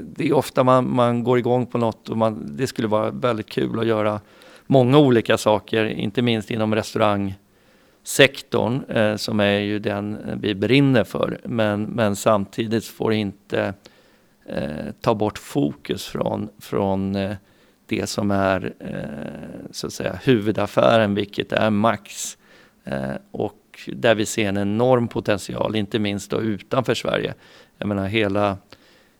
det 0.00 0.28
är 0.28 0.32
ofta 0.32 0.64
man, 0.64 0.94
man 0.94 1.24
går 1.24 1.38
igång 1.38 1.66
på 1.66 1.78
något 1.78 2.08
och 2.08 2.16
man, 2.16 2.56
det 2.56 2.66
skulle 2.66 2.88
vara 2.88 3.10
väldigt 3.10 3.48
kul 3.48 3.78
att 3.78 3.86
göra 3.86 4.20
många 4.66 4.98
olika 4.98 5.38
saker, 5.38 5.84
inte 5.84 6.22
minst 6.22 6.50
inom 6.50 6.74
restaurangsektorn 6.74 8.84
eh, 8.88 9.16
som 9.16 9.40
är 9.40 9.58
ju 9.58 9.78
den 9.78 10.18
vi 10.40 10.54
brinner 10.54 11.04
för. 11.04 11.40
Men, 11.44 11.82
men 11.82 12.16
samtidigt 12.16 12.84
får 12.84 13.12
inte 13.12 13.74
eh, 14.46 14.92
ta 15.00 15.14
bort 15.14 15.38
fokus 15.38 16.06
från, 16.06 16.48
från 16.58 17.16
eh, 17.16 17.36
det 17.86 18.06
som 18.06 18.30
är 18.30 18.72
eh, 18.78 19.68
så 19.70 19.86
att 19.86 19.92
säga 19.92 20.18
huvudaffären, 20.24 21.14
vilket 21.14 21.52
är 21.52 21.70
Max. 21.70 22.38
Eh, 22.84 23.14
och 23.30 23.60
där 23.86 24.14
vi 24.14 24.26
ser 24.26 24.48
en 24.48 24.56
enorm 24.56 25.08
potential, 25.08 25.76
inte 25.76 25.98
minst 25.98 26.30
då 26.30 26.40
utanför 26.40 26.94
Sverige. 26.94 27.34
Jag 27.78 27.88
menar 27.88 28.06
hela, 28.06 28.56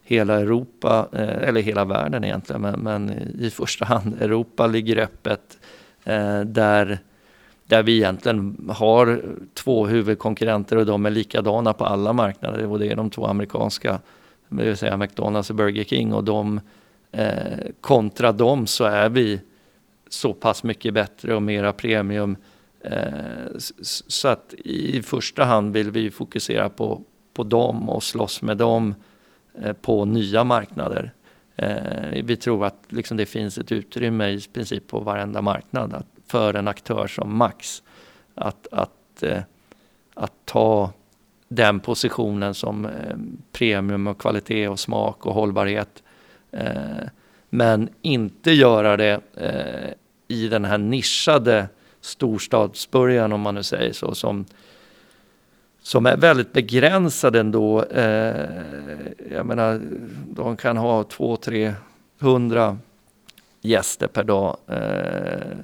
hela 0.04 0.40
Europa, 0.40 1.08
eh, 1.12 1.48
eller 1.48 1.60
hela 1.60 1.84
världen 1.84 2.24
egentligen, 2.24 2.62
men, 2.62 2.80
men, 2.80 3.10
i 3.40 3.50
första 3.50 3.84
hand 3.84 4.22
Europa 4.22 4.66
ligger 4.66 4.96
öppet. 4.96 5.58
Eh, 6.04 6.40
där, 6.40 6.98
där 7.66 7.82
vi 7.82 7.96
egentligen 7.96 8.70
har 8.74 9.22
två 9.54 9.86
huvudkonkurrenter 9.86 10.76
och 10.76 10.86
de 10.86 11.06
är 11.06 11.10
likadana 11.10 11.72
på 11.72 11.84
alla 11.84 12.12
marknader. 12.12 12.66
Och 12.66 12.78
det 12.78 12.86
är 12.86 12.96
de 12.96 13.10
två 13.10 13.26
amerikanska, 13.26 14.00
det 14.48 14.64
vill 14.64 14.76
säga 14.76 14.96
McDonalds 14.96 15.50
och 15.50 15.56
Burger 15.56 15.84
King. 15.84 16.12
Och 16.12 16.24
de 16.24 16.60
eh, 17.12 17.58
kontra 17.80 18.32
dem 18.32 18.66
så 18.66 18.84
är 18.84 19.08
vi 19.08 19.40
så 20.08 20.32
pass 20.32 20.62
mycket 20.62 20.94
bättre 20.94 21.34
och 21.34 21.42
mera 21.42 21.72
premium. 21.72 22.36
Så 23.82 24.28
att 24.28 24.54
i 24.64 25.02
första 25.02 25.44
hand 25.44 25.72
vill 25.72 25.90
vi 25.90 26.10
fokusera 26.10 26.68
på, 26.68 27.02
på 27.34 27.44
dem 27.44 27.88
och 27.88 28.02
slåss 28.02 28.42
med 28.42 28.56
dem 28.56 28.94
Eh, 29.62 29.72
på 29.72 30.04
nya 30.04 30.44
marknader. 30.44 31.12
Eh, 31.56 32.22
vi 32.24 32.36
tror 32.36 32.66
att 32.66 32.78
liksom 32.88 33.16
det 33.16 33.26
finns 33.26 33.58
ett 33.58 33.72
utrymme 33.72 34.28
i 34.28 34.40
princip 34.52 34.88
på 34.88 35.00
varenda 35.00 35.42
marknad 35.42 35.94
att, 35.94 36.06
för 36.26 36.54
en 36.54 36.68
aktör 36.68 37.06
som 37.06 37.36
Max 37.36 37.82
att, 38.34 38.66
att, 38.72 39.22
eh, 39.22 39.42
att 40.14 40.32
ta 40.44 40.92
den 41.48 41.80
positionen 41.80 42.54
som 42.54 42.88
premium 43.52 44.06
och 44.06 44.18
kvalitet 44.18 44.68
och 44.68 44.80
smak 44.80 45.26
och 45.26 45.34
hållbarhet 45.34 46.02
men 47.50 47.88
inte 48.02 48.50
göra 48.50 48.96
det 48.96 49.20
i 50.28 50.48
den 50.48 50.64
här 50.64 50.78
nischade 50.78 51.68
storstadsbörjan 52.00 53.32
om 53.32 53.40
man 53.40 53.54
nu 53.54 53.62
säger 53.62 53.92
så 53.92 54.14
som 54.14 54.44
som 55.84 56.06
är 56.06 56.16
väldigt 56.16 56.52
begränsad 56.52 57.36
ändå. 57.36 57.82
Eh, 57.82 58.48
jag 59.30 59.46
menar, 59.46 59.80
de 60.30 60.56
kan 60.56 60.76
ha 60.76 61.04
två, 61.04 61.36
tre 61.36 61.74
hundra 62.18 62.78
gäster 63.60 64.06
per 64.06 64.24
dag. 64.24 64.56
Eh, 64.66 65.58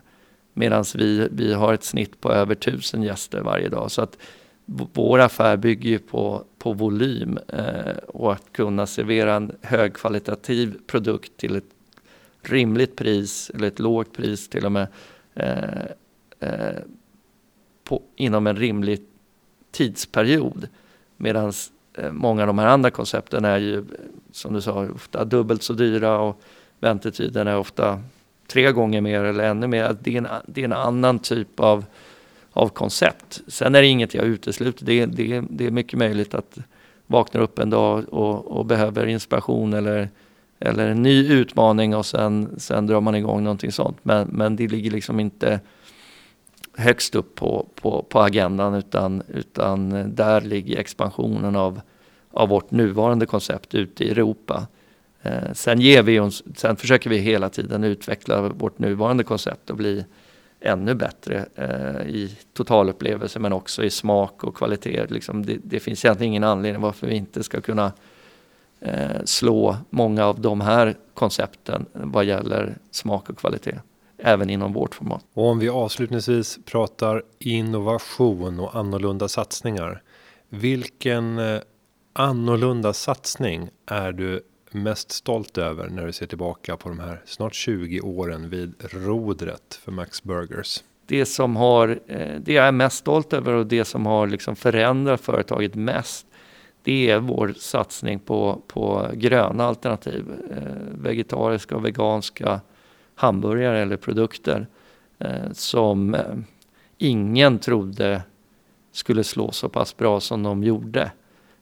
Medan 0.55 0.85
vi, 0.95 1.29
vi 1.33 1.53
har 1.53 1.75
ett 1.75 1.85
snitt 1.85 2.21
på 2.21 2.33
över 2.33 2.53
1000 2.53 3.03
gäster 3.03 3.41
varje 3.41 3.69
dag. 3.69 3.91
Så 3.91 4.03
att 4.03 4.19
vår 4.65 5.19
affär 5.19 5.57
bygger 5.57 5.91
ju 5.91 5.99
på, 5.99 6.45
på 6.59 6.73
volym 6.73 7.39
eh, 7.49 7.97
och 8.07 8.33
att 8.33 8.53
kunna 8.53 8.87
servera 8.87 9.35
en 9.35 9.53
högkvalitativ 9.63 10.79
produkt 10.87 11.37
till 11.37 11.57
ett 11.57 11.71
rimligt 12.43 12.97
pris 12.97 13.51
eller 13.55 13.69
ett 13.69 13.79
lågt 13.79 14.13
pris 14.13 14.49
till 14.49 14.67
och 14.67 14.73
med 14.73 14.87
eh, 15.35 15.85
eh, 16.41 16.79
på, 17.85 18.03
inom 18.17 18.47
en 18.47 18.57
rimlig 18.57 19.01
tidsperiod. 19.71 20.69
Medan 21.17 21.53
eh, 21.95 22.13
många 22.13 22.43
av 22.43 22.47
de 22.47 22.59
här 22.59 22.67
andra 22.67 22.91
koncepten 22.91 23.45
är 23.45 23.59
ju 23.59 23.85
som 24.33 24.55
du 24.55 24.61
sa 24.61 24.87
ofta 24.95 25.25
dubbelt 25.25 25.63
så 25.63 25.73
dyra 25.73 26.19
och 26.19 26.43
väntetiden 26.81 27.49
är 27.49 27.57
ofta 27.57 28.03
tre 28.47 28.73
gånger 28.73 29.01
mer 29.01 29.25
eller 29.25 29.45
ännu 29.45 29.67
mer. 29.67 29.97
Det 30.01 30.17
är 30.17 30.19
en, 30.19 30.29
det 30.47 30.61
är 30.61 30.65
en 30.65 30.73
annan 30.73 31.19
typ 31.19 31.61
av 31.61 31.85
av 32.53 32.69
koncept. 32.69 33.41
Sen 33.47 33.75
är 33.75 33.83
det 33.83 33.89
inget 33.89 34.15
jag 34.15 34.25
utesluter. 34.25 34.87
Det, 34.87 35.07
det, 35.07 35.43
det 35.51 35.67
är 35.67 35.71
mycket 35.71 35.99
möjligt 35.99 36.35
att 36.35 36.59
vakna 37.07 37.41
upp 37.41 37.59
en 37.59 37.71
dag 37.71 38.05
och, 38.09 38.47
och, 38.47 38.67
behöver 38.67 39.07
inspiration 39.07 39.73
eller, 39.73 40.09
eller 40.59 40.89
en 40.89 41.03
ny 41.03 41.33
utmaning 41.33 41.97
och 41.97 42.07
sen, 42.07 42.55
sen 42.59 42.87
drar 42.87 43.01
man 43.01 43.15
igång 43.15 43.45
någonting 43.45 43.73
sånt. 43.73 43.97
Men, 44.03 44.29
men 44.29 44.57
det 44.57 44.69
ligger 44.69 44.91
liksom 44.91 45.21
inte 45.21 45.61
högst 46.81 47.15
upp 47.15 47.35
på, 47.35 47.67
på, 47.75 48.03
på 48.03 48.21
agendan 48.21 48.75
utan, 48.75 49.23
utan 49.29 50.05
där 50.15 50.41
ligger 50.41 50.79
expansionen 50.79 51.57
av, 51.57 51.81
av 52.31 52.49
vårt 52.49 52.71
nuvarande 52.71 53.27
koncept 53.27 53.75
ute 53.75 54.05
i 54.05 54.11
Europa. 54.11 54.67
Eh, 55.23 55.53
sen, 55.53 55.81
ger 55.81 56.03
vi 56.03 56.21
oss, 56.21 56.45
sen 56.57 56.77
försöker 56.77 57.11
vi 57.11 57.19
hela 57.19 57.49
tiden 57.49 57.85
utveckla 57.85 58.49
vårt 58.49 58.79
nuvarande 58.79 59.25
koncept 59.25 59.71
och 59.71 59.77
bli 59.77 60.05
ännu 60.61 60.95
bättre 60.95 61.47
eh, 61.55 62.09
i 62.09 62.37
totalupplevelse 62.53 63.39
men 63.39 63.53
också 63.53 63.85
i 63.85 63.91
smak 63.91 64.45
och 64.45 64.57
kvalitet. 64.57 65.07
Liksom 65.09 65.47
det, 65.47 65.59
det, 65.65 65.81
finns 65.81 66.05
egentligen 66.05 66.33
ingen 66.33 66.45
anledning 66.45 66.83
varför 66.83 67.07
vi 67.07 67.15
inte 67.15 67.43
ska 67.43 67.61
kunna 67.61 67.93
eh, 68.81 69.25
slå 69.25 69.77
många 69.91 70.25
av 70.25 70.41
de 70.41 70.61
här 70.61 70.97
koncepten 71.15 71.87
vad 71.93 72.25
gäller 72.25 72.75
smak 72.91 73.31
och 73.31 73.39
kvalitet 73.39 73.79
även 74.23 74.51
inom 74.51 74.73
vårt 74.73 74.95
format. 74.95 75.25
Och 75.35 75.45
om 75.45 75.59
vi 75.59 75.69
avslutningsvis 75.69 76.59
pratar 76.65 77.23
innovation 77.39 78.61
och 78.61 78.77
annorlunda 78.77 79.29
satsningar. 79.29 80.03
Vilken 80.49 81.39
eh, 81.39 81.61
annorlunda 82.13 82.93
satsning 82.93 83.69
är 83.87 84.13
du 84.13 84.43
mest 84.71 85.11
stolt 85.11 85.59
över 85.59 85.89
när 85.89 86.07
du 86.07 86.13
ser 86.13 86.27
tillbaka 86.27 86.77
på 86.77 86.89
de 86.89 86.99
här 86.99 87.23
snart 87.25 87.55
20 87.55 88.01
åren 88.01 88.51
vid 88.51 88.75
rodret 88.91 89.81
för 89.85 89.93
Max 89.93 90.23
Burgers? 90.23 90.83
Det 91.07 91.27
som 91.27 91.57
har, 91.57 92.01
eh, 92.07 92.41
det 92.41 92.53
jag 92.53 92.67
är 92.67 92.73
mest 92.73 92.97
stolt 92.97 93.33
över 93.33 93.53
och 93.53 93.67
det 93.67 93.85
som 93.85 94.07
har 94.07 94.27
liksom 94.27 94.57
förändrat 94.57 95.21
företaget 95.21 95.75
mest, 95.75 96.27
det 96.83 97.11
är 97.11 97.19
vår 97.19 97.55
satsning 97.59 98.19
på, 98.19 98.63
på 98.67 99.11
gröna 99.15 99.65
alternativ. 99.65 100.25
Eh, 100.51 101.03
vegetariska 101.03 101.77
och 101.77 101.85
veganska 101.85 102.61
hamburgare 103.21 103.79
eller 103.79 103.97
produkter 103.97 104.67
eh, 105.19 105.53
som 105.53 106.15
eh, 106.15 106.35
ingen 106.99 107.59
trodde 107.59 108.23
skulle 108.93 109.25
slå 109.25 109.53
så 109.53 109.69
pass 109.69 109.97
bra 109.97 110.21
som 110.21 110.43
de 110.43 110.65
gjorde. 110.65 111.13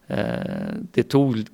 Eh, 0.07 0.73
det 0.93 1.03
tog 1.03 1.45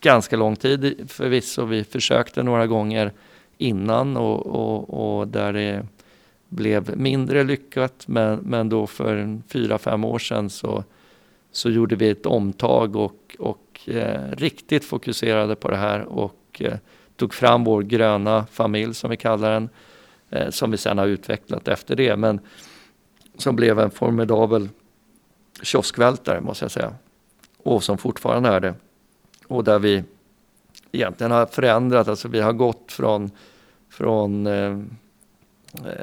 ganska 0.00 0.36
lång 0.36 0.56
tid 0.56 1.04
förvisso. 1.08 1.64
Vi 1.64 1.84
försökte 1.84 2.42
några 2.42 2.66
gånger 2.66 3.12
innan 3.58 4.16
och, 4.16 4.46
och, 4.46 5.18
och 5.18 5.28
där 5.28 5.52
det 5.52 5.86
blev 6.48 6.96
mindre 6.96 7.44
lyckat. 7.44 8.04
Men, 8.08 8.38
men 8.38 8.68
då 8.68 8.86
för 8.86 9.40
fyra, 9.48 9.78
fem 9.78 10.04
år 10.04 10.18
sedan 10.18 10.50
så, 10.50 10.84
så 11.52 11.70
gjorde 11.70 11.96
vi 11.96 12.08
ett 12.08 12.26
omtag 12.26 12.96
och, 12.96 13.36
och 13.38 13.80
eh, 13.86 14.30
riktigt 14.32 14.84
fokuserade 14.84 15.54
på 15.56 15.70
det 15.70 15.76
här 15.76 16.00
och 16.00 16.60
eh, 16.60 16.78
tog 17.16 17.34
fram 17.34 17.64
vår 17.64 17.82
gröna 17.82 18.46
familj 18.46 18.94
som 18.94 19.10
vi 19.10 19.16
kallar 19.16 19.50
den. 19.52 19.68
Eh, 20.34 20.50
som 20.50 20.70
vi 20.70 20.76
sedan 20.76 20.98
har 20.98 21.06
utvecklat 21.06 21.68
efter 21.68 21.96
det. 21.96 22.16
Men 22.16 22.40
som 23.38 23.56
blev 23.56 23.80
en 23.80 23.90
formidabel 23.90 24.68
kioskvältare 25.62 26.40
måste 26.40 26.64
jag 26.64 26.72
säga. 26.72 26.94
Och 27.58 27.84
som 27.84 27.98
fortfarande 27.98 28.48
är 28.48 28.60
det. 28.60 28.74
Och 29.46 29.64
där 29.64 29.78
vi 29.78 30.04
egentligen 30.92 31.30
har 31.30 31.46
förändrat, 31.46 32.08
alltså 32.08 32.28
vi 32.28 32.40
har 32.40 32.52
gått 32.52 32.92
från, 32.92 33.30
från 33.90 34.46
eh, 34.46 34.78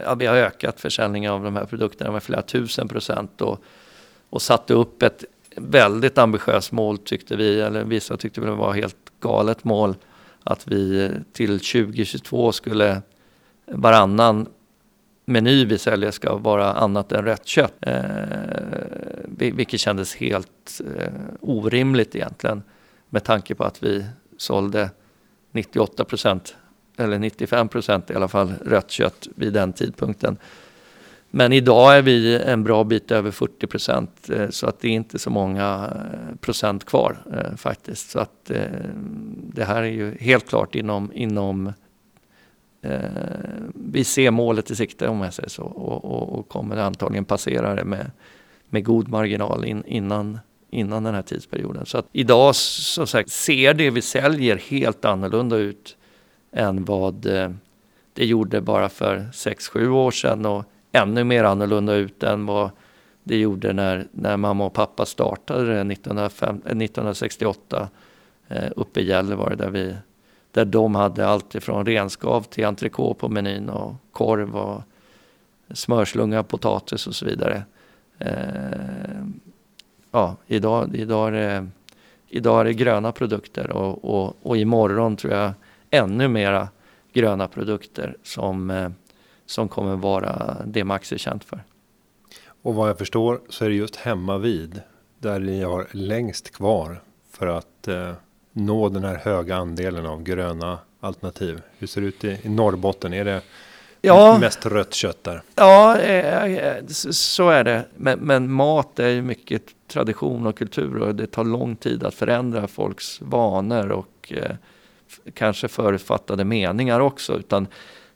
ja, 0.06 0.16
vi 0.16 0.26
har 0.26 0.36
ökat 0.36 0.80
försäljningen 0.80 1.32
av 1.32 1.44
de 1.44 1.56
här 1.56 1.66
produkterna 1.66 2.12
med 2.12 2.24
flera 2.24 2.42
tusen 2.42 2.88
procent 2.88 3.42
och, 3.42 3.64
och 4.30 4.42
satte 4.42 4.74
upp 4.74 5.04
ett 5.04 5.26
väldigt 5.56 6.18
ambitiöst 6.18 6.72
mål 6.72 6.98
tyckte 6.98 7.36
vi, 7.36 7.62
eller 7.62 7.84
vissa 7.84 8.18
tyckte 8.18 8.42
det 8.42 8.52
var 8.52 8.74
helt 8.74 9.12
galet 9.20 9.64
mål, 9.64 9.96
att 10.44 10.68
vi 10.68 11.12
till 11.34 11.60
2022 11.60 12.52
skulle 12.52 13.02
varannan 13.66 14.48
meny 15.26 15.66
vi 15.66 15.78
säljer 15.78 16.12
ska 16.12 16.36
vara 16.36 16.74
annat 16.74 17.12
än 17.12 17.26
rött 17.26 17.48
kött. 17.48 17.74
Eh, 17.82 18.04
vilket 19.38 19.80
kändes 19.80 20.16
helt 20.16 20.82
eh, 20.98 21.14
orimligt 21.42 22.16
egentligen 22.16 22.64
med 23.10 23.24
tanke 23.24 23.56
på 23.56 23.64
att 23.64 23.84
vi 23.84 24.06
sålde 24.38 24.90
98 25.52 26.06
procent 26.06 26.56
eller 26.98 27.20
95 27.20 27.68
procent 27.68 28.10
i 28.10 28.16
alla 28.16 28.28
fall 28.28 28.54
rött 28.66 28.92
kött 28.92 29.28
vid 29.36 29.54
den 29.54 29.74
tidpunkten. 29.74 30.38
Men 31.34 31.54
idag 31.54 31.98
är 31.98 32.02
vi 32.02 32.42
en 32.46 32.64
bra 32.64 32.84
bit 32.84 33.12
över 33.12 33.32
40 33.32 33.68
procent 33.68 34.30
eh, 34.30 34.50
så 34.50 34.68
att 34.68 34.80
det 34.80 34.88
är 34.88 34.92
inte 34.92 35.20
så 35.20 35.30
många 35.30 35.94
eh, 35.96 36.36
procent 36.36 36.86
kvar 36.86 37.18
eh, 37.34 37.56
faktiskt. 37.56 38.10
Så 38.10 38.20
att 38.20 38.52
det 39.34 39.64
här 39.64 39.84
är 39.84 39.92
ju 39.92 40.18
helt 40.20 40.50
klart 40.50 40.76
inom, 40.76 41.12
inom 41.14 41.74
vi 43.74 44.04
ser 44.04 44.32
målet 44.32 44.72
i 44.72 44.76
sikte 44.76 45.08
om 45.08 45.22
jag 45.22 45.34
säger 45.34 45.50
så 45.50 45.64
och, 45.64 46.06
och, 46.06 46.40
och 46.40 46.48
kommer 46.48 46.78
antagligen 46.78 47.26
passera 47.26 47.76
det 47.76 47.84
med, 47.84 48.12
med 48.70 48.84
god 48.84 49.10
marginal 49.10 49.66
in, 49.66 49.84
innan, 49.86 50.40
innan 50.70 51.04
den 51.04 51.16
här 51.16 51.22
tidsperioden. 51.22 51.86
Så 51.86 51.98
att 51.98 52.08
idag 52.12 52.56
så 52.56 53.06
sagt 53.06 53.32
ser 53.32 53.74
det 53.74 53.90
vi 53.90 54.02
säljer 54.02 54.58
helt 54.58 55.06
annorlunda 55.06 55.58
ut 55.58 55.98
än 56.52 56.86
vad 56.86 57.16
det 58.14 58.26
gjorde 58.26 58.62
bara 58.62 58.90
för 58.90 59.18
6-7 59.34 59.88
år 59.88 60.12
sedan 60.12 60.46
och 60.46 60.66
ännu 60.92 61.24
mer 61.24 61.44
annorlunda 61.44 61.96
ut 61.96 62.24
än 62.24 62.46
vad 62.46 62.70
det 63.24 63.38
gjorde 63.38 63.74
när, 63.74 64.08
när 64.12 64.38
mamma 64.38 64.66
och 64.66 64.74
pappa 64.74 65.06
startade 65.06 65.84
det 65.84 65.94
1968 65.94 67.90
eh, 68.48 68.58
eh, 68.58 68.72
uppe 68.76 69.00
i 69.00 69.08
Gällivare 69.08 69.56
där, 69.56 69.70
vi, 69.70 69.96
där 70.52 70.66
de 70.66 70.96
hade 70.96 71.28
allt 71.28 71.56
ifrån 71.56 71.86
renskav 71.86 72.42
till 72.42 72.66
entrecote 72.66 73.20
på 73.20 73.30
menyn 73.30 73.70
och 73.70 73.96
korv 74.12 74.56
och 74.56 74.82
smörslunga, 75.74 76.44
potatis 76.44 77.08
och 77.08 77.16
så 77.16 77.26
vidare. 77.26 77.64
Eh, 78.20 79.26
ja, 80.12 80.36
idag, 80.48 80.96
idag, 80.96 81.28
är 81.28 81.32
det, 81.32 81.68
idag 82.28 82.62
är 82.62 82.66
det 82.66 82.74
gröna 82.74 83.12
produkter 83.12 83.72
och, 83.72 84.06
och, 84.06 84.36
och 84.42 84.58
imorgon 84.58 85.16
tror 85.16 85.34
jag 85.34 85.52
ännu 85.90 86.28
mera 86.28 86.68
gröna 87.14 87.48
produkter 87.48 88.18
som 88.24 88.70
eh, 88.70 88.90
som 89.52 89.68
kommer 89.68 89.96
vara 89.96 90.58
det 90.66 90.84
Max 90.84 91.12
är 91.12 91.18
känt 91.18 91.44
för. 91.44 91.64
Och 92.62 92.76
vad 92.76 92.90
jag 92.90 92.98
förstår 92.98 93.42
så 93.50 93.66
är 93.66 93.70
det 93.70 93.76
just 93.76 93.96
hemma 93.96 94.38
vid 94.38 94.82
där 95.20 95.40
ni 95.40 95.64
har 95.64 95.88
längst 95.92 96.52
kvar 96.52 97.02
för 97.32 97.48
att 97.48 97.88
eh, 97.88 98.14
nå 98.54 98.90
den 98.90 99.04
här 99.04 99.16
höga 99.16 99.56
andelen 99.56 100.06
av 100.06 100.24
gröna 100.24 100.80
alternativ. 101.00 101.62
Hur 101.78 101.88
ser 101.88 102.02
det 102.02 102.08
ut 102.08 102.24
i, 102.24 102.40
i 102.44 102.50
Norrbotten? 102.50 103.14
Är 103.14 103.26
det 103.26 103.42
ja, 104.02 104.38
mest 104.42 104.66
rött 104.66 104.94
kött 104.94 105.24
där? 105.24 105.42
Ja, 105.56 106.00
eh, 106.00 106.44
eh, 106.44 106.86
så 107.12 107.50
är 107.50 107.64
det. 107.64 107.86
Men, 107.96 108.20
men, 108.20 108.52
mat 108.52 109.00
är 109.00 109.10
ju 109.10 109.22
mycket 109.22 109.64
tradition 109.88 110.48
och 110.48 110.58
kultur 110.58 110.98
och 110.98 111.16
det 111.16 111.28
tar 111.28 111.44
lång 111.44 111.76
tid 111.76 112.04
att 112.04 112.14
förändra 112.14 112.68
folks 112.68 113.22
vanor 113.22 113.92
och 113.92 114.34
eh, 114.36 114.56
kanske 115.34 115.68
förutfattade 115.68 116.44
meningar 116.44 117.00
också. 117.00 117.40
Utan 117.40 117.68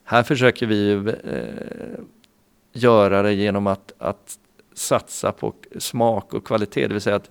här 0.06 0.24
försöker 0.24 0.66
vi 0.66 0.76
ju, 0.76 1.10
eh, 1.10 1.99
göra 2.74 3.22
det 3.22 3.34
genom 3.34 3.68
att, 3.68 3.93
att 3.97 4.39
satsa 4.74 5.32
på 5.32 5.53
smak 5.80 6.34
och 6.34 6.47
kvalitet. 6.47 6.88
Det 6.88 6.93
vill 6.93 7.01
säga 7.01 7.16
att 7.16 7.30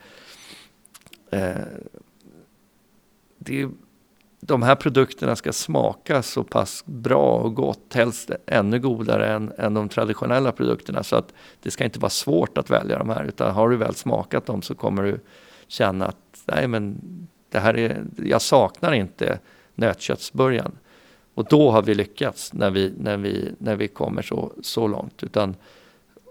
eh, 1.30 1.64
det, 3.38 3.68
de 4.40 4.62
här 4.62 4.74
produkterna 4.74 5.36
ska 5.36 5.52
smaka 5.52 6.22
så 6.22 6.44
pass 6.44 6.84
bra 6.86 7.38
och 7.38 7.54
gott, 7.54 7.94
helst 7.94 8.30
ännu 8.46 8.78
godare 8.78 9.34
än, 9.34 9.52
än 9.58 9.74
de 9.74 9.88
traditionella 9.88 10.52
produkterna. 10.52 11.02
Så 11.02 11.16
att 11.16 11.34
det 11.62 11.70
ska 11.70 11.84
inte 11.84 11.98
vara 11.98 12.10
svårt 12.10 12.58
att 12.58 12.70
välja 12.70 12.98
de 12.98 13.08
här, 13.08 13.24
utan 13.24 13.54
har 13.54 13.68
du 13.68 13.76
väl 13.76 13.94
smakat 13.94 14.46
dem 14.46 14.62
så 14.62 14.74
kommer 14.74 15.02
du 15.02 15.20
känna 15.66 16.06
att 16.06 16.42
nej 16.46 16.68
men 16.68 17.00
det 17.48 17.58
här 17.58 17.76
är, 17.76 18.04
jag 18.16 18.42
saknar 18.42 18.92
inte 18.92 19.38
nötköttsburgaren. 19.74 20.78
Och 21.34 21.44
då 21.48 21.70
har 21.70 21.82
vi 21.82 21.94
lyckats 21.94 22.52
när 22.52 22.70
vi, 22.70 22.92
när 22.98 23.16
vi, 23.16 23.54
när 23.58 23.76
vi 23.76 23.88
kommer 23.88 24.22
så, 24.22 24.52
så 24.62 24.88
långt. 24.88 25.22
Utan, 25.22 25.56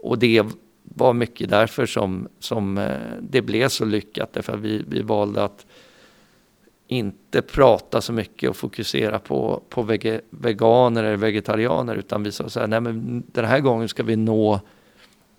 och 0.01 0.19
det 0.19 0.43
var 0.83 1.13
mycket 1.13 1.49
därför 1.49 1.85
som, 1.85 2.27
som 2.39 2.77
eh, 2.77 2.97
det 3.21 3.41
blev 3.41 3.67
så 3.67 3.85
lyckat. 3.85 4.33
Därför 4.33 4.53
att 4.53 4.59
vi, 4.59 4.83
vi 4.87 5.01
valde 5.01 5.43
att 5.43 5.65
inte 6.87 7.41
prata 7.41 8.01
så 8.01 8.13
mycket 8.13 8.49
och 8.49 8.55
fokusera 8.55 9.19
på, 9.19 9.61
på 9.69 9.81
vege, 9.81 10.21
veganer 10.29 11.03
eller 11.03 11.17
vegetarianer. 11.17 11.95
Utan 11.95 12.23
vi 12.23 12.31
sa 12.31 12.49
så 12.49 12.59
här, 12.59 12.67
nej 12.67 12.81
men 12.81 13.23
den 13.31 13.45
här 13.45 13.59
gången 13.59 13.89
ska 13.89 14.03
vi 14.03 14.15
nå 14.15 14.59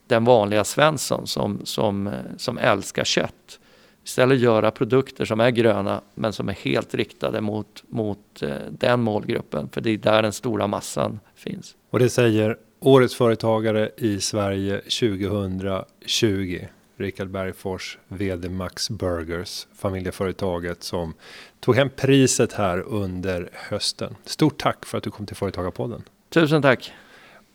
den 0.07 0.25
vanliga 0.25 0.65
Svensson 0.65 1.27
som, 1.27 1.61
som, 1.65 2.07
eh, 2.07 2.13
som 2.37 2.59
älskar 2.59 3.05
kött 3.05 3.61
istället 4.05 4.39
göra 4.39 4.71
produkter 4.71 5.25
som 5.25 5.41
är 5.41 5.51
gröna 5.51 6.01
men 6.15 6.33
som 6.33 6.49
är 6.49 6.53
helt 6.53 6.95
riktade 6.95 7.41
mot, 7.41 7.85
mot 7.89 8.43
eh, 8.43 8.55
den 8.71 9.01
målgruppen. 9.01 9.69
För 9.73 9.81
det 9.81 9.91
är 9.91 9.99
där 9.99 10.23
den 10.23 10.33
stora 10.33 10.67
massan 10.67 11.21
finns. 11.35 11.77
Och 11.91 11.99
det 11.99 12.11
säger 12.11 12.57
Årets 12.81 13.15
företagare 13.15 13.91
i 13.97 14.21
Sverige 14.21 14.81
2020. 14.81 16.61
Rickard 16.97 17.29
Bergfors, 17.29 17.99
VD 18.09 18.49
Max 18.49 18.91
Burgers, 18.91 19.67
familjeföretaget 19.75 20.83
som 20.83 21.15
tog 21.61 21.77
hem 21.77 21.91
priset 21.97 22.53
här 22.53 22.81
under 22.81 23.49
hösten. 23.53 24.17
Stort 24.25 24.59
tack 24.59 24.85
för 24.85 24.99
att 24.99 25.05
du 25.05 25.11
kom 25.11 25.27
till 25.27 25.37
Företagarpodden. 25.37 26.03
Tusen 26.29 26.63
tack. 26.63 26.93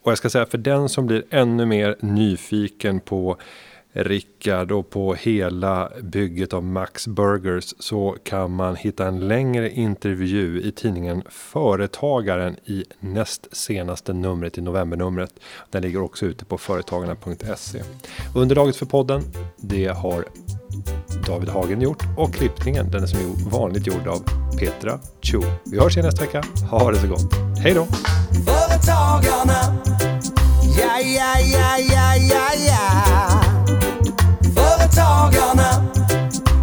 Och 0.01 0.11
jag 0.11 0.17
ska 0.17 0.29
säga 0.29 0.45
för 0.45 0.57
den 0.57 0.89
som 0.89 1.07
blir 1.07 1.23
ännu 1.29 1.65
mer 1.65 1.95
nyfiken 1.99 2.99
på 2.99 3.37
Rickard 3.93 4.71
och 4.71 4.89
på 4.89 5.13
hela 5.13 5.91
bygget 6.01 6.53
av 6.53 6.63
Max 6.63 7.07
Burgers 7.07 7.73
så 7.79 8.15
kan 8.23 8.51
man 8.51 8.75
hitta 8.75 9.07
en 9.07 9.19
längre 9.19 9.69
intervju 9.69 10.61
i 10.61 10.71
tidningen 10.71 11.23
Företagaren 11.29 12.55
i 12.65 12.85
näst 12.99 13.47
senaste 13.51 14.13
numret 14.13 14.57
i 14.57 14.61
novembernumret. 14.61 15.31
Den 15.69 15.81
ligger 15.81 16.01
också 16.01 16.25
ute 16.25 16.45
på 16.45 16.57
företagarna.se. 16.57 17.83
Underlaget 18.35 18.75
för 18.75 18.85
podden 18.85 19.21
det 19.57 19.87
har 19.87 20.25
David 21.27 21.49
Hagen 21.49 21.81
gjort 21.81 22.03
och 22.17 22.33
klippningen 22.33 22.91
den 22.91 23.03
är 23.03 23.07
som 23.07 23.49
vanligt 23.49 23.87
gjord 23.87 24.07
av 24.07 24.23
Petra 24.59 24.99
Chu. 25.21 25.41
Vi 25.65 25.79
hörs 25.79 25.97
igen 25.97 26.05
nästa 26.05 26.25
vecka. 26.25 26.43
Ha 26.71 26.91
det 26.91 26.97
så 26.97 27.07
gott. 27.07 27.33
Hej 27.63 27.73
då! 27.73 27.85
Företagarna, 28.45 29.81
ja, 30.77 30.99
ja, 30.99 31.39
ja, 31.39 31.77
ja, 31.77 32.15
ja, 32.15 32.49
ja. 32.67 33.28
Företagarna. 34.89 35.83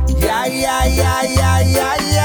Ja, 0.09 0.47
ja, 0.47 0.87
ja, 0.87 1.23
ja, 1.37 1.61
ja, 1.61 1.97
ja. 2.15 2.16